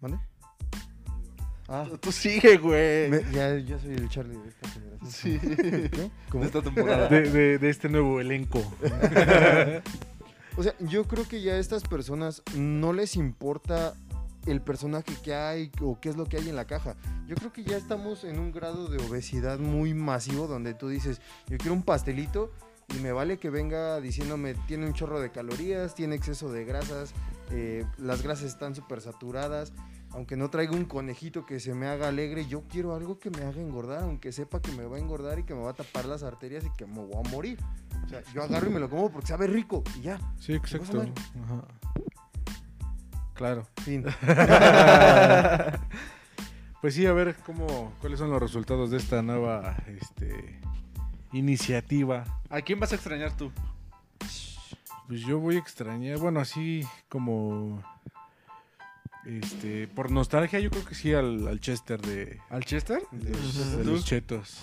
[0.00, 0.18] ¿Mande?
[1.66, 3.10] Ah, Tú sigue, güey.
[3.10, 5.10] me- ya, ya soy el Charlie de esta generación.
[5.10, 5.38] Sí.
[5.38, 6.10] De
[6.46, 7.08] esta temporada.
[7.08, 8.62] De, de- de este nuevo elenco.
[10.56, 13.94] O sea, yo creo que ya a estas personas no les importa
[14.50, 16.96] el personaje que hay o qué es lo que hay en la caja.
[17.26, 21.20] Yo creo que ya estamos en un grado de obesidad muy masivo donde tú dices,
[21.48, 22.50] yo quiero un pastelito
[22.96, 27.12] y me vale que venga diciéndome, tiene un chorro de calorías, tiene exceso de grasas,
[27.50, 29.72] eh, las grasas están súper saturadas.
[30.12, 33.42] Aunque no traiga un conejito que se me haga alegre, yo quiero algo que me
[33.42, 36.06] haga engordar, aunque sepa que me va a engordar y que me va a tapar
[36.06, 37.58] las arterias y que me voy a morir.
[38.06, 40.18] O sea, yo agarro y me lo como porque sabe rico y ya.
[40.38, 41.02] Sí, exacto.
[41.44, 41.62] Ajá.
[43.38, 43.66] Claro.
[43.84, 44.04] Fin.
[46.80, 50.60] Pues sí, a ver cómo, cuáles son los resultados de esta nueva este,
[51.32, 52.22] iniciativa.
[52.48, 53.50] ¿A quién vas a extrañar tú?
[55.08, 57.82] Pues yo voy a extrañar, bueno, así como
[59.26, 63.02] este por nostalgia, yo creo que sí al, al Chester de, ¿Al Chester?
[63.10, 63.32] de,
[63.76, 64.60] de los chetos.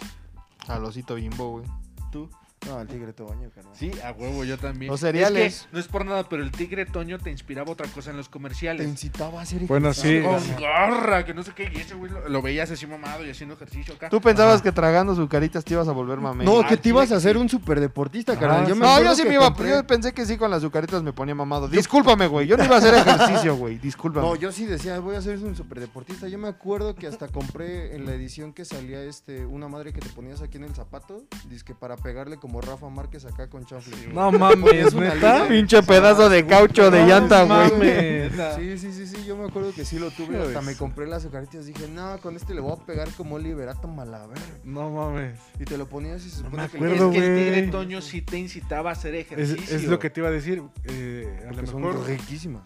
[0.70, 1.66] Al osito bimbo, güey.
[2.14, 2.30] ¿Tú?
[2.66, 3.74] No, el tigre Tobaño, carnal.
[3.76, 4.92] Sí, a huevo, yo también.
[4.92, 5.56] Los cereales.
[5.56, 8.18] Es que no es por nada, pero el tigre Toño te inspiraba otra cosa en
[8.18, 8.88] los Te comerciales.
[8.88, 10.16] incitaba a hacer Bueno, sí.
[10.18, 10.56] ejercicio.
[10.56, 13.30] Con garra, que no sé qué, y ese güey lo, lo veías así mamado y
[13.30, 14.10] haciendo ejercicio acá.
[14.10, 16.46] Tú pensabas que tragando sucaritas te ibas a volver mamey.
[16.46, 18.64] No, Ah, que te sí, ibas a hacer un superdeportista, carnal.
[18.66, 18.80] Ah, yo sí.
[18.82, 21.14] me No, yo sí me iba, compré- yo pensé que sí con las azucaritas me
[21.14, 21.68] ponía mamado.
[21.68, 24.26] Discúlpame, güey, yo no iba a hacer ejercicio, güey, discúlpame.
[24.26, 26.28] No, yo sí decía, voy a ser un superdeportista.
[26.28, 30.00] Yo me acuerdo que hasta compré en la edición que salía este una madre que
[30.00, 31.24] te ponías aquí en el zapato,
[31.66, 34.08] que para pegarle como Rafa Márquez acá con chanfle.
[34.14, 35.48] No mames, una neta.
[35.48, 37.72] Pinche pedazo de caucho de No llanta, güey.
[37.72, 38.34] mames.
[38.56, 41.20] Sí, sí, sí, sí, yo me acuerdo que sí lo tuve, hasta me compré las
[41.24, 44.38] azucaritas, dije, no, con este le voy a pegar como Liberato Malaver.
[44.64, 45.40] No mames.
[45.60, 48.22] Y te lo ponías y se supone me que es que el tigre Toño sí
[48.22, 49.76] te incitaba a hacer Es, ejercicio.
[49.78, 50.62] es lo que te iba a decir.
[50.86, 52.06] Eh, a lo Porque son mejor.
[52.08, 52.64] riquísimas.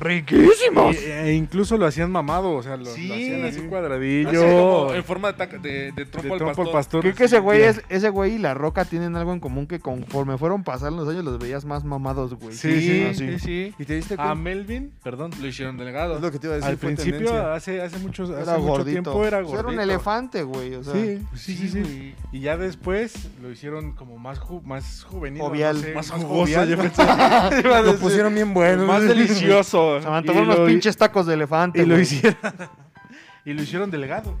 [0.00, 0.96] Riquísimos.
[0.96, 3.06] E, e incluso lo hacían mamado, o sea, lo, Sí.
[3.08, 4.30] lo hacían así Así cuadradillo.
[4.42, 6.72] como en forma de, de, de de trompo al trompo al pastor.
[6.72, 7.00] pastor.
[7.02, 9.78] Creo que ese güey, es, ese güey y la roca tienen algo en común que
[9.80, 12.54] conforme fueron pasando los años los veías más mamados, güey.
[12.54, 13.28] Sí, Sí, así.
[13.32, 13.74] sí, sí.
[13.78, 14.34] ¿Y te diste A?
[14.34, 15.30] Melvin, perdón.
[15.40, 16.16] Lo hicieron delegado.
[16.16, 16.70] Es lo que te iba a decir.
[16.70, 17.54] Al principio, tendencia.
[17.54, 18.90] hace, hace, muchos, hace Era mucho gordito.
[19.02, 19.60] tiempo era gordito.
[19.60, 20.74] Era un elefante, güey.
[20.74, 22.14] O sea, Sí, sí, sí, sí.
[22.32, 25.40] Y ya después lo hicieron como más, ju- más juvenil.
[25.42, 25.76] Jovial.
[25.76, 26.68] no sé, Más jugoso, jovial.
[26.68, 27.02] yo pensé.
[27.64, 28.86] Iba a Lo pusieron bien bueno.
[28.86, 29.51] Más delicioso.
[30.00, 31.82] Se me antojaron Y lo- unos pinches tacos de elefante.
[31.82, 32.38] Y lo hicieron.
[33.44, 34.38] y lo hicieron delgado.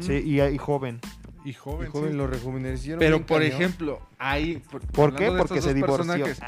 [0.00, 1.00] Sí, y, y joven.
[1.44, 1.86] Y joven.
[1.86, 2.16] El joven sí.
[2.16, 2.98] lo rejuvenecieron.
[2.98, 3.52] Pero por cañón.
[3.54, 4.62] ejemplo, ahí.
[4.92, 5.30] ¿Por qué?
[5.30, 6.06] Porque se divorció.
[6.06, 6.40] personajes,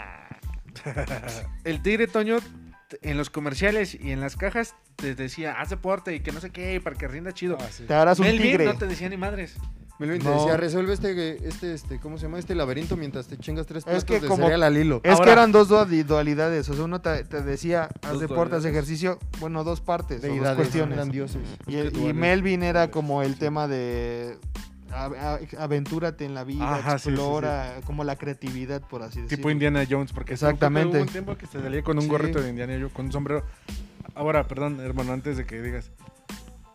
[1.64, 2.38] El tigre Toño
[3.02, 6.50] en los comerciales y en las cajas te decía, haz deporte y que no sé
[6.50, 7.58] qué, para que rinda chido.
[7.60, 7.84] Ah, sí.
[7.84, 8.64] Te harás un Melvin tigre.
[8.64, 9.56] no te decía ni madres.
[9.98, 10.34] Melvin te No.
[10.36, 12.38] decía, resuelve este, este, este, ¿cómo se llama?
[12.38, 15.00] Este laberinto mientras te chingas tres Es platos que de como- cereal al hilo.
[15.02, 16.68] Es que eran dos duali- dualidades.
[16.68, 18.66] O sea, uno te, te decía, haz Dos deporte, haz dualidades.
[18.66, 19.18] ejercicio.
[19.40, 20.96] Bueno, dos partes, o dos cuestiones.
[20.96, 21.42] eran dioses.
[21.66, 24.38] Y, Es Melvin era como el tema de
[25.58, 29.36] aventúrate en la vida, Ajá, sí, sí, explora, como la creatividad, por así decirlo.
[29.36, 30.96] Tipo Indiana Jones, porque Exactamente.
[30.96, 32.08] Hubo un tiempo que se salía con un Sí.
[32.08, 33.44] gorrito de Indiana Jones, con un sombrero.
[34.14, 35.90] Ahora, perdón, hermano, antes de que digas.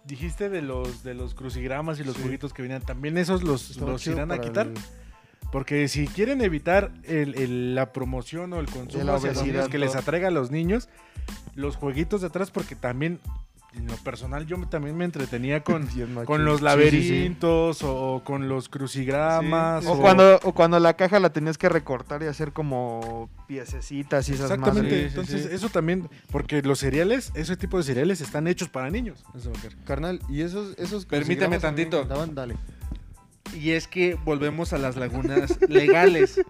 [0.06, 2.22] Dijiste de los de los crucigramas y los Sí.
[2.24, 2.82] jueguitos que venían.
[2.82, 4.68] ¿También esos los, los irán a quitar?
[4.68, 4.74] el-
[5.52, 9.78] Porque si quieren evitar el- el- la promoción o el consumo De la obesidad, que
[9.78, 10.90] les atraiga a los niños,
[11.56, 13.20] los jueguitos de atrás, porque también,
[13.76, 15.88] en lo personal, yo también me entretenía con,
[16.26, 17.10] con los Sí, sí, sí.
[17.10, 19.84] laberintos o, con los crucigramas.
[19.84, 24.30] Sí, O cuando, o cuando la caja la tenías que recortar y hacer como piececitas
[24.30, 25.50] y esas Exactamente, entonces sí.
[25.52, 29.24] eso también, porque los cereales, ese tipo de cereales están hechos para niños.
[29.36, 29.52] Eso.
[29.86, 32.06] Carnal, y esos, esos Permíteme tantito.
[32.06, 32.56] dale.
[33.60, 36.42] Y es que volvemos a las lagunas legales.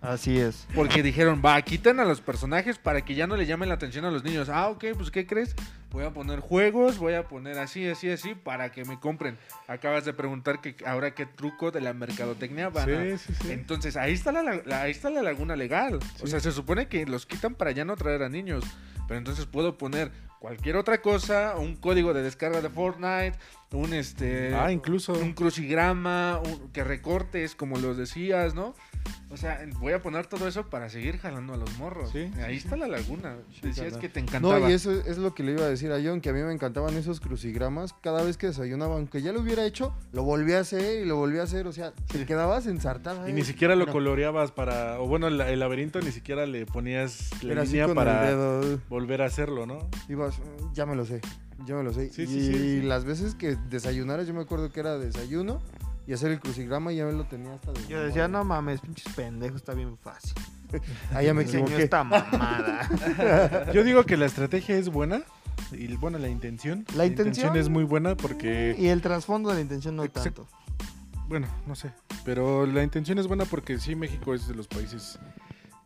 [0.00, 0.66] Así es.
[0.74, 4.04] Porque dijeron, va, quitan a los personajes para que ya no le llamen la atención
[4.04, 4.48] a los niños.
[4.48, 5.54] Ah, ok, pues ¿qué crees?
[5.92, 9.36] Voy a poner juegos, voy a poner así, así, así, para que me compren.
[9.68, 13.02] Acabas de preguntar que ahora qué truco de la mercadotecnia van a...
[13.02, 13.52] Sí, sí, sí.
[13.52, 15.98] Entonces, ahí está la, la- ahí está la laguna legal.
[16.22, 18.64] O sea, se supone que los quitan para ya no traer a niños.
[19.08, 23.34] Pero entonces puedo poner cualquier otra cosa, un código de descarga de Fortnite,
[23.72, 25.12] un este Ah, incluso.
[25.12, 28.74] un crucigrama, un- que recortes, como los decías, ¿no?
[29.30, 32.10] O sea, voy a poner todo eso para seguir jalando a los morros.
[32.12, 33.36] Sí, Ahí está la laguna.
[33.62, 34.58] Decías que te encantaba.
[34.60, 36.42] No, y eso es lo que le iba a decir a John, que a mí
[36.42, 37.94] me encantaban esos crucigramas.
[37.94, 41.16] Cada vez que desayunaba, aunque ya lo hubiera hecho, lo volví a hacer y lo
[41.16, 41.66] volví a hacer.
[41.66, 43.26] O sea, te quedabas ensartada.
[43.28, 43.34] Y ¿eh?
[43.34, 45.00] ni siquiera lo coloreabas para.
[45.00, 49.26] O bueno, el, el laberinto ni siquiera le ponías la Era línea para volver a
[49.26, 49.88] hacerlo, ¿no?
[50.08, 50.36] Ibas,
[50.74, 51.20] ya me lo sé,
[51.66, 52.10] ya me lo sé.
[52.10, 52.82] Sí, y sí, sí, sí.
[52.82, 55.60] las veces que desayunaras, yo me acuerdo que era desayuno
[56.06, 58.80] y hacer el crucigrama y ya me lo tenía hasta de Yo decía, no mames,
[58.80, 60.34] pinches pendejos, está bien fácil.
[61.14, 61.82] Ahí ya me equivoqué.
[61.82, 62.88] esta mamada.
[63.72, 65.22] Yo digo que la estrategia es buena.
[65.70, 66.84] Y bueno, la intención.
[66.96, 68.74] La intención- es muy buena porque.
[68.78, 70.48] y el trasfondo de la intención no tanto.
[71.28, 71.90] Bueno, no sé.
[72.24, 75.18] Pero la intención es buena porque sí, México es de los países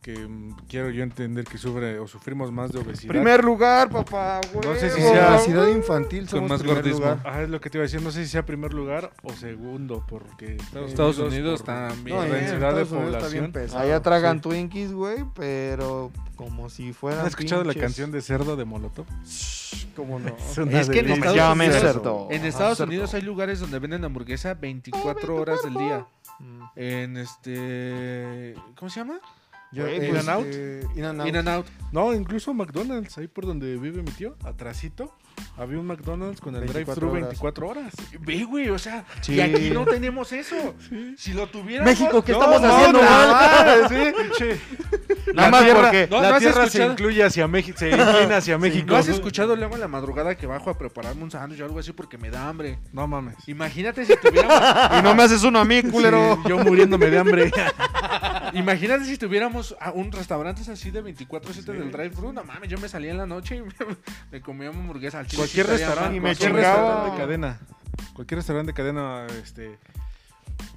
[0.06, 3.08] que mm, quiero yo entender que sufre o sufrimos más de obesidad.
[3.08, 4.64] Primer lugar, papá, güey.
[4.64, 7.00] No sé si En sea- obesidad infantil somos más primer gordismo.
[7.00, 7.20] lugar.
[7.24, 8.00] Ajá, es lo que te iba a decir.
[8.02, 12.16] No sé si sea primer lugar o segundo, porque Estados, Estados Unidos por también.
[12.16, 13.50] No, la en densidad de población.
[13.50, 13.80] pesado.
[13.82, 14.42] Allá tragan Sí.
[14.42, 17.22] Twinkies, güey, pero como si fueran.
[17.22, 19.06] ¿Has escuchado la canción de Cerdo de Molotov?
[19.96, 20.36] ¿Cómo no?
[20.62, 21.10] una Es que en.
[21.10, 22.28] Estados Unidos- cerdo.
[22.30, 22.90] En Estados cerdo.
[22.90, 26.06] Unidos hay lugares donde venden hamburguesa 24 horas del día.
[26.38, 26.62] Mm.
[26.76, 28.54] En este.
[28.78, 29.18] ¿Cómo se llama?
[29.76, 30.46] Yo, eh, In and Out.
[30.46, 31.28] este, In and Out.
[31.28, 31.66] In and Out.
[31.92, 35.12] No, incluso McDonald's, ahí por donde vive mi tío, atrasito,
[35.56, 37.22] había un McDonald's con el 24 drive-thru horas.
[37.28, 37.94] 24 horas.
[38.20, 39.34] Ve, güey, o sea, Sí.
[39.34, 40.74] y aquí no tenemos eso.
[41.16, 41.90] Si lo tuviéramos.
[41.90, 43.00] México, ¿qué No, estamos no, haciendo?
[44.16, 44.60] Pinche,
[45.34, 48.58] Nada la más tierra, porque- No, la tierra se incluye hacia México, se inclina hacia
[48.58, 48.86] México.
[48.88, 51.78] ¿No has escuchado luego en la madrugada que bajo a prepararme un sándwich o algo
[51.78, 52.78] así porque me da hambre?
[52.92, 53.36] No mames.
[53.46, 54.56] Imagínate si tuviéramos.
[54.98, 56.38] Y no me haces uno a mí, culero.
[56.42, 57.50] Sí, yo muriéndome de hambre.
[58.54, 62.32] imagínate si tuviéramos a un restaurante así de 24-7 del drive-thru.
[62.32, 63.74] No mames, yo me salía en la noche y me,
[64.32, 65.38] me comía una hamburguesa al chile.
[65.40, 66.76] cualquier sí restaurante, y me cualquier chingaba.
[66.76, 67.60] restaurante de cadena.
[68.14, 69.78] Cualquier restaurante de cadena, este.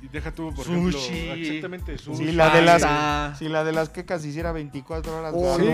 [0.02, 0.98] Y deja tú, por Sushi.
[0.98, 1.34] ejemplo.
[1.36, 2.18] Exactamente, sushi.
[2.28, 5.66] Si la de las, si la de las quecas hiciera 24 horas Oh, sí,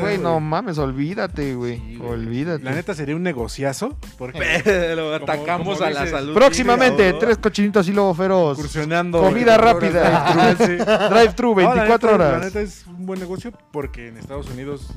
[0.00, 1.76] güey, no mames, olvídate, güey.
[1.78, 2.64] Sí, olvídate.
[2.64, 3.98] La neta sería un negociazo.
[4.18, 6.34] Porque Pero Como- atacamos como a la dices, salud.
[6.34, 7.18] Próximamente, ¿no?
[7.18, 8.58] tres cochinitos y lobo feroz.
[8.58, 9.20] incursionando.
[9.22, 10.00] Comida 24 rápida.
[10.34, 10.76] horas drive-thru.
[10.78, 11.14] Sí.
[11.14, 12.44] Drive-thru, No, la 24 neta- La horas.
[12.44, 14.88] neta es un buen negocio porque en Estados Unidos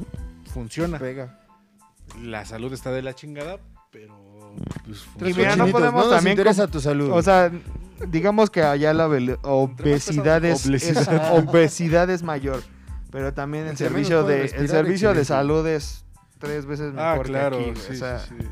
[0.54, 0.98] funciona.
[1.00, 1.40] Pega.
[2.22, 3.58] La salud está de la chingada,
[3.92, 4.16] pero
[4.86, 7.12] pues, Y mira, no podemos también interesa tu salud.
[7.12, 7.52] O sea,
[8.08, 11.14] digamos que allá la obesidad es, Obesidad.
[11.14, 12.62] es- obesidad es mayor,
[13.12, 16.04] pero también el servicio de el servicio de salud es
[16.40, 17.86] tres veces Ah, mejor claro, que aquí, güey.
[17.88, 18.48] sí, o sea, sí, sí.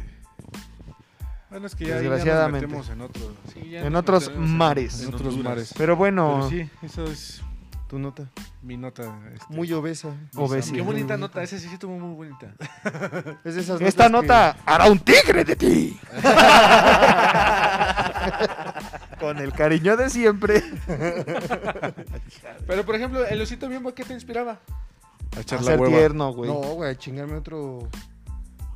[1.50, 2.68] Bueno, es que ya, ya Desgraciadamente.
[2.68, 5.02] nos metemos en otro, Sí, ya en nos otros mares.
[5.04, 5.74] en otros mares.
[5.78, 7.42] Pero bueno, Pero sí, eso es
[7.88, 8.30] tu nota.
[8.62, 9.04] mi nota.
[9.34, 10.10] este, Muy obesa.
[10.36, 10.76] Obesidad.
[10.76, 12.54] Qué bonita nota, esa sí estuvo muy bonita.
[13.44, 16.00] Es de esas esta nota hará un tigre de ti.
[19.20, 20.64] Con el cariño de siempre.
[22.68, 24.60] Pero por ejemplo, el osito bimbo, ¿qué te inspiraba?
[25.36, 25.98] a A echar la ser hueva.
[25.98, 26.52] tierno, güey.
[26.52, 27.88] No, güey, chingarme otro.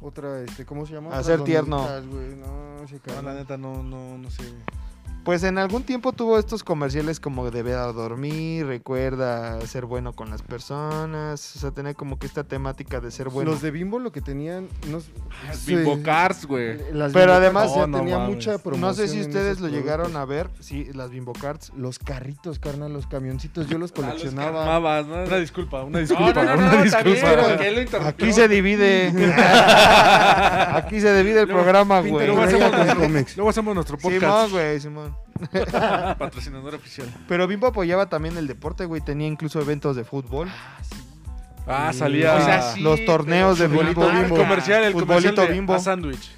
[0.01, 1.15] Otra, este, ¿cómo se llama?
[1.15, 1.85] A ser tierno.
[2.07, 4.43] güey, No, sí, No, la neta no, no, no sé.
[5.23, 10.31] Pues en algún tiempo tuvo estos comerciales como de a dormir, recuerda ser bueno con
[10.31, 13.51] las personas, o sea, tener como que esta temática de ser bueno.
[13.51, 14.67] Los de Bimbo lo que tenían.
[14.89, 15.11] No, sí,
[15.67, 16.79] Bimbo Cars, güey.
[17.13, 18.35] Pero además- No, no tenía mames.
[18.35, 18.81] mucha promoción.
[18.81, 21.71] No sé si ustedes lo llegaron a ver, sí, las Bimbo Cards.
[21.77, 24.79] Los carritos, carnal, los camioncitos, yo los Ah, los coleccionaba.
[25.03, 25.23] ¿no?
[25.27, 26.33] Una disculpa, una disculpa.
[26.43, 27.47] no, no, una no, está bien, disculpa.
[27.47, 28.25] porque él lo interrumpió.
[28.25, 29.07] Aquí se divide.
[30.73, 32.25] Aquí se divide el Luego, programa, güey.
[32.27, 34.51] Luego hacemos, nuestro, nuestro Simón, podcast.
[34.51, 35.10] güey, Simón.
[36.19, 37.07] Patrocinador oficial.
[37.27, 39.01] Pero Bimbo apoyaba también el deporte, güey.
[39.01, 40.49] Tenía incluso eventos de fútbol.
[41.67, 42.35] Ah, salía.
[42.35, 44.35] O sea, sí, los torneos de Ah, el Bimbo.
[44.35, 45.73] comercial, el Futbolito comercial de Bimbo.
[45.73, 46.31] a sándwich.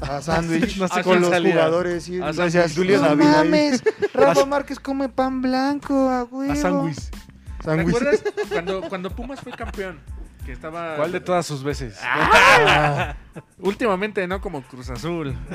[0.00, 0.76] A sándwich.
[0.78, 1.52] No sé Ah, Con los salía.
[1.54, 3.82] jugadores y Ah, el- Decías, Julián no mames,
[4.14, 6.20] Rafa Márquez come pan blanco, a.
[6.22, 6.98] A sándwich.
[7.64, 9.98] ¿Te acuerdas cuando, cuando Pumas fue campeón?
[10.48, 10.96] Que estaba.
[10.96, 12.00] ¿Cuál de todas sus veces?
[13.58, 14.40] Últimamente, ¿no?
[14.40, 15.36] Como Cruz Azul.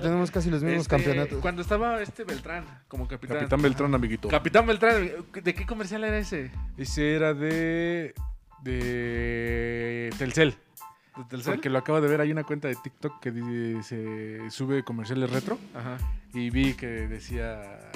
[0.00, 1.40] Tenemos casi los mismos Este, campeonatos.
[1.40, 3.38] Cuando estaba este Beltrán como capitán.
[3.38, 4.28] Capitán Beltrán, amiguito.
[4.28, 6.52] Capitán Beltrán, ¿de qué comercial era ese?
[6.76, 8.14] Ese era de.
[8.62, 10.14] de.
[10.16, 10.54] Telcel.
[11.16, 11.54] ¿De Telcel?
[11.54, 15.58] Porque lo acabo de ver, hay una cuenta de TikTok que se sube comerciales retro
[15.74, 15.96] Ajá.
[16.32, 17.90] y vi que decía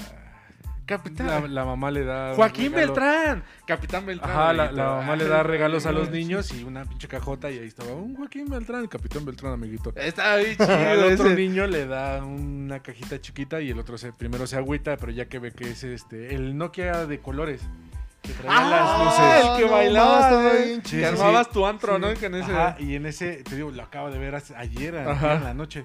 [0.86, 1.26] Capitán.
[1.26, 2.34] La, la mamá le da.
[2.34, 3.44] Joaquín regalo- Beltrán.
[3.66, 4.30] Capitán Beltrán.
[4.30, 7.66] Ajá, la, mamá le da regalos a los niños y una pinche cajota y ahí
[7.66, 9.92] estaba un Joaquín Beltrán, el Capitán Beltrán, amiguito.
[9.96, 11.06] Está bien Al chido.
[11.14, 11.34] otro ese.
[11.36, 15.26] niño le da una cajita chiquita y el otro se, primero se agüita, pero ya
[15.26, 17.62] que ve que es este el Nokia de colores.
[18.22, 19.50] Que traía Ah, las luces.
[19.50, 21.00] el que no, bailaba, no, bien Que chido.
[21.00, 22.14] Sí, armabas tu antro, ¿no?
[22.14, 22.52] Que en ese...
[22.52, 25.04] Ajá, y en ese, te digo, lo acabo de ver ayer, en
[25.44, 25.84] la noche.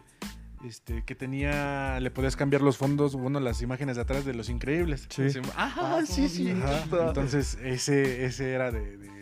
[0.65, 4.49] Este, que tenía, le podías cambiar los fondos, bueno, las imágenes de atrás de los
[4.49, 5.07] increíbles.
[5.09, 5.29] Sí.
[5.29, 5.39] Sí.
[5.55, 6.51] Ah, sí, sí.
[6.51, 9.18] Ajá, Entonces, ese, ese era de, de,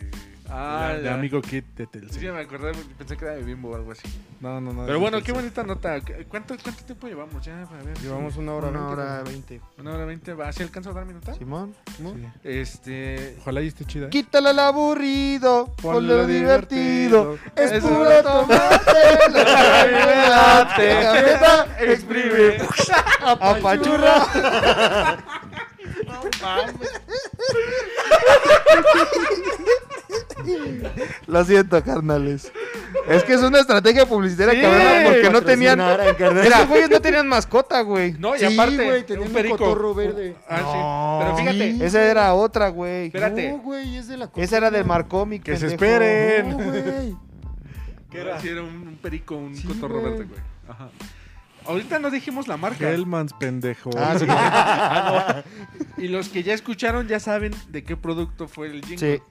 [0.49, 2.19] Ah, de- de amigo Kit de Telcel.
[2.19, 4.07] Sí, me acordé, pensé que era de Bimbo o algo así.
[4.39, 4.85] No, no, no.
[4.85, 5.41] Pero bueno, qué Telcel.
[5.43, 5.99] bonita nota.
[6.29, 7.65] ¿Cuánto, cuánto tiempo llevamos ya?
[7.69, 7.97] Para ver.
[7.99, 8.67] Llevamos una hora.
[8.69, 9.59] Una hora veinte.
[9.77, 10.33] Una hora veinte.
[10.33, 10.51] ¿Va?
[10.53, 11.33] ¿Sí alcanzo a dar mi nota?
[11.33, 11.75] Simón.
[11.99, 12.13] ¿No?
[12.13, 12.25] Sí.
[12.43, 13.37] Este...
[13.41, 14.05] Ojalá y esté chida.
[14.07, 14.09] ¿eh?
[14.09, 17.37] Quítale el aburrido, lo divertido.
[17.55, 17.87] Es Eso.
[17.89, 18.75] puro tomate,
[20.77, 22.57] Cafeta, exprime.
[23.21, 25.17] apachurra.
[31.27, 32.51] Lo siento, carnales.
[33.07, 35.79] Es que es una estrategia publicitaria Sí, cabrona porque no tenían.
[36.43, 38.13] Mira, güeyes no tenían mascota, güey.
[38.13, 39.57] No, y Sí, aparte, güey, tenía un un perico.
[39.57, 40.35] cotorro verde.
[40.49, 40.71] Ah, No.
[40.71, 41.25] sí.
[41.25, 41.83] Pero fíjate, Sí.
[41.83, 43.07] Esa era otra, güey.
[43.07, 43.51] Espérate.
[43.51, 45.43] No, güey, es de la Esa era del Marcomic.
[45.43, 46.49] Que se esperen.
[46.49, 47.15] No, güey.
[48.11, 48.39] ¿Qué era?
[48.39, 50.39] Sí, era un, un perico, un Sí, cotorro verde, güey.
[50.67, 50.89] Ajá.
[51.65, 52.89] Ahorita no dijimos la marca.
[52.89, 53.89] Hellmans, pendejo.
[53.97, 54.25] Ah, sí.
[56.03, 59.17] Y los que ya escucharon ya saben de qué producto fue el jingle.
[59.17, 59.23] Sí.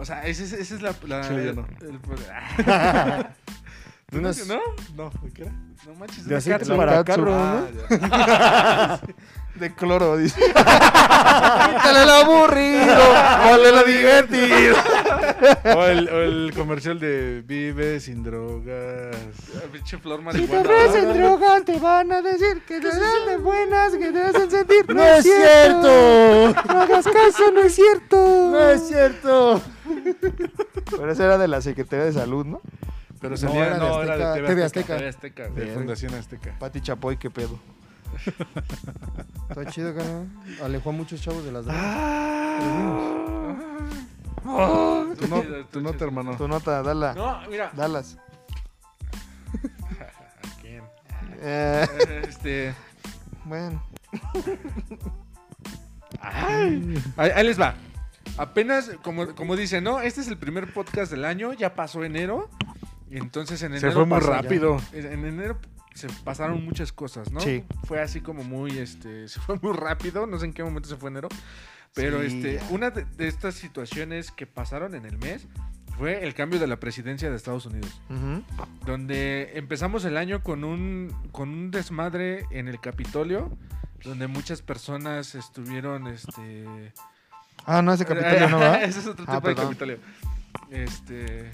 [0.00, 0.94] O sea, esa es, esa es la...
[1.06, 1.66] la Sí, yo no.
[1.82, 2.00] el-
[4.10, 4.58] De unas- ¿No?
[4.96, 5.52] No, ¿de qué era?
[5.86, 6.76] No manches, De una aceite cápsula.
[6.78, 8.98] para carro, Ah.
[9.54, 10.40] De cloro, dice.
[10.46, 12.96] Quítale lo aburrido,
[13.48, 14.76] ponle lo divertido.
[15.76, 19.16] O el, o el comercial de Vive sin drogas.
[19.56, 20.60] Ah, Pinche flor Si te marihuana.
[20.60, 24.94] ofrecen drogas, te van a decir que te dan de buenas, que te hacen sentir.
[24.94, 26.54] ¡No es cierto!
[26.68, 28.16] No hagas caso, no es cierto.
[28.50, 29.62] ¡No es cierto!
[30.90, 32.60] Pero esa era de la Secretaría de Salud, ¿no?
[33.20, 34.94] Pero No, salía, era de no, era Azteca, de TV TV Azteca.
[34.94, 34.96] Azteca.
[34.96, 35.48] TV Azteca.
[35.50, 35.66] De.
[35.74, 36.56] Fundación Azteca.
[36.58, 37.58] Pati Chapoy, qué pedo.
[39.48, 40.26] Está chido, carnal.
[40.62, 41.96] Alejó a muchos chavos de las drogas.
[44.42, 46.36] Tu, no, tu nota, hermano.
[46.36, 47.14] Tu nota, dala.
[47.14, 47.70] No, mira.
[47.74, 48.16] Dalas.
[49.48, 50.82] ¿A quién?
[51.40, 51.86] Eh,
[52.28, 52.74] Este...
[53.44, 53.82] bueno.
[56.20, 57.74] Ahí, ahí les va.
[58.36, 60.00] Apenas, como, como dicen, ¿no?
[60.00, 62.48] Este es el primer podcast del año, ya pasó enero.
[63.10, 63.88] Entonces en enero.
[63.90, 64.78] Se fue muy rápido.
[64.92, 65.58] En enero
[65.94, 67.40] se pasaron muchas cosas, ¿no?
[67.40, 67.64] Sí.
[67.84, 70.96] Fue así como muy, este, se fue muy rápido, no sé en qué momento se
[70.96, 71.28] fue enero.
[71.94, 75.46] Pero Sí, este, una de, de estas situaciones que pasaron en el mes
[75.98, 78.00] fue el cambio de la presidencia de Estados Unidos.
[78.86, 83.56] Donde empezamos el año con un, con un desmadre en el Capitolio.
[84.04, 86.94] Donde muchas personas estuvieron, este...
[87.66, 88.76] Ah, no, ese Capitolio no va.
[88.82, 89.54] Ese es otro Ah, tipo de.
[89.56, 89.98] Capitolio.
[90.70, 91.50] Este...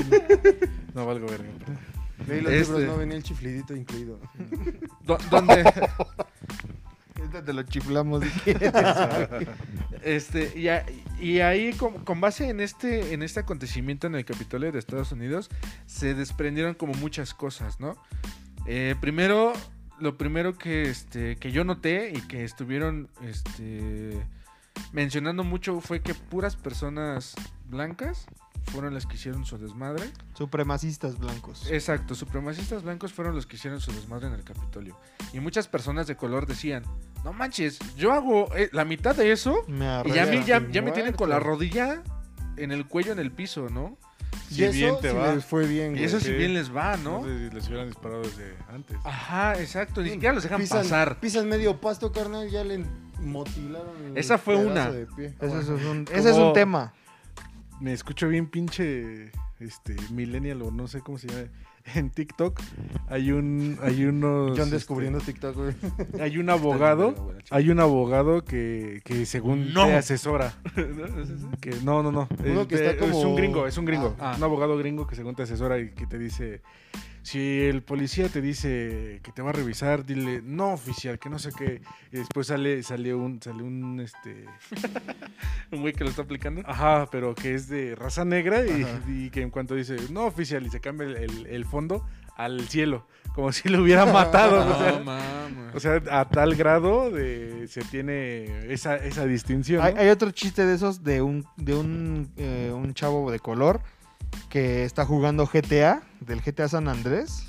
[0.95, 1.49] No valgo verga.
[2.29, 2.73] Leí los Este.
[2.79, 4.21] libros, no venía el chiflidito incluido.
[7.19, 8.23] Ahorita te lo chiflamos.
[10.05, 10.87] Este, y, a-
[11.21, 15.11] y ahí, con, con base en este, en este acontecimiento en el Capitolio de Estados
[15.11, 15.51] Unidos,
[15.87, 17.97] se desprendieron como muchas cosas, ¿no?
[18.67, 19.53] Eh, primero,
[19.99, 24.13] lo primero que, este, que yo noté y que estuvieron este,
[24.93, 27.35] mencionando mucho fue que puras personas
[27.69, 28.27] blancas
[28.73, 30.11] fueron las que hicieron su desmadre.
[30.35, 31.71] Supremacistas blancos.
[31.71, 34.99] Exacto, supremacistas blancos fueron los que hicieron su desmadre en el Capitolio.
[35.33, 36.83] Y muchas personas de color decían,
[37.25, 40.45] no manches, yo hago eh, la mitad de eso Me y ya, a mí arreglan.
[40.45, 42.03] ya, ya me tienen con la rodilla
[42.57, 43.97] en el cuello en el piso, ¿no?
[44.51, 45.35] Si y eso bien te sí va.
[45.35, 47.25] les fue bien, Y eso si bien les va, No ¿no?
[47.25, 48.97] sé si les hubieran disparado desde antes.
[49.05, 51.21] Ajá, exacto, ni siquiera los dejan pisan, pasar.
[51.21, 52.85] Pisan medio pasto, carnal, ya le
[53.21, 53.89] motilaron.
[54.13, 54.91] el Esa fue una.
[54.91, 55.35] de pie.
[55.41, 56.93] Ese es un, ese es Como- un tema.
[57.81, 59.31] Me escucho bien pinche
[59.61, 61.49] este millennial o no sé cómo se llama.
[61.95, 62.61] En TikTok
[63.09, 65.75] hay un hay unos John este, descubriendo TikTok, güey.
[66.21, 69.87] hay un abogado hay un abogado que, que según No.
[69.87, 70.53] te asesora
[71.63, 73.87] que no no no Uno es, que está de- como- es un gringo es un
[73.87, 74.35] gringo Ah.
[74.37, 76.61] un abogado gringo que según te asesora y que te dice
[77.29, 81.39] si el policía te dice que te va a revisar dile no oficial que no
[81.39, 81.81] sé qué
[82.13, 84.47] y después sale sale un sale un este
[85.71, 86.63] Un güey que lo está aplicando.
[86.67, 88.63] Ajá, pero que es de raza negra
[89.07, 92.07] y, que en cuanto dice, no oficial, y se cambia el, el- el fondo
[92.37, 94.63] al cielo, como si lo hubiera matado.
[94.63, 95.75] o, No, sea, mames.
[95.75, 99.83] o sea, a tal grado de se tiene esa, esa distinción.
[99.85, 103.81] Hay, hay otro chiste de esos de un, de un, eh, un chavo de color
[104.49, 107.45] que está jugando GTA, del GTA San Andrés.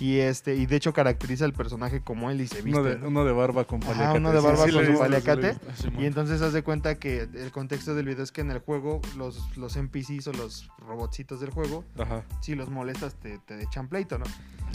[0.00, 2.80] Y este, y de hecho caracteriza el personaje como él y se viste.
[2.80, 3.08] Uno de, ¿no?
[3.08, 4.18] uno de barba con paliacate.
[4.18, 5.56] uno de barba con su paliacate.
[5.98, 9.00] Y entonces haz de cuenta que el contexto del video es que en el juego
[9.16, 12.24] los, los NPCs o los robotcitos del juego, Ajá.
[12.40, 14.24] si los molestas te, te echan pleito, ¿no?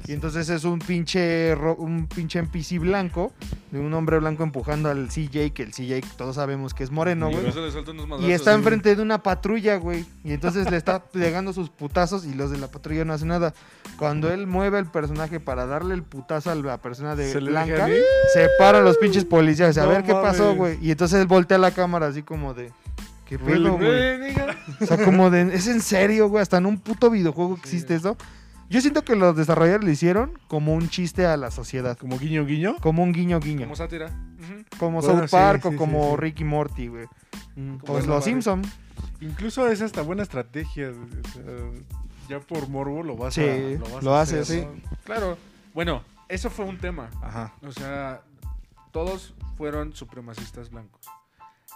[0.08, 3.32] Y entonces es un pinche, un pinche NPC blanco,
[3.72, 7.30] de un hombre blanco empujando al CJ, que el CJ todos sabemos que es moreno,
[7.30, 7.46] Y güey.
[7.46, 7.48] Y
[8.08, 10.06] madrazos, está enfrente de una patrulla, güey.
[10.24, 13.54] Y entonces le está pegando sus putazos y los de la patrulla no hacen nada.
[13.98, 17.88] Cuando él mueve el personaje para darle el putazo a la persona de ¿Se blanca,
[18.34, 19.78] se paran los pinches policías.
[19.78, 20.78] A No ver qué pasó, güey.
[20.82, 22.72] Y entonces él voltea la cámara así como de...
[23.26, 24.34] ¿Qué pedo, güey?
[24.82, 25.54] O sea, como de...
[25.54, 26.42] ¿Es en serio, güey?
[26.42, 28.18] Hasta en un puto videojuego existe eso.
[28.70, 31.98] Yo siento que los desarrolladores lo hicieron como un chiste a la sociedad.
[31.98, 32.76] Como guiño guiño.
[32.82, 33.62] Como un guiño guiño.
[33.62, 34.06] Como sátira.
[34.08, 34.64] Ujú.
[34.78, 36.18] Como Bueno, South sí, Park o sí, sí, como sí.
[36.18, 37.06] Ricky Morty, güey.
[37.56, 37.76] Mm.
[37.76, 38.24] O Como los.
[38.24, 38.62] Simpson.
[39.22, 40.90] Incluso es hasta buena estrategia.
[40.92, 41.44] o sea,
[42.30, 44.66] ya por morbo lo vas Sí, a lo, vas lo a haces, hacer, sí.
[44.68, 44.98] ¿no?
[45.04, 45.38] Claro.
[45.74, 47.10] Bueno, eso fue un tema.
[47.24, 47.54] Ajá.
[47.64, 48.22] O sea,
[48.92, 51.02] todos fueron supremacistas blancos.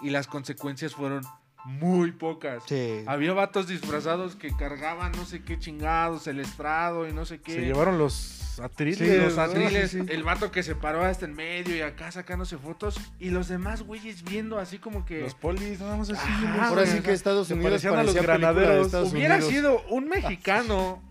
[0.02, 1.24] Y las consecuencias fueron
[1.66, 2.64] muy pocas.
[2.68, 3.04] Sí.
[3.08, 7.54] Había vatos disfrazados que cargaban no sé qué chingados, el estrado y no sé qué.
[7.54, 8.98] Se llevaron los atriles.
[8.98, 10.06] Sí, los atriles, Sí, sí.
[10.10, 13.82] el vato que se paró hasta en medio y acá sacándose fotos y los demás
[13.84, 16.30] güeyes viendo así como que Los polis, nada más así.
[16.60, 18.86] Ahora sí que Estados Unidos parecían a los granaderos.
[18.88, 19.52] Estados hubiera Unidos.
[19.54, 21.02] sido un mexicano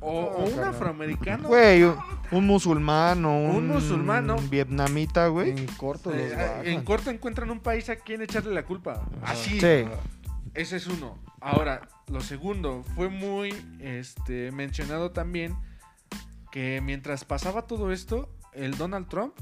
[0.00, 1.48] o, o un afroamericano.
[1.48, 1.96] Güey, un,
[2.32, 4.36] un musulmán o un, Un musulmán, ¿no?
[4.36, 5.50] vietnamita, güey.
[5.50, 6.66] En corto Eh, los bajan.
[6.66, 9.06] en corto encuentran un país a quien echarle la culpa.
[9.22, 9.60] Así.
[9.60, 9.84] Sí.
[10.54, 11.18] Ese es uno.
[11.40, 15.54] Ahora, lo segundo, fue muy este, mencionado también
[16.50, 19.34] que mientras pasaba todo esto, el Donald Trump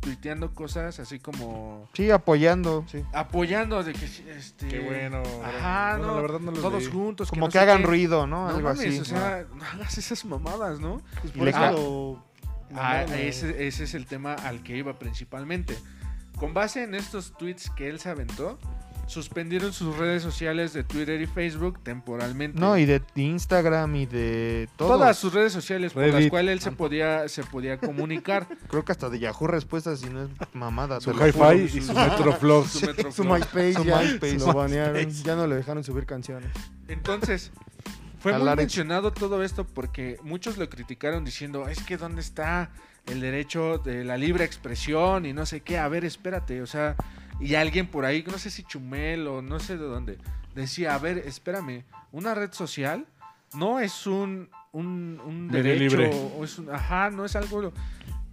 [0.00, 2.84] tuiteando cosas así como Sí, apoyando.
[2.90, 3.04] Sí.
[3.12, 5.22] apoyando de que este Qué bueno.
[5.44, 6.92] Ajá, Bueno, no, la verdad no los todos leí.
[6.92, 7.86] juntos Como no que hagan qué.
[7.86, 8.44] ruido, ¿no?
[8.44, 8.98] No Algo mames, así.
[9.00, 11.00] o sea, no hagas esas mamadas, ¿no?
[11.20, 12.24] Pues por eso lo
[12.72, 12.74] Ah,
[13.04, 15.76] mandaron a- ese, ese es el tema al que iba principalmente.
[16.36, 18.58] Con base en estos tweets que él se aventó,
[19.10, 22.58] suspendieron sus redes sociales de Twitter y Facebook temporalmente.
[22.58, 24.88] No, y de Instagram y de todo.
[24.88, 28.46] Todas sus redes sociales por las cuales él se podía, se podía comunicar.
[28.68, 31.00] Creo que hasta de Yahoo Respuestas, si no es mamada.
[31.00, 32.68] Su hi-fi y su Metroflog.
[32.68, 33.12] Su Metroflog.
[33.12, 34.38] Su MySpace Su ya MySpace.
[34.38, 36.50] lo banearon, ya no le dejaron subir canciones.
[36.86, 37.50] Entonces,
[38.20, 42.70] fue muy mencionado todo esto porque muchos lo criticaron diciendo, es que ¿dónde está
[43.06, 45.78] el derecho de la libre expresión y no sé qué?
[45.78, 46.96] A ver, espérate, o sea,
[47.40, 50.18] y alguien por ahí, no sé si Chumel o no sé de dónde,
[50.54, 53.06] decía, a ver, espérame, una red social
[53.54, 56.10] no es un, un, derecho, libre.
[56.38, 57.72] o es un, ajá, no es algo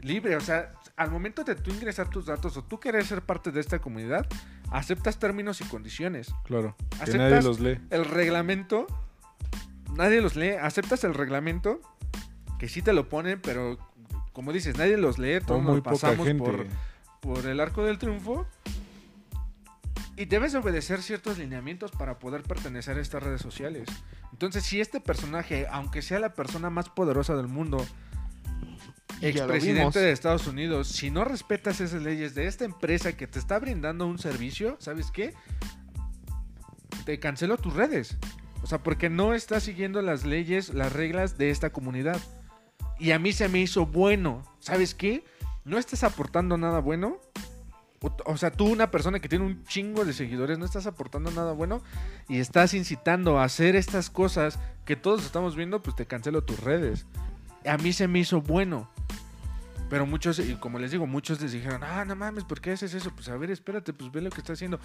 [0.02, 3.52] libre, o sea, al momento de tú ingresar tus datos o tú querer ser parte
[3.52, 4.28] de esta comunidad,
[4.72, 6.76] aceptas términos y condiciones Claro.
[6.90, 7.18] Que ¿Aceptas?
[7.18, 7.80] nadie los lee.
[7.90, 8.88] el reglamento,
[9.96, 10.52] nadie los lee.
[10.52, 11.82] Aceptas el reglamento,
[12.60, 13.78] que sí te lo ponen, pero
[14.34, 15.40] como dices, nadie los lee.
[15.46, 16.68] Todos nos pasamos por,
[17.22, 18.46] por el arco del triunfo.
[20.18, 23.88] Y debes obedecer ciertos lineamientos para poder pertenecer a estas redes sociales.
[24.32, 27.86] Entonces, si este personaje, aunque sea la persona más poderosa del mundo,
[29.22, 33.60] expresidente de Estados Unidos, si no respetas esas leyes de esta empresa que te está
[33.60, 35.36] brindando un servicio, ¿sabes qué?
[37.06, 38.18] Te cancelo tus redes.
[38.64, 42.20] O sea, porque no estás siguiendo las leyes, las reglas de esta comunidad.
[43.00, 44.44] Y a mí se me hizo bueno.
[44.60, 45.24] ¿Sabes qué?
[45.64, 47.22] No estás aportando nada bueno.
[48.26, 51.54] O, sea, tú, una persona que tiene un chingo de seguidores, no estás aportando nada
[51.54, 51.82] bueno
[52.30, 56.60] y estás incitando a hacer estas cosas que todos estamos viendo, pues te cancelo tus
[56.60, 57.08] redes.
[57.66, 58.90] A mí se me hizo bueno.
[59.90, 62.94] Pero muchos, y como les digo, muchos les dijeron, ah, no mames, ¿por qué haces
[62.94, 63.12] eso?
[63.16, 64.80] Pues a ver, espérate, pues ve lo que está haciendo.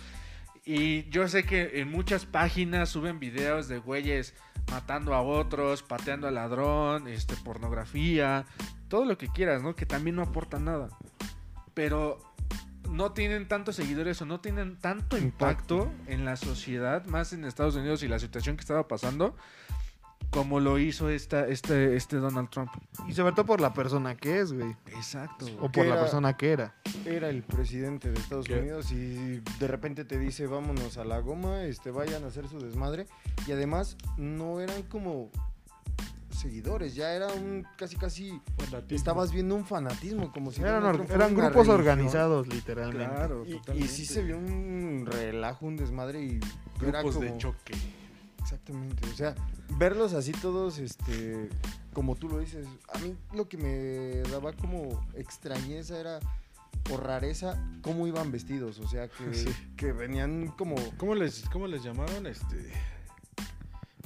[0.64, 4.32] Y yo sé que en muchas páginas suben videos de güeyes
[4.70, 8.46] matando a otros, pateando al ladrón, este, pornografía,
[8.88, 9.74] todo lo que quieras, ¿no?
[9.74, 10.88] Que también no aporta nada.
[11.74, 12.18] Pero
[12.92, 17.74] no tienen tantos seguidores o no tienen tanto impacto en la sociedad, más en Estados
[17.74, 19.34] Unidos y la situación que estaba pasando,
[20.30, 22.70] como lo hizo esta, este, este Donald Trump.
[23.08, 24.76] Y sobre todo por la persona que es, güey.
[24.86, 25.46] Exacto.
[25.60, 26.74] O por la persona que era.
[27.04, 28.58] Era el presidente de Estados ¿Qué?
[28.58, 32.58] Unidos y de repente te dice vámonos a la goma, este vayan a hacer su
[32.58, 33.06] desmadre
[33.46, 35.30] y además no eran como
[36.42, 38.40] seguidores, ya era un casi casi
[38.90, 41.76] estabas viendo un fanatismo como si Eran, or- eran grupos religión.
[41.76, 43.14] organizados, literalmente.
[43.14, 46.40] Claro, Y, y sí se vio un relajo, un desmadre y
[46.82, 47.74] era Grupos como, de choque.
[48.40, 49.34] Exactamente, o sea,
[49.78, 51.48] verlos así todos, este,
[51.92, 56.18] como tú lo dices, a mí lo que me daba como extrañeza era,
[56.90, 59.48] o rareza, cómo iban vestidos, o sea, que, Sí.
[59.76, 60.74] que venían como...
[60.98, 62.26] ¿Cómo les, ¿Cómo les llamaron?
[62.26, 62.72] Este.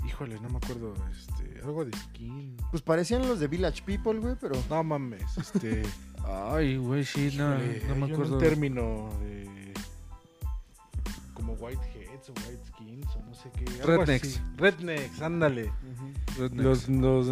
[0.06, 2.56] Híjole, no me acuerdo, este, algo de skin.
[2.70, 4.56] Pues parecían los de Village People, güey, pero.
[4.68, 5.82] No mames, este,
[6.26, 8.34] Ay, güey, sí, no, híjole, no me hay acuerdo.
[8.34, 9.46] Un término de
[11.34, 13.64] como whiteheads o white skins o no sé qué.
[13.82, 14.28] algo Rednecks.
[14.28, 14.40] así.
[14.56, 15.72] Rednecks, ándale.
[16.38, 16.88] Rednecks.
[16.88, 17.26] Los, los,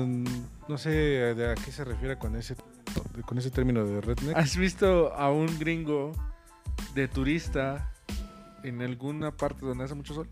[0.69, 2.55] no sé de a qué se refiere con ese
[3.27, 4.37] con ese término de redneck.
[4.37, 6.13] ¿Has visto a un gringo
[6.95, 7.93] de turista
[8.63, 10.29] en alguna parte donde hace mucho sol?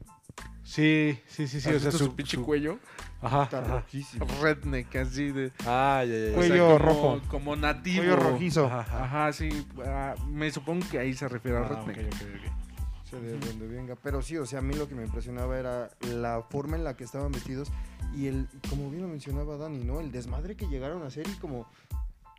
[0.64, 2.78] Sí, sí, sí, sí, ¿Has o sea, su, su pinche su- cuello.
[3.20, 3.68] Ajá, Está ajá.
[3.80, 4.26] rojísimo.
[4.40, 5.52] Redneck, así de.
[5.66, 6.20] Ah, ya, ya, ya.
[6.20, 7.20] o sea, Cuello como, rojo.
[7.28, 7.98] Como nativo.
[7.98, 8.66] Cuello rojizo.
[8.66, 9.04] Ajá, ajá.
[9.04, 9.66] Ajá, sí.
[9.84, 12.06] ah, me supongo que ahí se refiere a Ah, ok, redneck.
[12.14, 13.10] ok, ok.
[13.10, 13.96] sé de dónde venga.
[14.02, 16.96] Pero sí, o sea, a mí lo que me impresionaba era la forma en la
[16.96, 17.68] que estaban vestidos
[18.16, 20.00] y el, como bien lo mencionaba Dani, ¿no?
[20.00, 21.66] El desmadre que llegaron a hacer y como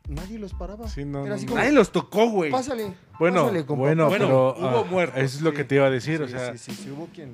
[0.08, 0.88] nadie los paraba.
[0.88, 2.50] Sí, no, Era así como, Nadie los tocó, güey.
[2.50, 2.94] pásale.
[3.18, 4.26] Bueno, pásale, bueno, pásale".
[4.26, 5.56] Bueno, pero hubo ah, muertos, Eso es lo sí.
[5.56, 7.32] que te iba a decir, o Sí, sea, sí, sí, sí, hubo quien...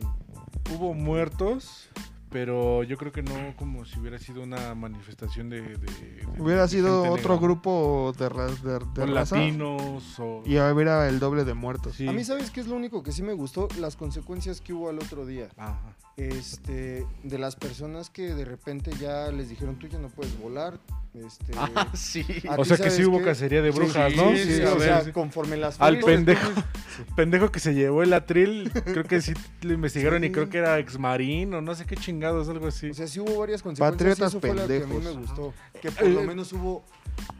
[0.74, 1.88] hubo muertos,
[2.30, 5.62] pero yo creo que no como si hubiera sido una manifestación de...
[5.62, 7.46] de- de- Hubiera de sido gente otro negra.
[7.48, 10.42] grupo de, de, de O raza latinos o...
[10.46, 11.96] y hubiera el doble de muertos.
[11.96, 12.06] Sí.
[12.08, 13.66] A mí, ¿sabes qué es lo único que sí me gustó?
[13.78, 15.48] Las consecuencias que hubo al otro día.
[15.56, 15.96] Ajá.
[16.28, 20.78] Este, de las personas que de repente ya les dijeron, tú ya no puedes volar.
[21.14, 22.24] Este, Ah, sí.
[22.48, 23.24] ¿A O sea que sí hubo qué?
[23.24, 24.30] cacería de Sí, brujas, sí, ¿no?
[24.36, 26.64] sí, sí, o sea, conforme las Al pendejo, entonces,
[27.16, 29.32] pendejo que se llevó el atril, creo que sí
[29.62, 30.32] lo investigaron y Sí.
[30.32, 32.90] creo que era exmarín o no sé qué chingados, algo así.
[32.90, 33.96] O sea, sí hubo varias consecuencias.
[33.96, 35.16] Patriotas y eso fue lo que a mí me pendejos.
[35.28, 35.54] gustó.
[35.80, 36.84] Que por lo Eh, menos hubo.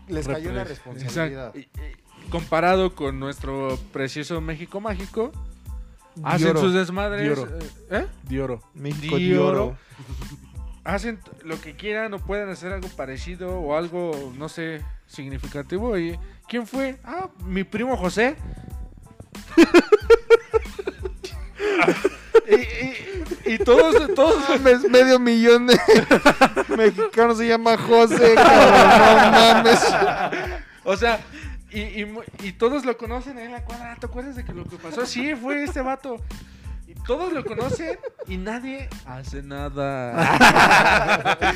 [0.09, 1.55] Les cayó la repres- responsabilidad.
[1.57, 1.81] Exacto.
[2.31, 5.32] Comparado con nuestro precioso México mágico,
[6.25, 6.61] hacen Dioro.
[6.61, 7.23] sus desmadres.
[7.23, 7.47] Dioro.
[7.59, 8.07] eh, ¿eh?
[8.29, 8.63] de oro.
[8.75, 9.53] México Dioro.
[9.53, 9.77] Dioro.
[10.85, 15.97] Hacen lo que quieran o pueden hacer algo parecido o algo, no sé, significativo.
[15.99, 16.19] ¿Y
[16.49, 16.99] quién fue?
[17.05, 18.37] Ah, mi primo José.
[22.49, 25.79] y, y- y todos, todos Mames, medio millón de
[26.77, 29.81] mexicanos se llama José, cabrón, no mames.
[30.85, 31.21] O sea,
[31.73, 32.07] y,
[32.47, 33.97] y todos lo conocen ahí en la cuadra.
[33.99, 35.05] ¿Te acuerdas de que lo que pasó?
[35.07, 36.17] Sí, fue este vato.
[36.87, 40.37] Y todos lo conocen y nadie hace nada.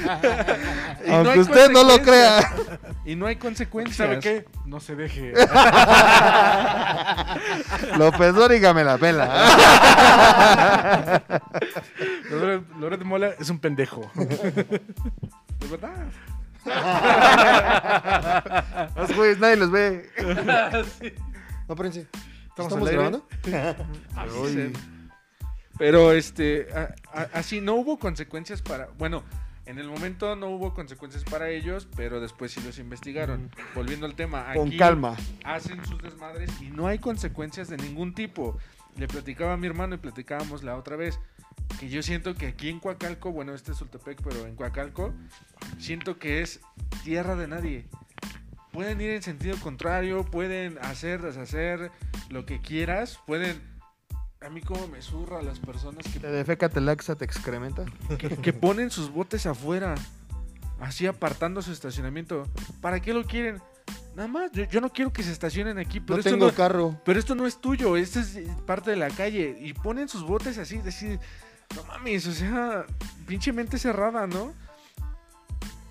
[1.04, 2.54] Y no Aunque hay usted no lo consecuencias.
[2.54, 2.78] crea.
[3.04, 3.96] Y no hay consecuencias.
[3.96, 4.46] ¿Sabe qué?
[4.64, 5.34] No se deje.
[7.98, 9.28] López Dóriga me la pela.
[12.30, 14.10] Loret, Loret Mola es un pendejo.
[14.14, 16.06] De verdad.
[18.96, 20.10] Los güeyes, nadie los ve.
[21.68, 22.06] No, espérense.
[22.48, 23.26] ¿Estamos ¿Estamos, grabando?
[24.42, 24.72] Uy.
[25.78, 29.24] Pero este, a- a- así no hubo consecuencias para, bueno,
[29.66, 33.50] en el momento no hubo consecuencias para ellos, pero después sí los investigaron.
[33.74, 35.16] Volviendo al tema, Con calma.
[35.42, 38.56] hacen sus desmadres y no hay consecuencias de ningún tipo.
[38.96, 41.18] Le platicaba a mi hermano y platicábamos la otra vez
[41.78, 45.12] que yo siento que aquí en Coacalco, bueno, este es Sultepec, pero en Coacalco,
[45.78, 46.60] siento que es
[47.04, 47.86] tierra de nadie.
[48.72, 51.90] Pueden ir en sentido contrario, pueden hacer, deshacer,
[52.30, 53.60] lo que quieras, pueden...
[54.40, 57.84] A mí como me zurra las personas que Te defeca, te laxa, te excrementa.
[58.18, 59.94] que, que ponen sus botes afuera,
[60.80, 62.42] así apartando su estacionamiento.
[62.82, 63.62] ¿Para qué lo quieren?
[64.14, 66.52] Nada más, yo, yo no quiero que se estacionen aquí, pero No esto tengo no,
[66.52, 67.00] carro.
[67.04, 69.56] pero esto no es tuyo, esto es parte de la calle.
[69.60, 71.18] Y ponen sus botes así, decir,
[71.74, 72.84] no mames, o sea,
[73.26, 74.52] pinche mente cerrada, ¿no?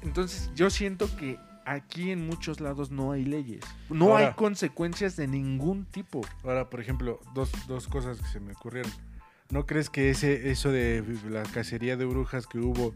[0.02, 3.62] Entonces yo siento que aquí en muchos lados no hay leyes.
[3.90, 6.22] No Ahora- hay consecuencias de ningún tipo.
[6.44, 8.92] Ahora, por ejemplo, dos, dos cosas que se me ocurrieron.
[9.50, 12.94] ¿No crees que ese eso de la cacería de brujas que hubo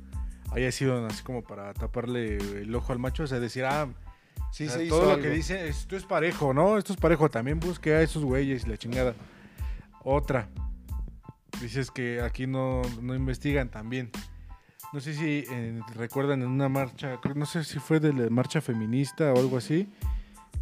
[0.52, 3.24] haya sido así como para taparle el ojo al macho?
[3.24, 3.88] O sea, decir, ah,
[4.52, 5.24] Sí, o sea, se hizo todo lo algo.
[5.24, 6.78] que dice, esto es parejo, ¿no?
[6.78, 7.30] Esto es parejo.
[7.30, 9.14] También busque a esos güeyes y la chingada.
[10.04, 10.48] Otra.
[11.62, 14.12] Dices que aquí no, no investigan también.
[14.94, 18.62] No sé si eh, recuerdan en una marcha, no sé si fue de la marcha
[18.62, 19.90] feminista o algo así,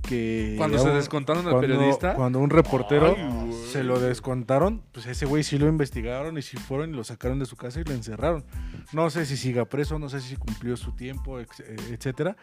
[0.02, 0.56] que...
[0.58, 2.14] Cuando se un- descontaron al cuando- periodista.
[2.16, 6.58] Cuando un reportero Ay, se lo descontaron, pues ese güey sí lo investigaron y sí
[6.58, 8.44] fueron y lo sacaron de su casa y lo encerraron.
[8.94, 11.46] No sé si siga preso, no sé si cumplió su tiempo, eh,
[11.92, 12.36] etcétera.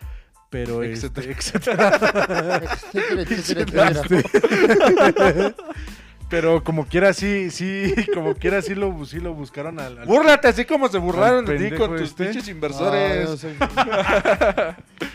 [0.51, 1.31] Pero Etcétera.
[1.31, 2.61] este, etcétera.
[2.63, 5.55] Etcétera, etcétera, etcétera.
[6.33, 10.49] Pero como quiera sí, sí, como quiera sí lo, sí lo buscaron al, al- Búrrate
[10.49, 12.25] así como se burlaron de ti con tus este.
[12.25, 13.29] pinches Ah, inversores.
[13.29, 13.55] no, soy-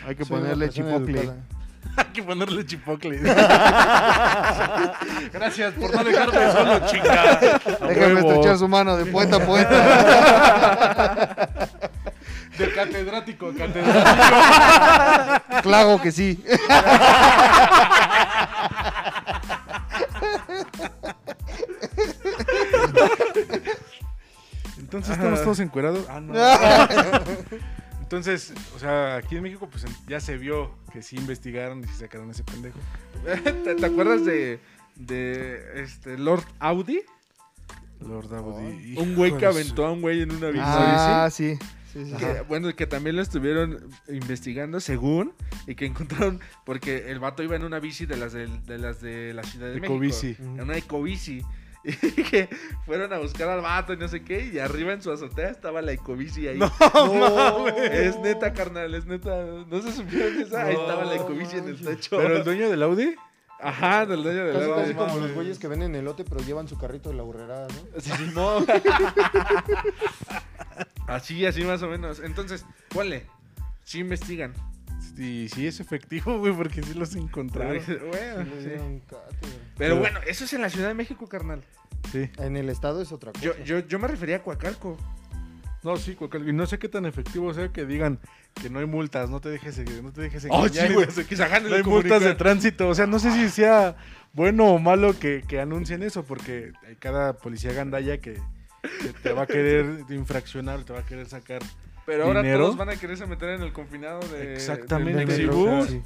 [0.06, 1.18] Hay que soy ponerle chipocle.
[1.18, 1.36] educada.
[1.96, 3.18] Hay que ponerle chipocle.
[5.32, 7.60] Gracias por no dejarme solo, chica.
[7.88, 9.78] Déjame estrechar su mano de poeta a poeta.
[12.56, 15.62] De catedrático, a catedrático.
[15.62, 16.40] claro que sí.
[24.78, 26.06] Entonces, estamos todos encuerados.
[26.08, 26.32] Ah, no.
[28.00, 31.94] Entonces, o sea, aquí en México, pues ya se vio que sí investigaron y sí
[31.98, 32.78] sacaron ese pendejo.
[33.64, 34.60] ¿Te, te acuerdas de,
[34.96, 37.02] de este Lord Audi?
[38.00, 38.96] Lord Audi.
[38.96, 40.64] Un güey que aventó a un güey en una bici.
[40.64, 41.58] Ah, sí.
[41.92, 42.12] Sí, sí.
[42.16, 45.32] Que, bueno, que también lo estuvieron investigando según
[45.66, 49.00] y que encontraron porque el vato iba en una bici de las de, de las
[49.00, 50.28] de la Ciudad de Ecobici.
[50.28, 51.42] México, en una ecobici
[51.84, 52.48] y que
[52.84, 55.80] fueron a buscar al vato y no sé qué y arriba en su azotea estaba
[55.80, 56.58] la ecobici ahí.
[56.94, 57.90] No, mames.
[57.92, 61.80] es neta carnal, es neta, no se supieron esa, ahí estaba la ecobici en el
[61.80, 62.16] techo.
[62.18, 63.14] Pero el dueño del Audi.
[63.60, 64.82] Ajá, del dueño del Audi.
[64.82, 68.00] casi como los güeyes que venden elote, pero llevan su carrito de la burrera, ¿no?
[68.00, 68.66] Sí, Simón.
[71.08, 72.20] así, así más o menos.
[72.20, 73.24] Entonces, ponle.
[73.84, 74.52] Sí investigan.
[75.16, 77.80] Y sí es efectivo, güey, porque sí los encontraron.
[77.86, 78.70] Bueno, Sí.
[79.76, 81.64] Pero bueno, eso es en la Ciudad de México, carnal.
[82.12, 82.30] Sí.
[82.38, 83.44] En el estado es otra cosa.
[83.44, 84.96] Yo, yo, yo me refería a Coacalco.
[85.82, 86.48] No, sí, Coacalco.
[86.48, 88.18] Y no sé qué tan efectivo sea que digan
[88.60, 91.06] que no hay multas, no te dejes, no te dejes Oh, sí, güey.
[91.06, 92.88] no sé- Que se hagan No hay multas de tránsito.
[92.88, 93.96] O sea, no sé si sea
[94.32, 98.38] bueno o malo que, que anuncien eso, porque hay cada policía gandalla que
[99.22, 101.62] te va a querer infraccionar, te va a querer sacar.
[102.06, 102.64] Pero ahora dinero.
[102.64, 104.54] todos van a quererse meter en el confinado de.
[104.54, 105.36] Exactamente.
[105.88, 106.02] sí.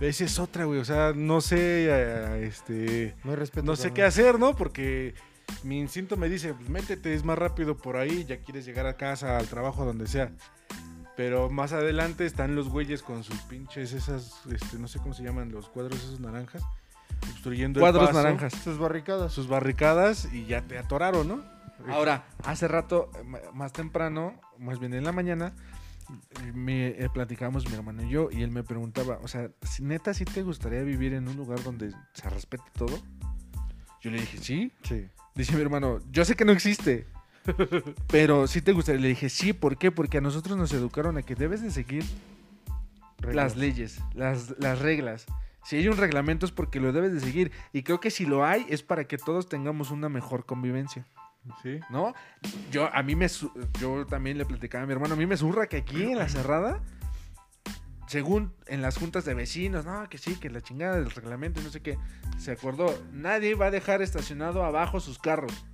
[0.00, 0.80] Esa es otra, güey.
[0.80, 3.64] O sea, no sé, eh, este, No hay respeto.
[3.64, 4.56] no sé qué hacer, ¿no?
[4.56, 5.14] Porque
[5.62, 8.96] mi instinto me dice, pues métete, es más rápido por ahí, ya quieres llegar a
[8.96, 10.32] casa, al trabajo, donde sea.
[11.16, 15.22] Pero más adelante están los güeyes con sus pinches, esas, este, no sé cómo se
[15.22, 16.62] llaman, los cuadros esos naranjas,
[17.30, 18.54] obstruyendo el Cuadros paso, naranjas.
[18.54, 19.32] Sus barricadas.
[19.32, 21.44] sus barricadas y ya te atoraron, ¿no?
[21.88, 25.54] Ahora, hace rato, eh, más temprano, más bien en la mañana,
[26.54, 30.14] me eh, platicábamos mi hermano y yo, y él me preguntaba, o sea, si neta,
[30.14, 33.00] ¿sí te gustaría vivir en un lugar donde se respete todo?
[34.00, 34.72] Yo le dije, sí.
[34.82, 35.08] Sí.
[35.34, 37.06] Dice mi hermano, yo sé que no existe,
[38.08, 39.00] pero sí te gustaría.
[39.00, 39.90] Le dije, sí, ¿por qué?
[39.90, 42.04] Porque a nosotros nos educaron a que debes de seguir
[43.22, 45.26] las leyes, las, las reglas.
[45.64, 47.52] Si hay un reglamento es porque lo debes de seguir.
[47.72, 51.06] Y creo que si lo hay es para que todos tengamos una mejor convivencia.
[51.62, 51.80] Sí.
[51.90, 52.14] ¿No?
[52.70, 53.26] Yo, a mí me,
[53.80, 56.28] yo también le platicaba a mi hermano, a mí me surra que aquí en la
[56.28, 56.80] cerrada,
[58.06, 61.64] según en las juntas de vecinos, no, que sí, que la chingada del reglamento y
[61.64, 61.98] no sé qué,
[62.38, 65.66] se acordó, nadie va a dejar estacionado abajo sus carros.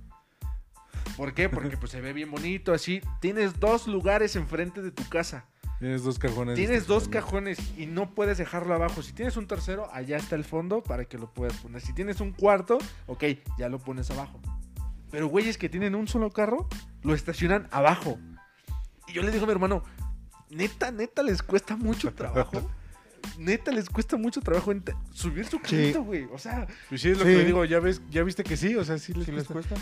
[1.17, 1.49] ¿Por qué?
[1.49, 3.01] Porque pues se ve bien bonito, así.
[3.19, 5.45] Tienes dos lugares enfrente de tu casa.
[5.79, 6.55] Tienes dos cajones.
[6.55, 9.01] Tienes dos cajones y no puedes dejarlo abajo.
[9.01, 11.81] Si tienes un tercero, allá está el fondo para que lo puedas poner.
[11.81, 12.77] Si tienes un cuarto,
[13.07, 13.23] ok,
[13.57, 14.39] ya lo pones abajo.
[15.11, 16.67] Pero güeyes que tienen un solo carro,
[17.03, 18.19] lo estacionan abajo.
[19.07, 19.83] Y yo le digo a mi hermano,
[20.49, 22.69] neta, neta, les cuesta mucho trabajo.
[23.37, 24.73] Neta, les cuesta mucho trabajo
[25.13, 26.25] subir su carrito, güey.
[26.31, 27.31] O sea, Pues sí, es lo Sí.
[27.31, 29.45] que le digo, ya ves, ya viste que sí, o sea, sí les, ¿Sí les
[29.45, 29.75] cuesta.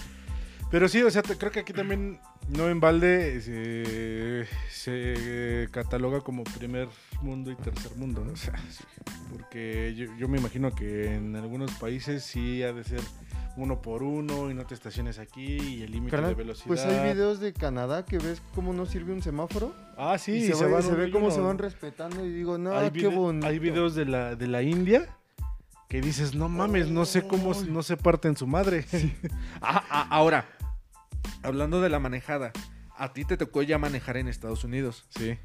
[0.69, 2.19] Pero sí, o sea, creo que aquí también
[2.49, 6.89] no en balde se, se cataloga como primer
[7.22, 8.34] mundo y tercer mundo, ¿no?
[8.34, 8.53] O sea,
[9.31, 13.02] porque yo, yo me imagino que en algunos países sí ha de ser
[13.57, 16.68] uno por uno y no te estaciones aquí y el límite de velocidad.
[16.68, 19.73] pues hay videos de Canadá que ves cómo no sirve un semáforo.
[19.98, 22.91] Ah, sí, y y se, ve, se cómo se van respetando y digo, no, hay,
[22.91, 23.48] qué bonito.
[23.48, 25.18] hay videos de la, de la India
[25.89, 28.85] que dices, no mames, no sé cómo no se parten su madre.
[29.61, 30.45] ah, ah, ahora,
[31.43, 32.51] hablando de la manejada,
[32.97, 35.05] a ti te tocó ya manejar en Estados Unidos.
[35.18, 35.38] Sí.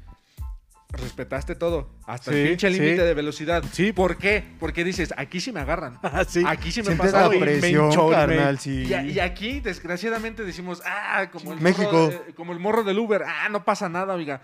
[0.91, 2.79] Respetaste todo, hasta Sí, el pinche sí.
[2.79, 3.63] límite de velocidad.
[3.71, 3.93] Sí.
[3.93, 4.43] ¿Por qué?
[4.59, 5.97] Porque dices, aquí sí me agarran.
[6.03, 6.43] Ah, sí.
[6.45, 7.27] Aquí sí me pasa.
[7.29, 8.83] la y presión, me- carnal, sí.
[8.87, 11.91] Y, y aquí, desgraciadamente, decimos, ah, como el, México.
[11.91, 14.41] Morro, de- como el morro del Uber, ah, no pasa nada, oiga.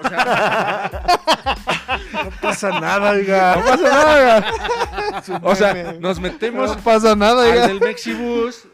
[0.00, 1.02] O sea,
[2.12, 3.56] No pasa nada, oiga.
[3.56, 5.40] no pasa nada.
[5.42, 7.66] o sea, nos metemos No pasa nada, al oiga.
[7.66, 8.66] del Mexibus,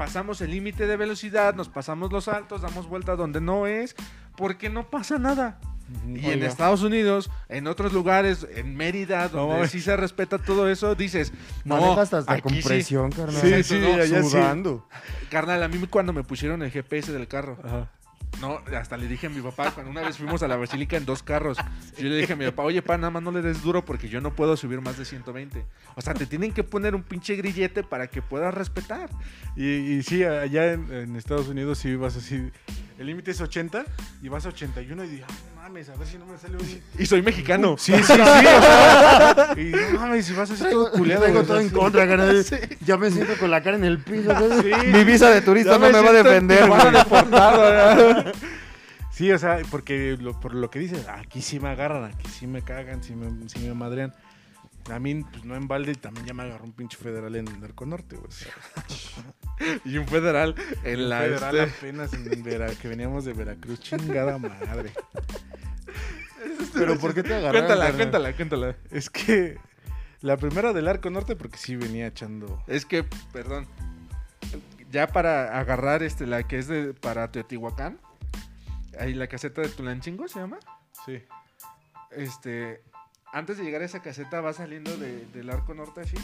[0.00, 3.94] pasamos el límite de velocidad, nos pasamos los altos, damos vuelta donde no es,
[4.34, 5.60] porque no pasa nada.
[6.06, 6.46] Y en Oiga.
[6.46, 9.72] Estados Unidos, en otros lugares, en Mérida, donde mames.
[9.72, 11.34] sí se respeta todo eso, dices,
[11.66, 12.94] no, hasta aquí con sí.
[13.14, 13.42] carnal.
[13.42, 14.30] Sí, sí, no, allá sí.
[14.30, 14.88] sudando.
[15.28, 17.90] Carnal, a mí cuando me pusieron el GPS del carro, Ajá.
[18.40, 21.04] No, hasta le dije a mi papá, cuando una vez fuimos a la basílica en
[21.04, 21.58] dos carros,
[21.98, 24.08] yo le dije a mi papá, oye, pa, nada más no le des duro porque
[24.08, 25.66] yo no puedo subir más de 120.
[25.94, 29.10] O sea, te tienen que poner un pinche grillete para que puedas respetar.
[29.56, 32.50] Y, sí, allá en, en Estados Unidos sí vas así.
[33.00, 33.82] El límite es 80
[34.22, 36.58] y vas a 81 y dices, ah, no mames, a ver si no me sale
[36.58, 36.82] un.
[36.98, 37.76] Y soy mexicano.
[37.78, 38.12] Sí, sí, sí.
[38.12, 41.24] o sea, y no mames, si vas así todo culeado.
[41.24, 42.44] Tengo todo en contra, carnal.
[42.84, 44.30] Ya me siento con la cara en el piso.
[44.60, 46.68] Sí, Mi visa de turista Ya no me va a defender.
[49.10, 52.46] Sí, o sea, porque lo- por lo que dices, aquí sí me agarran, aquí sí
[52.46, 54.12] me cagan, sí me, sí me madrean.
[54.90, 57.60] A mí, pues no en balde, también ya me agarró un pinche federal en el
[57.60, 58.30] Narco Norte, güey.
[59.84, 60.54] Y un federal
[60.84, 61.18] en un la...
[61.18, 64.90] federal este- apenas en Vera- que veníamos de Veracruz, chingada madre.
[66.72, 67.66] Pero ¿por qué te agarraron?
[67.66, 68.76] Cuéntala, cuéntala, cuéntala.
[68.90, 69.58] Es que
[70.22, 72.62] la primera del Arco Norte, porque sí venía echando.
[72.66, 73.66] Es que, perdón,
[74.90, 77.98] ya para agarrar este, la que es de para Teotihuacán,
[78.98, 80.58] ahí la caseta de Tulanchingo se llama.
[81.04, 81.22] Sí.
[82.12, 82.82] Este,
[83.32, 86.16] antes de llegar a esa caseta va saliendo de- del arco norte así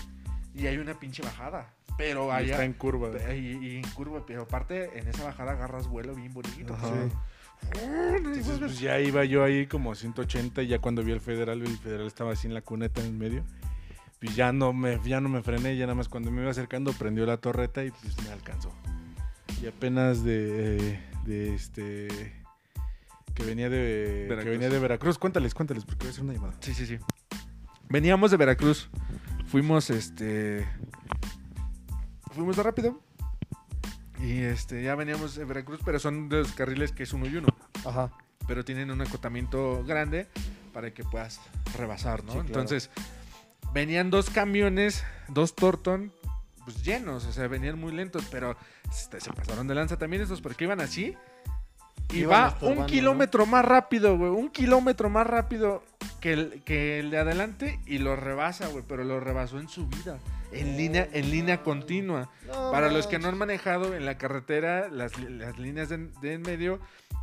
[0.55, 1.73] y hay una pinche bajada.
[1.99, 3.11] Pero allá está en curva.
[3.35, 6.74] y, y en curva, pero aparte en esa bajada agarras vuelo bien bonito.
[6.74, 6.89] Ajá.
[6.93, 7.78] Sí.
[8.15, 11.62] Entonces, pues ya iba yo ahí como a 180 y ya cuando vi el federal,
[11.62, 13.45] el federal estaba así en la cuneta en medio.
[14.20, 16.93] Pues ya no me, ya no me frené, ya nada más cuando me iba acercando
[16.93, 18.73] prendió la torreta y pues me alcanzó.
[19.62, 22.09] Y apenas de, de este
[23.37, 24.45] que venía de Veracruz.
[24.45, 26.55] que venía de Veracruz, cuéntales, cuéntales porque voy a hacer una llamada.
[26.61, 26.99] Sí, sí, sí.
[27.89, 28.89] Veníamos de Veracruz.
[29.47, 30.67] Fuimos, este.
[32.35, 33.01] Fuimos de rápido.
[34.21, 37.37] Y este, ya veníamos de Veracruz, pero son de los carriles que es uno y
[37.37, 37.49] uno.
[37.85, 38.11] Ajá.
[38.49, 40.27] Pero tienen un acotamiento grande
[40.73, 41.41] para que puedas
[41.77, 42.33] rebasar, ¿no?
[42.33, 42.47] Sí, claro.
[42.49, 42.91] Entonces,
[43.75, 46.13] venían dos camiones, dos Torton,
[46.65, 48.57] pues llenos, o sea, venían muy lentos, pero
[48.91, 51.15] se pasaron de lanza también estos porque iban así.
[52.12, 54.31] Y va un kilómetro más rápido, güey.
[54.31, 55.83] Un kilómetro más rápido
[56.20, 58.85] que el, que el de adelante y lo rebasa, güey.
[58.87, 60.19] Pero lo rebasó en subida.
[60.53, 62.31] En línea, en línea continua.
[62.70, 66.43] Para los que no han manejado en la carretera, las, las líneas de, de en
[66.43, 66.78] medio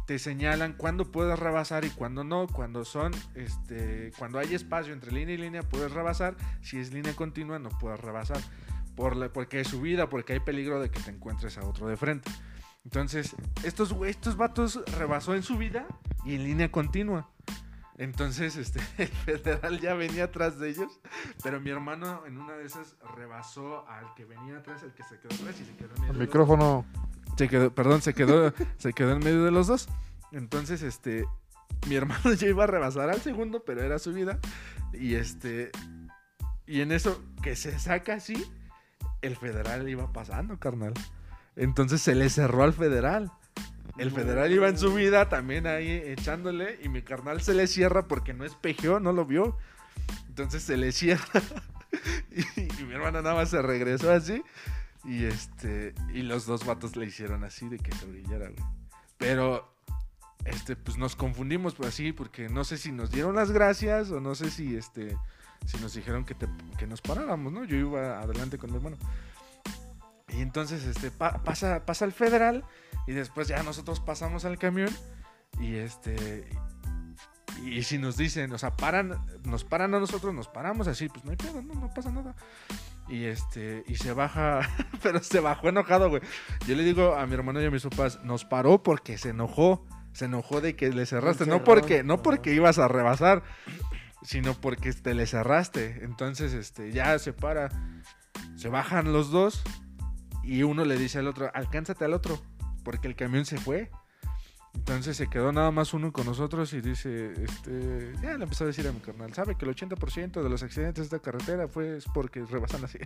[0.05, 2.47] te señalan cuándo puedes rebasar y cuándo no.
[2.47, 6.35] Cuando son, este, cuando hay espacio entre línea y línea puedes rebasar.
[6.61, 8.41] Si es línea continua no puedes rebasar.
[8.97, 11.95] Por la- porque es subida, porque hay peligro de que te encuentres a otro de
[11.97, 12.29] frente.
[12.85, 15.87] Entonces, estos, estos vatos rebasó en subida
[16.25, 17.29] y en línea continua.
[17.97, 20.99] Entonces, este, el federal ya venía atrás de ellos,
[21.43, 25.19] pero mi hermano en una de esas rebasó al que venía atrás, el que se
[25.19, 26.13] quedó atrás y se quedó en medio.
[26.13, 26.85] El de micrófono.
[27.37, 29.87] Se quedó, perdón, se quedó, se quedó en medio de los dos.
[30.31, 31.25] Entonces, este,
[31.87, 34.39] mi hermano ya iba a rebasar al segundo, pero era subida.
[34.93, 35.71] Y este,
[36.65, 38.43] y en eso que se saca así,
[39.21, 40.93] el federal iba pasando, carnal.
[41.55, 43.31] Entonces se le cerró al federal.
[43.97, 48.33] El federal iba en subida también ahí echándole y mi carnal se le cierra porque
[48.33, 49.55] no espejeó, no lo vio.
[50.27, 51.41] Entonces se le cierra
[52.31, 54.41] y, mi hermana nada más se regresó así
[55.03, 58.69] y este y los dos vatos le hicieron así de que se brillara, güey.
[59.19, 59.71] Pero
[60.45, 64.19] este pues nos confundimos pues, así porque no sé si nos dieron las gracias o
[64.19, 65.15] no sé si este
[65.67, 66.35] si nos dijeron que,
[66.77, 67.63] que nos paráramos, ¿no?
[67.63, 68.97] Yo iba adelante con mi hermano.
[70.35, 72.63] Y entonces este pa- pasa pasa el federal
[73.07, 74.89] y después ya nosotros pasamos al camión
[75.59, 76.49] y este
[77.63, 81.07] y, y si nos dicen, o sea, paran, nos paran a nosotros, nos paramos así,
[81.07, 82.35] pues no hay pedo, no, no pasa nada.
[83.07, 84.61] Y este, y se baja,
[85.03, 86.21] pero se bajó enojado, güey.
[86.67, 89.85] Yo le digo a mi hermano y a mis papás, nos paró porque se enojó.
[90.13, 93.43] Se enojó de que le cerraste, no porque, no porque ibas a rebasar,
[94.21, 96.03] sino porque te le cerraste.
[96.03, 97.69] Entonces, este, ya se para,
[98.55, 99.63] se bajan los dos
[100.43, 102.39] y uno le dice al otro, alcánzate al otro,
[102.83, 103.89] porque el camión se fue.
[104.73, 108.67] Entonces se quedó nada más uno con nosotros y dice, este, ya le empezó a
[108.67, 111.97] decir a mi carnal, sabe que el 80% de los accidentes de esta carretera fue
[111.97, 112.97] es porque rebasan así.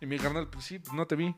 [0.00, 1.34] Y mi carnal, pues sí, no te vi.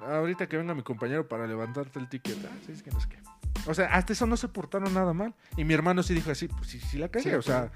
[0.00, 3.08] Ahorita que venga mi compañero para levantarte el ticket, ah, sí, es que no sé
[3.08, 3.18] qué.
[3.66, 5.34] O sea, hasta eso no se portaron nada mal.
[5.56, 7.72] Y mi hermano sí dijo así, pues sí, sí la cagué, Sí, o sea,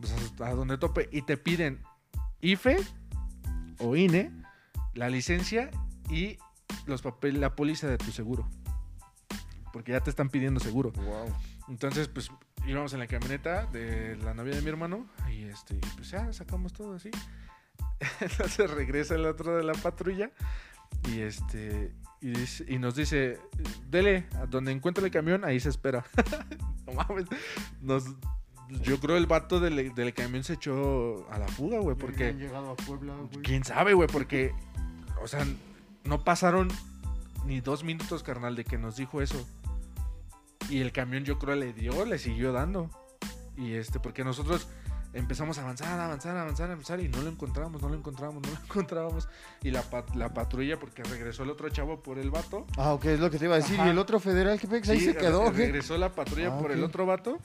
[0.00, 1.08] pues, hasta donde tope.
[1.12, 1.82] Y te piden
[2.40, 2.78] IFE
[3.78, 4.32] o INE,
[4.96, 5.70] la licencia
[6.10, 6.38] y
[6.86, 8.48] los papeles, la póliza de tu seguro.
[9.72, 10.90] Porque ya te están pidiendo seguro.
[10.92, 11.32] Wow.
[11.68, 12.30] Entonces, pues
[12.66, 16.72] íbamos en la camioneta de la novia de mi hermano y este, pues ya sacamos
[16.72, 17.10] todo así.
[18.20, 20.30] Entonces regresa el otro de la patrulla
[21.12, 23.38] y este y, dice- y nos dice,
[23.90, 26.04] dele, a donde encuentre el camión, ahí se espera.
[26.86, 27.26] no mames.
[27.82, 28.04] Nos,
[28.82, 32.28] yo creo el vato del, del camión se echó a la fuga, güey, porque...
[32.28, 33.42] Han llegado a Puebla, güey.
[33.42, 34.08] ¿Quién sabe, güey?
[34.08, 34.54] Porque,
[35.26, 35.46] o sea,
[36.04, 36.68] no pasaron
[37.44, 39.46] ni dos minutos, carnal, de que nos dijo eso.
[40.70, 42.90] Y el camión yo creo le dio, le siguió dando.
[43.56, 44.66] Y este, porque nosotros
[45.12, 48.56] empezamos a avanzar, avanzar, avanzar, avanzar y no lo encontramos, no lo encontramos, no lo
[48.64, 49.28] encontrábamos.
[49.62, 52.66] Y la, pat- la patrulla, porque regresó el otro chavo por el vato.
[52.76, 53.78] Ah, ok, es lo que te iba a decir.
[53.80, 53.88] Ajá.
[53.88, 54.88] ¿Y el otro federal qué pex?
[54.88, 55.50] Ahí Sí, se quedó.
[55.50, 57.38] Regresó la patrulla Ah, por el otro vato.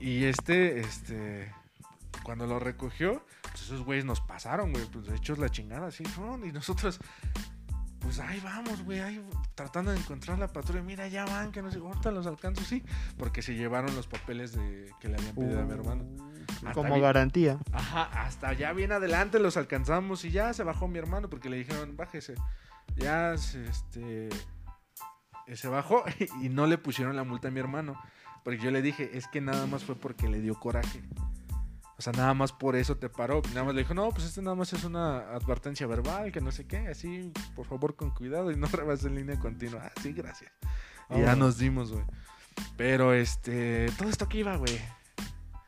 [0.00, 1.52] Y este, este,
[2.22, 6.44] cuando lo recogió, pues esos güeyes nos pasaron, güey, pues hechos la chingada, así, ¿no?
[6.44, 6.98] Y nosotros,
[8.00, 9.24] pues ahí vamos, güey, ahí
[9.54, 10.82] tratando de encontrar la patrulla.
[10.82, 12.82] Mira, ya van, que no sé, ahorita los alcanzo, sí.
[13.18, 16.04] Porque se llevaron los papeles de que le habían pedido a mi hermano.
[16.56, 17.58] Hasta Como bien- garantía.
[17.72, 21.56] Ajá, hasta allá bien adelante los alcanzamos y ya se bajó mi hermano porque le
[21.58, 22.34] dijeron, bájese.
[22.96, 24.28] Ya se- este
[25.46, 26.04] eh, se bajó
[26.42, 28.00] y no le pusieron la multa a mi hermano.
[28.44, 31.00] Porque yo le dije, es que nada más fue porque le dio coraje.
[32.02, 33.42] O sea, nada más por eso te paró.
[33.50, 36.50] Nada más le dijo, no, pues esto nada más es una advertencia verbal, que no
[36.50, 36.78] sé qué.
[36.88, 39.82] Así, por favor, con cuidado y no rebases en línea continua.
[39.84, 40.50] Ah, sí, gracias.
[41.10, 42.04] Y ya nos dimos, güey.
[42.76, 44.80] Pero, este, todo esto que iba, güey.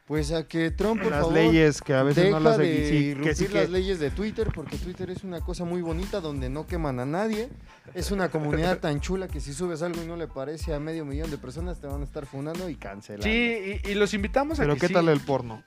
[0.07, 2.89] Pues a que Trump, por Las favor, leyes que a veces deja no las de
[3.15, 6.51] sí, que sí las leyes de Twitter, porque Twitter es una cosa muy bonita donde
[6.51, 7.49] no queman a nadie.
[7.95, 11.05] Es una comunidad tan chula que si subes algo y no le parece a medio
[11.05, 13.25] millón de personas, te van a estar fundando y cancelando.
[13.25, 15.63] Sí, y, y los invitamos a Pero que qué sí- tal el porno.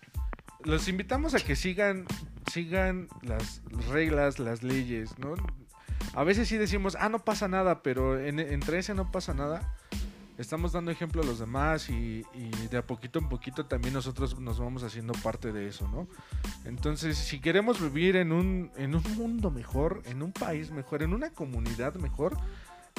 [0.67, 2.05] Los invitamos a que sigan
[2.51, 5.33] sigan las reglas, las leyes, ¿no?
[6.13, 9.75] A veces sí decimos, ah, no pasa nada, pero en- entre ese no pasa nada,
[10.37, 14.39] estamos dando ejemplo a los demás y, y de a poquito en poquito también nosotros
[14.39, 16.07] nos vamos haciendo parte de eso, ¿no?
[16.63, 21.13] Entonces, si queremos vivir en un, en un mundo mejor, en un país mejor, en
[21.13, 22.37] una comunidad mejor,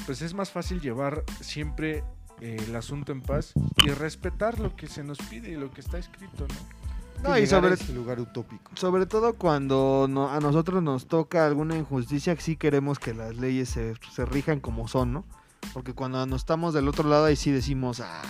[0.04, 2.04] pues es más fácil llevar siempre
[2.40, 3.54] eh, el asunto en paz
[3.84, 6.77] y respetar lo que se nos pide y lo que está escrito, ¿no?
[7.22, 8.70] No, y sobre, ese lugar utópico.
[8.74, 13.68] sobre todo cuando no- a nosotros nos toca alguna injusticia, sí queremos que las leyes
[13.70, 15.24] se, se rijan como son, ¿no?
[15.72, 18.22] Porque cuando nos estamos del otro lado ahí sí decimos, ah,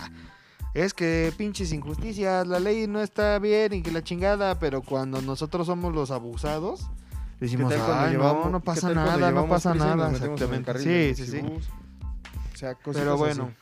[0.75, 5.21] es que pinches injusticias, la ley no está bien y que la chingada, pero cuando
[5.21, 6.89] nosotros somos los abusados,
[7.41, 10.65] decimos, ¿Qué tal cuando "Ay, llevamos- no, no pasa nada, no pasa nada, exactamente.
[10.73, 11.39] carril Sí, sí, sí.
[11.41, 13.19] O sea, cositas Pero así.
[13.23, 13.53] bueno,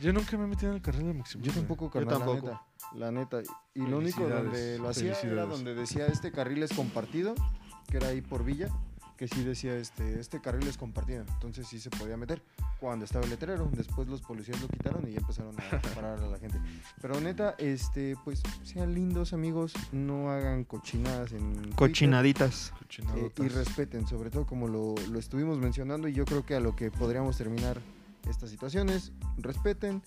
[0.00, 1.44] Yo nunca me he metido en el carril de Maximum.
[1.44, 2.60] Yo tampoco, carnal, tampoco.
[2.94, 3.42] La neta.
[3.74, 7.34] Y lo único donde lo hacía era donde decía este carril es compartido,
[7.88, 8.68] que era ahí por Villa,
[9.16, 11.24] que sí decía este, este carril es compartido.
[11.34, 12.42] Entonces sí se podía meter
[12.80, 13.68] cuando estaba el letrero.
[13.72, 16.60] Después los policías lo quitaron y ya empezaron a parar a la gente.
[17.00, 22.72] Pero neta, este, pues sean lindos amigos, no hagan cochinadas en cochinaditas.
[23.16, 26.60] Eh, y respeten, sobre todo como lo, lo estuvimos mencionando, y yo creo que a
[26.60, 27.80] lo que podríamos terminar
[28.28, 30.02] estas situaciones, respeten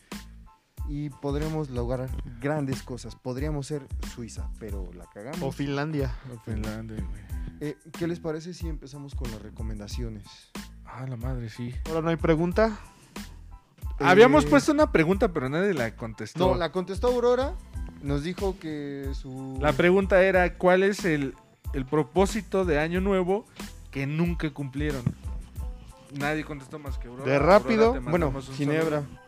[0.90, 2.10] y podremos lograr
[2.42, 3.16] grandes cosas.
[3.16, 5.42] Podríamos ser Suiza, pero la cagamos.
[5.42, 6.14] O Finlandia.
[6.46, 7.22] Finlandia, güey.
[7.62, 10.26] Eh, ¿Qué les parece si empezamos con las recomendaciones?
[10.86, 11.74] Ah, la madre, sí.
[11.88, 12.78] Ahora no hay pregunta.
[14.00, 16.50] Habíamos Eh, puesto una pregunta, pero nadie la contestó.
[16.50, 17.54] No, la contestó Aurora,
[18.02, 19.58] nos dijo que su...
[19.62, 21.36] La pregunta era, ¿cuál es el,
[21.74, 23.46] el propósito de Año Nuevo
[23.92, 25.04] que nunca cumplieron?
[26.18, 27.32] Nadie contestó más que Aurora.
[27.32, 29.02] De rápido, Aurora, bueno, Ginebra.
[29.02, 29.20] saludo.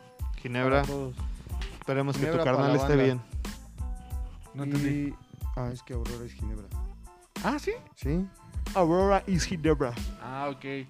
[0.42, 1.16] Ginebra, para todos.
[1.84, 3.22] Esperemos que tu carnal esté bien.
[4.54, 4.90] No entendí.
[5.10, 5.16] Y-
[5.56, 6.66] Ah, es que Aurora es Ginebra.
[7.44, 7.74] Ah, ¿sí?
[7.96, 8.26] ¿Sí?
[8.74, 9.94] Aurora is Ginebra.
[10.22, 10.88] Ah, ok.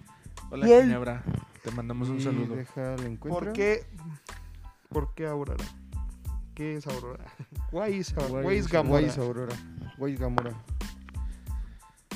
[0.52, 0.66] Hola.
[0.68, 1.22] Ginebra.
[1.64, 2.56] Te mandamos un Y saludo.
[2.56, 3.44] deja el encuentro.
[3.44, 3.86] ¿Por qué?
[4.90, 5.66] ¿Por qué Aurora?
[6.56, 7.26] ¿Qué es Aurora?
[7.74, 8.90] Why is, Why why is is- Gamora?
[9.02, 9.56] Guay es Aurora.
[9.98, 10.52] Guay es Gamora.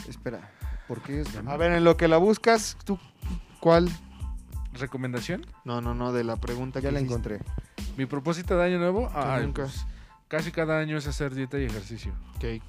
[0.08, 0.50] Espera,
[0.88, 1.54] ¿por qué es Gamora?
[1.54, 2.98] A ver, en lo que la buscas, ¿tú
[3.60, 3.90] cuál?
[4.74, 5.46] ¿Recomendación?
[5.66, 7.14] No, no, no, de la pregunta ya que la hiciste.
[7.14, 7.40] encontré.
[7.98, 9.10] Mi propósito de Año Nuevo,
[9.42, 9.64] nunca.
[9.64, 9.86] pues,
[10.28, 12.14] casi cada año es hacer dieta y ejercicio.
[12.36, 12.62] Ok.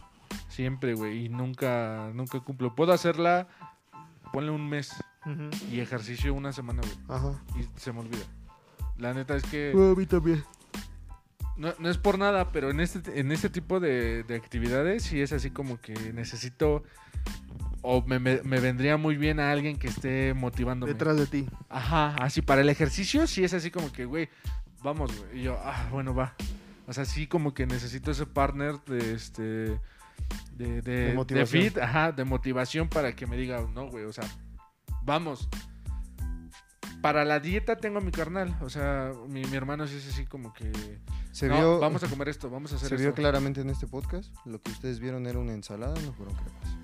[0.48, 1.26] Siempre, güey.
[1.26, 2.74] Y nunca, nunca cumplo.
[2.74, 3.46] Puedo hacerla,
[4.32, 4.92] ponle un mes
[5.70, 6.96] y ejercicio una semana, güey.
[7.18, 7.42] Ajá.
[7.60, 8.24] Y se me olvida.
[8.96, 10.42] La neta es que a mí también.
[11.56, 15.20] no, no es por nada, pero en este, en este tipo de, de actividades sí
[15.20, 16.82] es así como que necesito
[17.82, 20.92] o me, me- me vendría muy bien a alguien que esté motivándome.
[20.92, 21.48] Detrás de ti.
[21.68, 24.28] Ajá, así para el ejercicio sí es así como que, güey,
[24.82, 25.40] vamos, güey.
[25.40, 26.34] Y yo, ah, bueno, va.
[26.86, 29.42] O sea, sí como que necesito ese partner de este
[30.56, 31.62] de, de, de motivación.
[31.64, 34.24] fit, ajá, de motivación para que me diga, no, güey, o sea,
[35.02, 35.48] vamos.
[37.00, 40.26] Para la dieta tengo a mi carnal, o sea, mi, mi hermano sí es así
[40.26, 40.72] como que
[41.30, 43.20] Se no, vio, vamos a comer esto, vamos a hacer se vio esto.
[43.20, 44.34] claramente en este podcast.
[44.44, 46.76] Lo que ustedes vieron era una ensalada, no fueron crepas.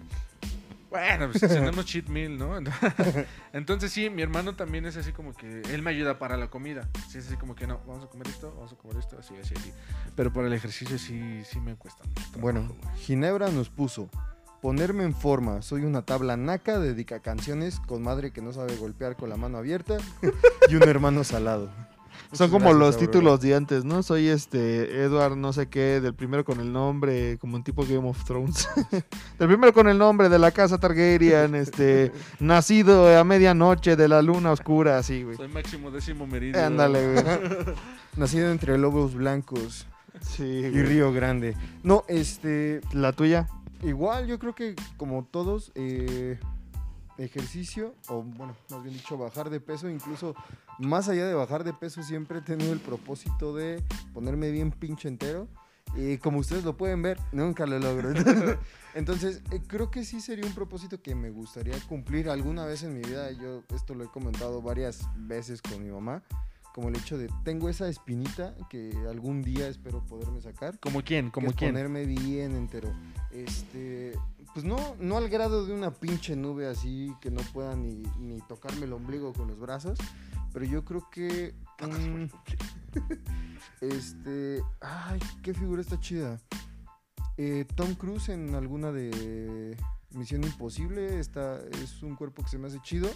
[0.94, 2.56] Bueno, pues tenemos cheat meal, ¿no?
[3.52, 6.88] Entonces sí, mi hermano también es así como que él me ayuda para la comida.
[7.08, 9.34] Sí, es así como que no, vamos a comer esto, vamos a comer esto, así,
[9.42, 9.72] así, así.
[10.14, 12.96] Pero para el ejercicio sí, sí me cuesta mucho trabajo, Bueno, güey.
[12.98, 14.08] Ginebra nos puso.
[14.62, 15.62] Ponerme en forma.
[15.62, 19.58] Soy una tabla naca, dedica canciones con madre que no sabe golpear con la mano
[19.58, 19.96] abierta
[20.70, 21.72] y un hermano salado.
[22.32, 23.06] Son como gracias, los Aurora.
[23.12, 24.02] títulos de antes, ¿no?
[24.02, 28.08] Soy este Edward no sé qué, del primero con el nombre, como un tipo Game
[28.08, 28.68] of Thrones.
[29.38, 34.22] del primero con el nombre de la casa Targaryen, este, nacido a medianoche de la
[34.22, 35.36] luna oscura, así, güey.
[35.36, 36.64] Soy máximo décimo meridio.
[36.64, 37.24] Ándale, güey.
[38.16, 39.86] Nacido entre lobos blancos
[40.20, 40.82] Sí, y güey.
[40.84, 41.56] Río Grande.
[41.82, 43.48] No, este, La tuya.
[43.82, 46.38] igual yo creo que como todos, eh,
[47.18, 50.34] ejercicio, o bueno, más bien dicho, bajar de peso, incluso
[50.78, 53.82] más allá de bajar de peso, siempre he tenido el propósito de
[54.12, 55.48] ponerme bien pinche entero
[55.96, 58.12] Y como ustedes lo pueden ver, nunca lo logro.
[58.94, 62.94] Entonces, eh, creo que sí sería un propósito que me gustaría cumplir alguna vez en
[62.94, 63.30] mi vida.
[63.32, 66.22] Yo esto lo he comentado varias veces con mi mamá.
[66.74, 70.76] Como el hecho de, tengo esa espinita que algún día espero poderme sacar.
[70.80, 71.30] ¿Como quién?
[71.30, 71.70] ¿Como quién?
[71.70, 72.92] ponerme bien entero.
[73.30, 74.18] Este,
[74.52, 78.40] pues no, no al grado de una pinche nube así que no pueda ni, ni
[78.48, 80.00] tocarme el ombligo con los brazos,
[80.52, 82.24] pero yo creo que mm,
[83.80, 86.40] este, ay, qué figura está chida.
[87.36, 89.76] Eh, Tom Cruise en alguna de
[90.10, 93.08] Misión Imposible está es un cuerpo que se me hace chido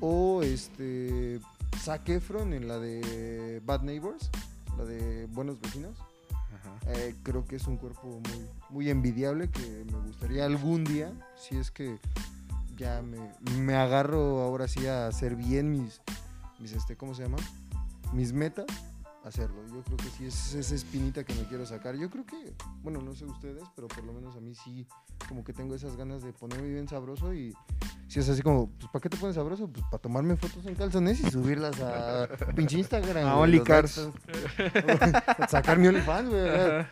[0.00, 1.38] o este
[1.78, 4.30] Zac Efron en la de Bad Neighbors,
[4.78, 5.98] la de Buenos Vecinos.
[6.30, 6.92] Ajá.
[6.92, 11.56] Eh, creo que es un cuerpo muy, muy envidiable que me gustaría algún día, si
[11.56, 11.98] es que
[12.76, 16.00] ya me, me agarro ahora sí a hacer bien mis,
[16.58, 17.38] mis este, ¿cómo se llama?
[18.12, 18.66] Mis metas,
[19.24, 19.62] hacerlo.
[19.68, 21.96] Yo creo que sí es esa espinita que me quiero sacar.
[21.96, 24.86] Yo creo que, bueno, no sé ustedes, pero por lo menos a mí sí,
[25.28, 27.54] como que tengo esas ganas de ponerme bien sabroso y
[28.12, 29.68] si es así como, pues, ¿para qué te pones sabroso?
[29.68, 33.26] Pues para tomarme fotos en calzones y subirlas a pinche Instagram.
[33.26, 34.10] A OnlyCars.
[35.48, 36.86] Sacar mi OnlyFans, güey.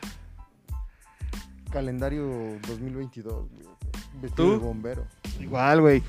[1.71, 2.25] Calendario
[2.67, 3.69] 2022, güey.
[4.23, 4.51] Vestido ¿Tú?
[4.53, 5.07] de bombero.
[5.39, 6.03] Igual, güey.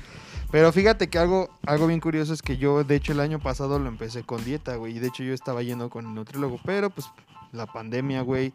[0.50, 3.78] Pero fíjate que algo, algo bien curioso es que yo, de hecho, el año pasado
[3.78, 4.96] lo empecé con dieta, güey.
[4.96, 7.06] Y de hecho yo estaba yendo con el nutriólogo, pero pues
[7.52, 8.54] la pandemia, güey.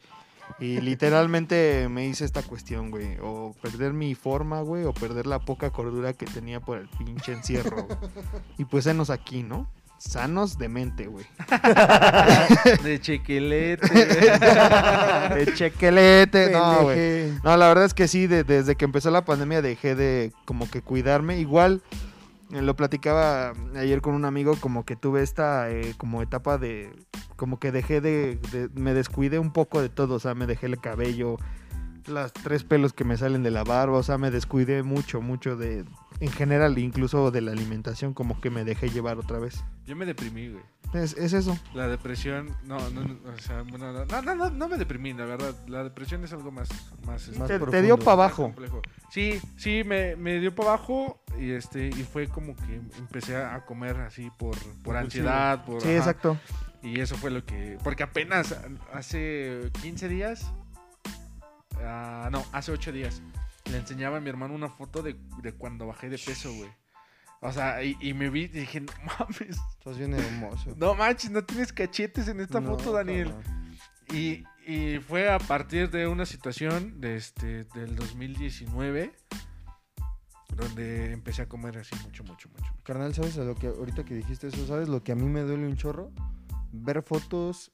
[0.60, 3.18] Y literalmente me hice esta cuestión, güey.
[3.22, 7.34] O perder mi forma, güey, o perder la poca cordura que tenía por el pinche
[7.34, 7.84] encierro.
[7.86, 7.98] güey.
[8.58, 9.70] Y pues enos aquí, ¿no?
[10.00, 11.26] Sanos de mente, güey.
[12.84, 13.88] De chequelete.
[15.36, 16.52] De chequelete.
[16.52, 17.32] No, güey.
[17.44, 20.70] No, la verdad es que sí, de- desde que empezó la pandemia dejé de como
[20.70, 21.40] que cuidarme.
[21.40, 21.82] Igual
[22.50, 26.92] lo platicaba ayer con un amigo, como que tuve esta eh, como etapa de,
[27.36, 30.68] como que dejé de, de- me descuidé un poco de todo, o sea, me dejé
[30.68, 31.38] el cabello,
[32.08, 35.56] las tres pelos que me salen de la barba, o sea, me descuidé mucho, mucho
[35.56, 35.86] de,
[36.20, 39.64] en general, incluso de la alimentación, como que me dejé llevar otra vez.
[39.86, 40.64] Yo me deprimí, güey.
[40.94, 41.58] Es, es eso.
[41.74, 45.26] La depresión, no, no, no, o sea, no, no, no, no, no me deprimí, la
[45.26, 45.54] verdad.
[45.68, 46.70] La depresión es algo más,
[47.06, 48.54] más, este, Más Te, dio para abajo.
[49.12, 53.66] Sí, sí, me, me dio para abajo y este y fue como que empecé a
[53.66, 55.98] comer así por, por ansiedad, por Sí, ajá.
[55.98, 56.38] exacto.
[56.82, 58.56] Y eso fue lo que porque apenas
[58.94, 60.54] hace 15 días
[61.84, 63.22] ah, no, hace 8 días
[63.72, 66.70] le enseñaba a mi hermano una foto de, de cuando bajé de peso, güey.
[67.42, 70.74] O sea, y, y me vi y dije, no mames, Estás bien hermoso.
[70.78, 73.34] no manches, no tienes cachetes en esta No, foto, Daniel.
[74.14, 79.14] Y, y fue a partir de una situación de este, del 2019
[80.56, 82.74] donde empecé a comer así mucho, mucho, mucho.
[82.84, 84.66] Carnal, ¿sabes a lo que ahorita que dijiste eso?
[84.66, 86.12] ¿Sabes lo que a mí me duele un chorro?
[86.72, 87.72] Ver fotos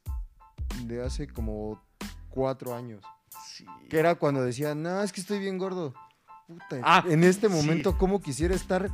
[0.85, 1.81] de hace como
[2.29, 3.03] cuatro años.
[3.55, 3.65] Sí.
[3.89, 5.93] Que era cuando decía, no, es que estoy bien gordo.
[6.47, 7.53] Puta, Ah, en este sí.
[7.53, 8.89] momento, ¿cómo quisiera estar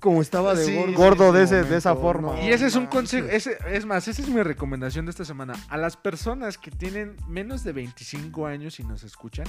[0.00, 0.92] como estaba de Sí, gordo?
[0.96, 2.34] Gordo en de este ese- de esa forma.
[2.34, 5.24] No Y ese es un consejo, ese, es más, esa es mi recomendación de esta
[5.24, 5.54] semana.
[5.68, 9.46] A las personas que tienen menos de 25 años y nos escuchan,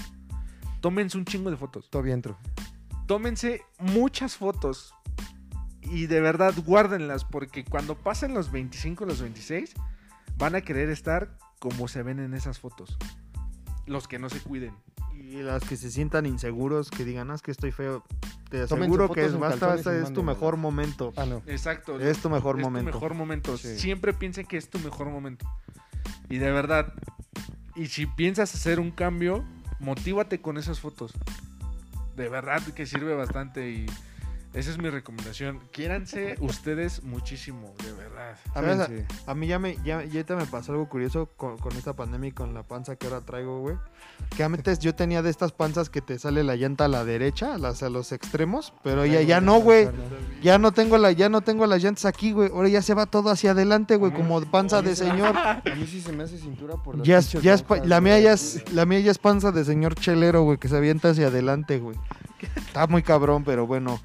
[0.81, 1.89] tómense un chingo de fotos.
[1.89, 2.37] Todavía entro.
[3.07, 4.93] Tómense muchas fotos
[5.81, 9.73] y de verdad guárdenlas porque cuando pasen los 25, los 26,
[10.37, 12.97] van a querer estar como se ven en esas fotos.
[13.85, 14.73] Los que no se cuiden.
[15.15, 18.03] Y las que se sientan inseguros, que digan, ah, es que estoy feo.
[18.49, 21.13] Te aseguro que es, basta, basta, y es tu mejor momento.
[21.15, 21.41] Ah, no.
[21.47, 21.99] Exacto.
[21.99, 22.91] Es tu mejor es momento.
[22.91, 23.57] tu mejor momento.
[23.57, 23.77] Sí.
[23.79, 25.45] Siempre piensen que es tu mejor momento.
[26.29, 26.93] Y de verdad,
[27.75, 29.43] y si piensas hacer un cambio,
[29.79, 31.13] motívate con esas fotos.
[32.15, 33.85] De verdad que sirve bastante y
[34.53, 35.59] esa es mi recomendación.
[35.71, 38.37] Quiéranse ustedes muchísimo, de verdad.
[39.25, 42.29] A mí ya me, ya, ya ahorita me pasó algo curioso con, con esta pandemia
[42.29, 43.75] y con la panza que ahora traigo, güey.
[44.35, 47.57] Que antes yo tenía de estas panzas que te sale la llanta a la derecha,
[47.57, 49.89] las, a los extremos, pero ya, ya no, güey.
[50.41, 52.49] Ya no tengo la, ya no tengo las llantas aquí, güey.
[52.51, 55.35] Ahora ya se va todo hacia adelante, güey, como panza de señor.
[55.37, 58.19] A mí sí se me hace cintura por las Ya, es- ya es la mía
[58.19, 61.27] ya es, la mía ya es panza de señor chelero, güey, que se avienta hacia
[61.27, 61.97] adelante, güey.
[62.55, 63.99] Está muy cabrón, pero bueno.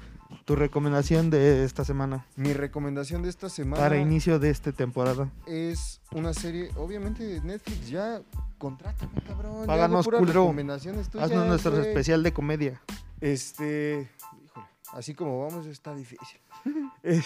[0.49, 5.29] Tu recomendación de esta semana Mi recomendación de esta semana para inicio de esta temporada.
[5.45, 8.23] es una serie, obviamente Netflix ya
[8.57, 9.67] contrátame, cabrón.
[9.67, 10.49] Páganos, culero.
[10.49, 11.87] Haznos nuestro güey.
[11.87, 12.81] especial de comedia.
[13.21, 14.09] Este,
[14.43, 16.39] híjole, así como vamos está difícil.
[17.03, 17.21] Eh,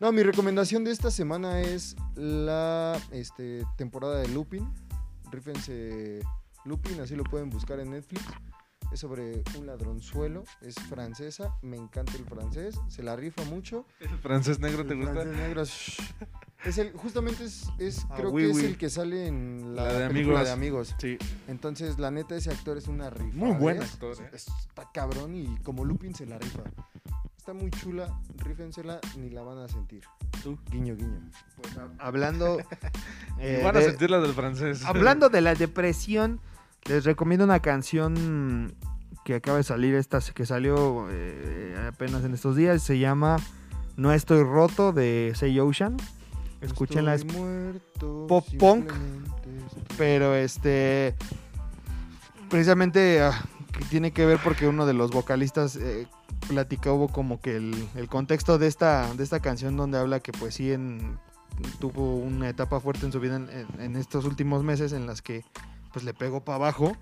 [0.00, 4.66] no, mi recomendación de esta semana es la este, temporada de Lupin.
[5.30, 6.22] Rífense
[6.64, 8.24] Lupin, así lo pueden buscar en Netflix.
[8.92, 10.44] Es sobre un ladronzuelo.
[10.60, 11.56] Es francesa.
[11.62, 12.78] Me encanta el francés.
[12.88, 13.86] Se la rifa mucho.
[14.00, 15.12] ¿El francés negro te El gusta?
[15.14, 19.26] francés negro es, el, justamente es, es Ah, creo oui, que es el que sale
[19.26, 20.44] en la, La de película Amigos.
[20.46, 20.94] de amigos.
[20.98, 23.34] Sí, Entonces, la neta, ese actor es una rifa.
[23.36, 24.16] muy buen actor.
[24.20, 24.30] ¿eh?
[24.32, 26.62] Está cabrón y como Lupin se la rifa.
[27.36, 30.04] Está muy chula, rífensela, ni la van a sentir.
[30.44, 30.56] Tú.
[30.70, 31.18] Guiño, guiño.
[31.60, 32.58] Pues, hab- hablando,
[33.40, 34.84] eh, Van a de- sentir la del francés.
[34.84, 36.40] hablando de la depresión,
[36.88, 38.74] les recomiendo una canción
[39.24, 42.82] que acaba de salir, esta que salió eh, apenas en estos días.
[42.82, 43.36] Se llama
[43.96, 45.96] No estoy roto de Say Ocean.
[46.60, 47.24] Escúchenla, es
[48.28, 48.92] pop punk.
[49.98, 51.14] pero este
[52.48, 53.32] precisamente ah,
[53.76, 56.06] que tiene que ver porque uno de los vocalistas eh,
[56.48, 60.32] platica hubo como que el, el contexto de esta de esta canción donde habla que
[60.32, 61.18] pues sí en-
[61.80, 65.20] tuvo una etapa fuerte en su vida en, en- en estos últimos meses en las
[65.22, 65.44] que
[65.92, 66.96] pues le pegó para abajo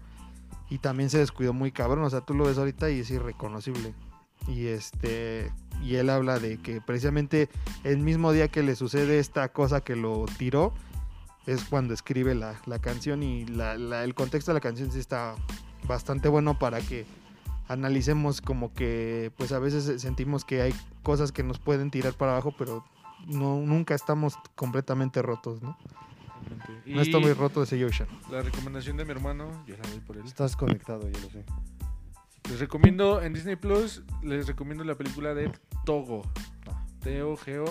[0.69, 3.95] y también se descuidó muy cabrón o sea tú lo ves ahorita y es irreconocible
[4.49, 5.53] y este
[5.83, 7.49] y él habla de que precisamente
[7.85, 10.73] el mismo día que le sucede esta cosa que lo tiró
[11.47, 15.35] es cuando escribe la, la canción y la- el contexto de la canción sí está
[15.89, 17.07] bastante bueno para que
[17.69, 22.33] analicemos como que pues a veces sentimos que hay cosas que nos pueden tirar para
[22.33, 22.85] abajo pero
[23.27, 25.77] no nunca estamos completamente rotos ¿no?
[26.87, 29.89] Y no estoy muy roto de ese Ocean La recomendación de mi hermano, yo la
[29.89, 30.25] doy por él.
[30.27, 31.45] Estás conectado, yo lo sé.
[32.49, 35.53] Les recomiendo en Disney Plus, les recomiendo la película de
[35.85, 36.23] Togo.
[37.03, 37.65] T-O-G-O.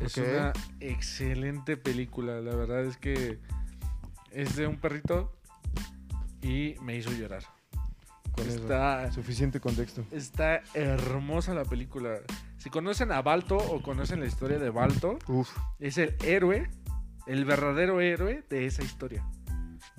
[0.00, 0.24] Es Ok.
[0.28, 2.40] una excelente película.
[2.40, 3.38] La verdad es que
[4.30, 5.32] es de un perrito
[6.42, 7.42] y me hizo llorar.
[8.32, 8.58] Con eso.
[8.58, 10.04] Está, Suficiente contexto.
[10.12, 12.18] está hermosa la película.
[12.58, 16.70] Si conocen a Balto o conocen la historia de Balto, Uf, es el héroe,
[17.28, 19.24] el verdadero héroe de esa historia.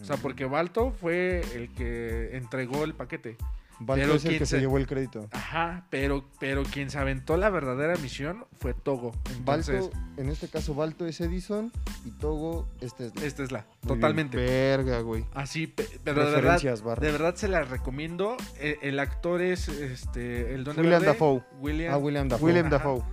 [0.02, 3.38] O sea, porque Balto fue el que entregó el paquete.
[3.82, 5.30] Balto pero es el que se se- llevó el crédito.
[5.32, 9.14] Ajá, pero, pero quien se aventó la verdadera misión fue Togo.
[9.38, 11.72] Entonces, Balto, en este caso, Balto es Edison
[12.06, 13.26] y Togo es Tesla.
[13.26, 13.66] es la.
[13.84, 14.36] Muy Totalmente.
[14.36, 18.36] verga güey Así, pe- pero de verdad, de verdad se la recomiendo.
[18.60, 21.42] El, el actor es este, el Duende William Dafoe.
[21.62, 21.94] William.
[21.94, 22.46] Ah, William Dafoe.
[22.48, 22.70] William.
[22.70, 23.04] Dafoe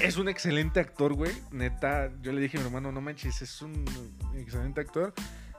[0.00, 1.32] Es un excelente actor, güey.
[1.52, 3.84] Neta, yo le dije a mi hermano, no manches, es un
[4.36, 5.14] excelente actor.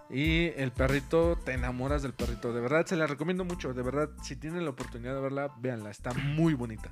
[0.10, 2.54] Y el perrito, te enamoras del perrito.
[2.54, 3.74] De verdad, se la recomiendo mucho.
[3.74, 5.90] De verdad, si tienen la oportunidad de verla, véanla.
[5.90, 6.92] Está muy bonita.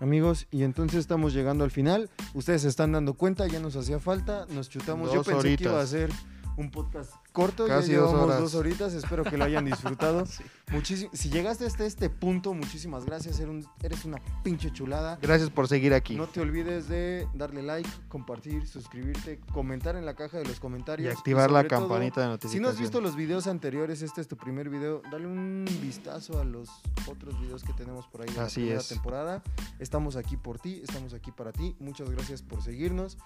[0.00, 2.10] Amigos, y entonces estamos llegando al final.
[2.34, 4.46] Ustedes se están dando cuenta, ya nos hacía falta.
[4.50, 5.12] Nos chutamos.
[5.12, 6.10] Yo pensé que iba a ser
[6.56, 7.66] un podcast corto.
[7.66, 8.40] Casi ya dos llevamos horas.
[8.40, 8.92] dos horitas.
[8.94, 10.24] Espero que lo hayan disfrutado.
[10.84, 11.06] Sí.
[11.12, 13.38] Si llegaste hasta este punto, muchísimas gracias.
[13.40, 15.18] Eres, un- eres una pinche chulada.
[15.20, 20.14] gracias por seguir aquí No te olvides de darle like, compartir, suscribirte, comentar en la
[20.14, 21.14] caja de los y comentarios.
[21.14, 24.28] activar la todo, campanita de Si notificación no has visto los videos anteriores, este es
[24.28, 26.70] tu primer video, dale un vistazo a los
[27.06, 28.88] otros videos que tenemos por ahí de Así la primera es.
[28.88, 29.42] temporada.
[29.78, 31.76] Estamos aquí por ti, estamos aquí para ti.
[31.80, 33.18] Muchas gracias por seguirnos.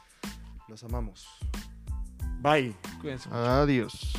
[0.67, 1.29] Los amamos.
[2.41, 2.75] Bye.
[3.01, 3.29] Cuídense.
[3.29, 3.41] Mucho.
[3.41, 4.13] Adiós.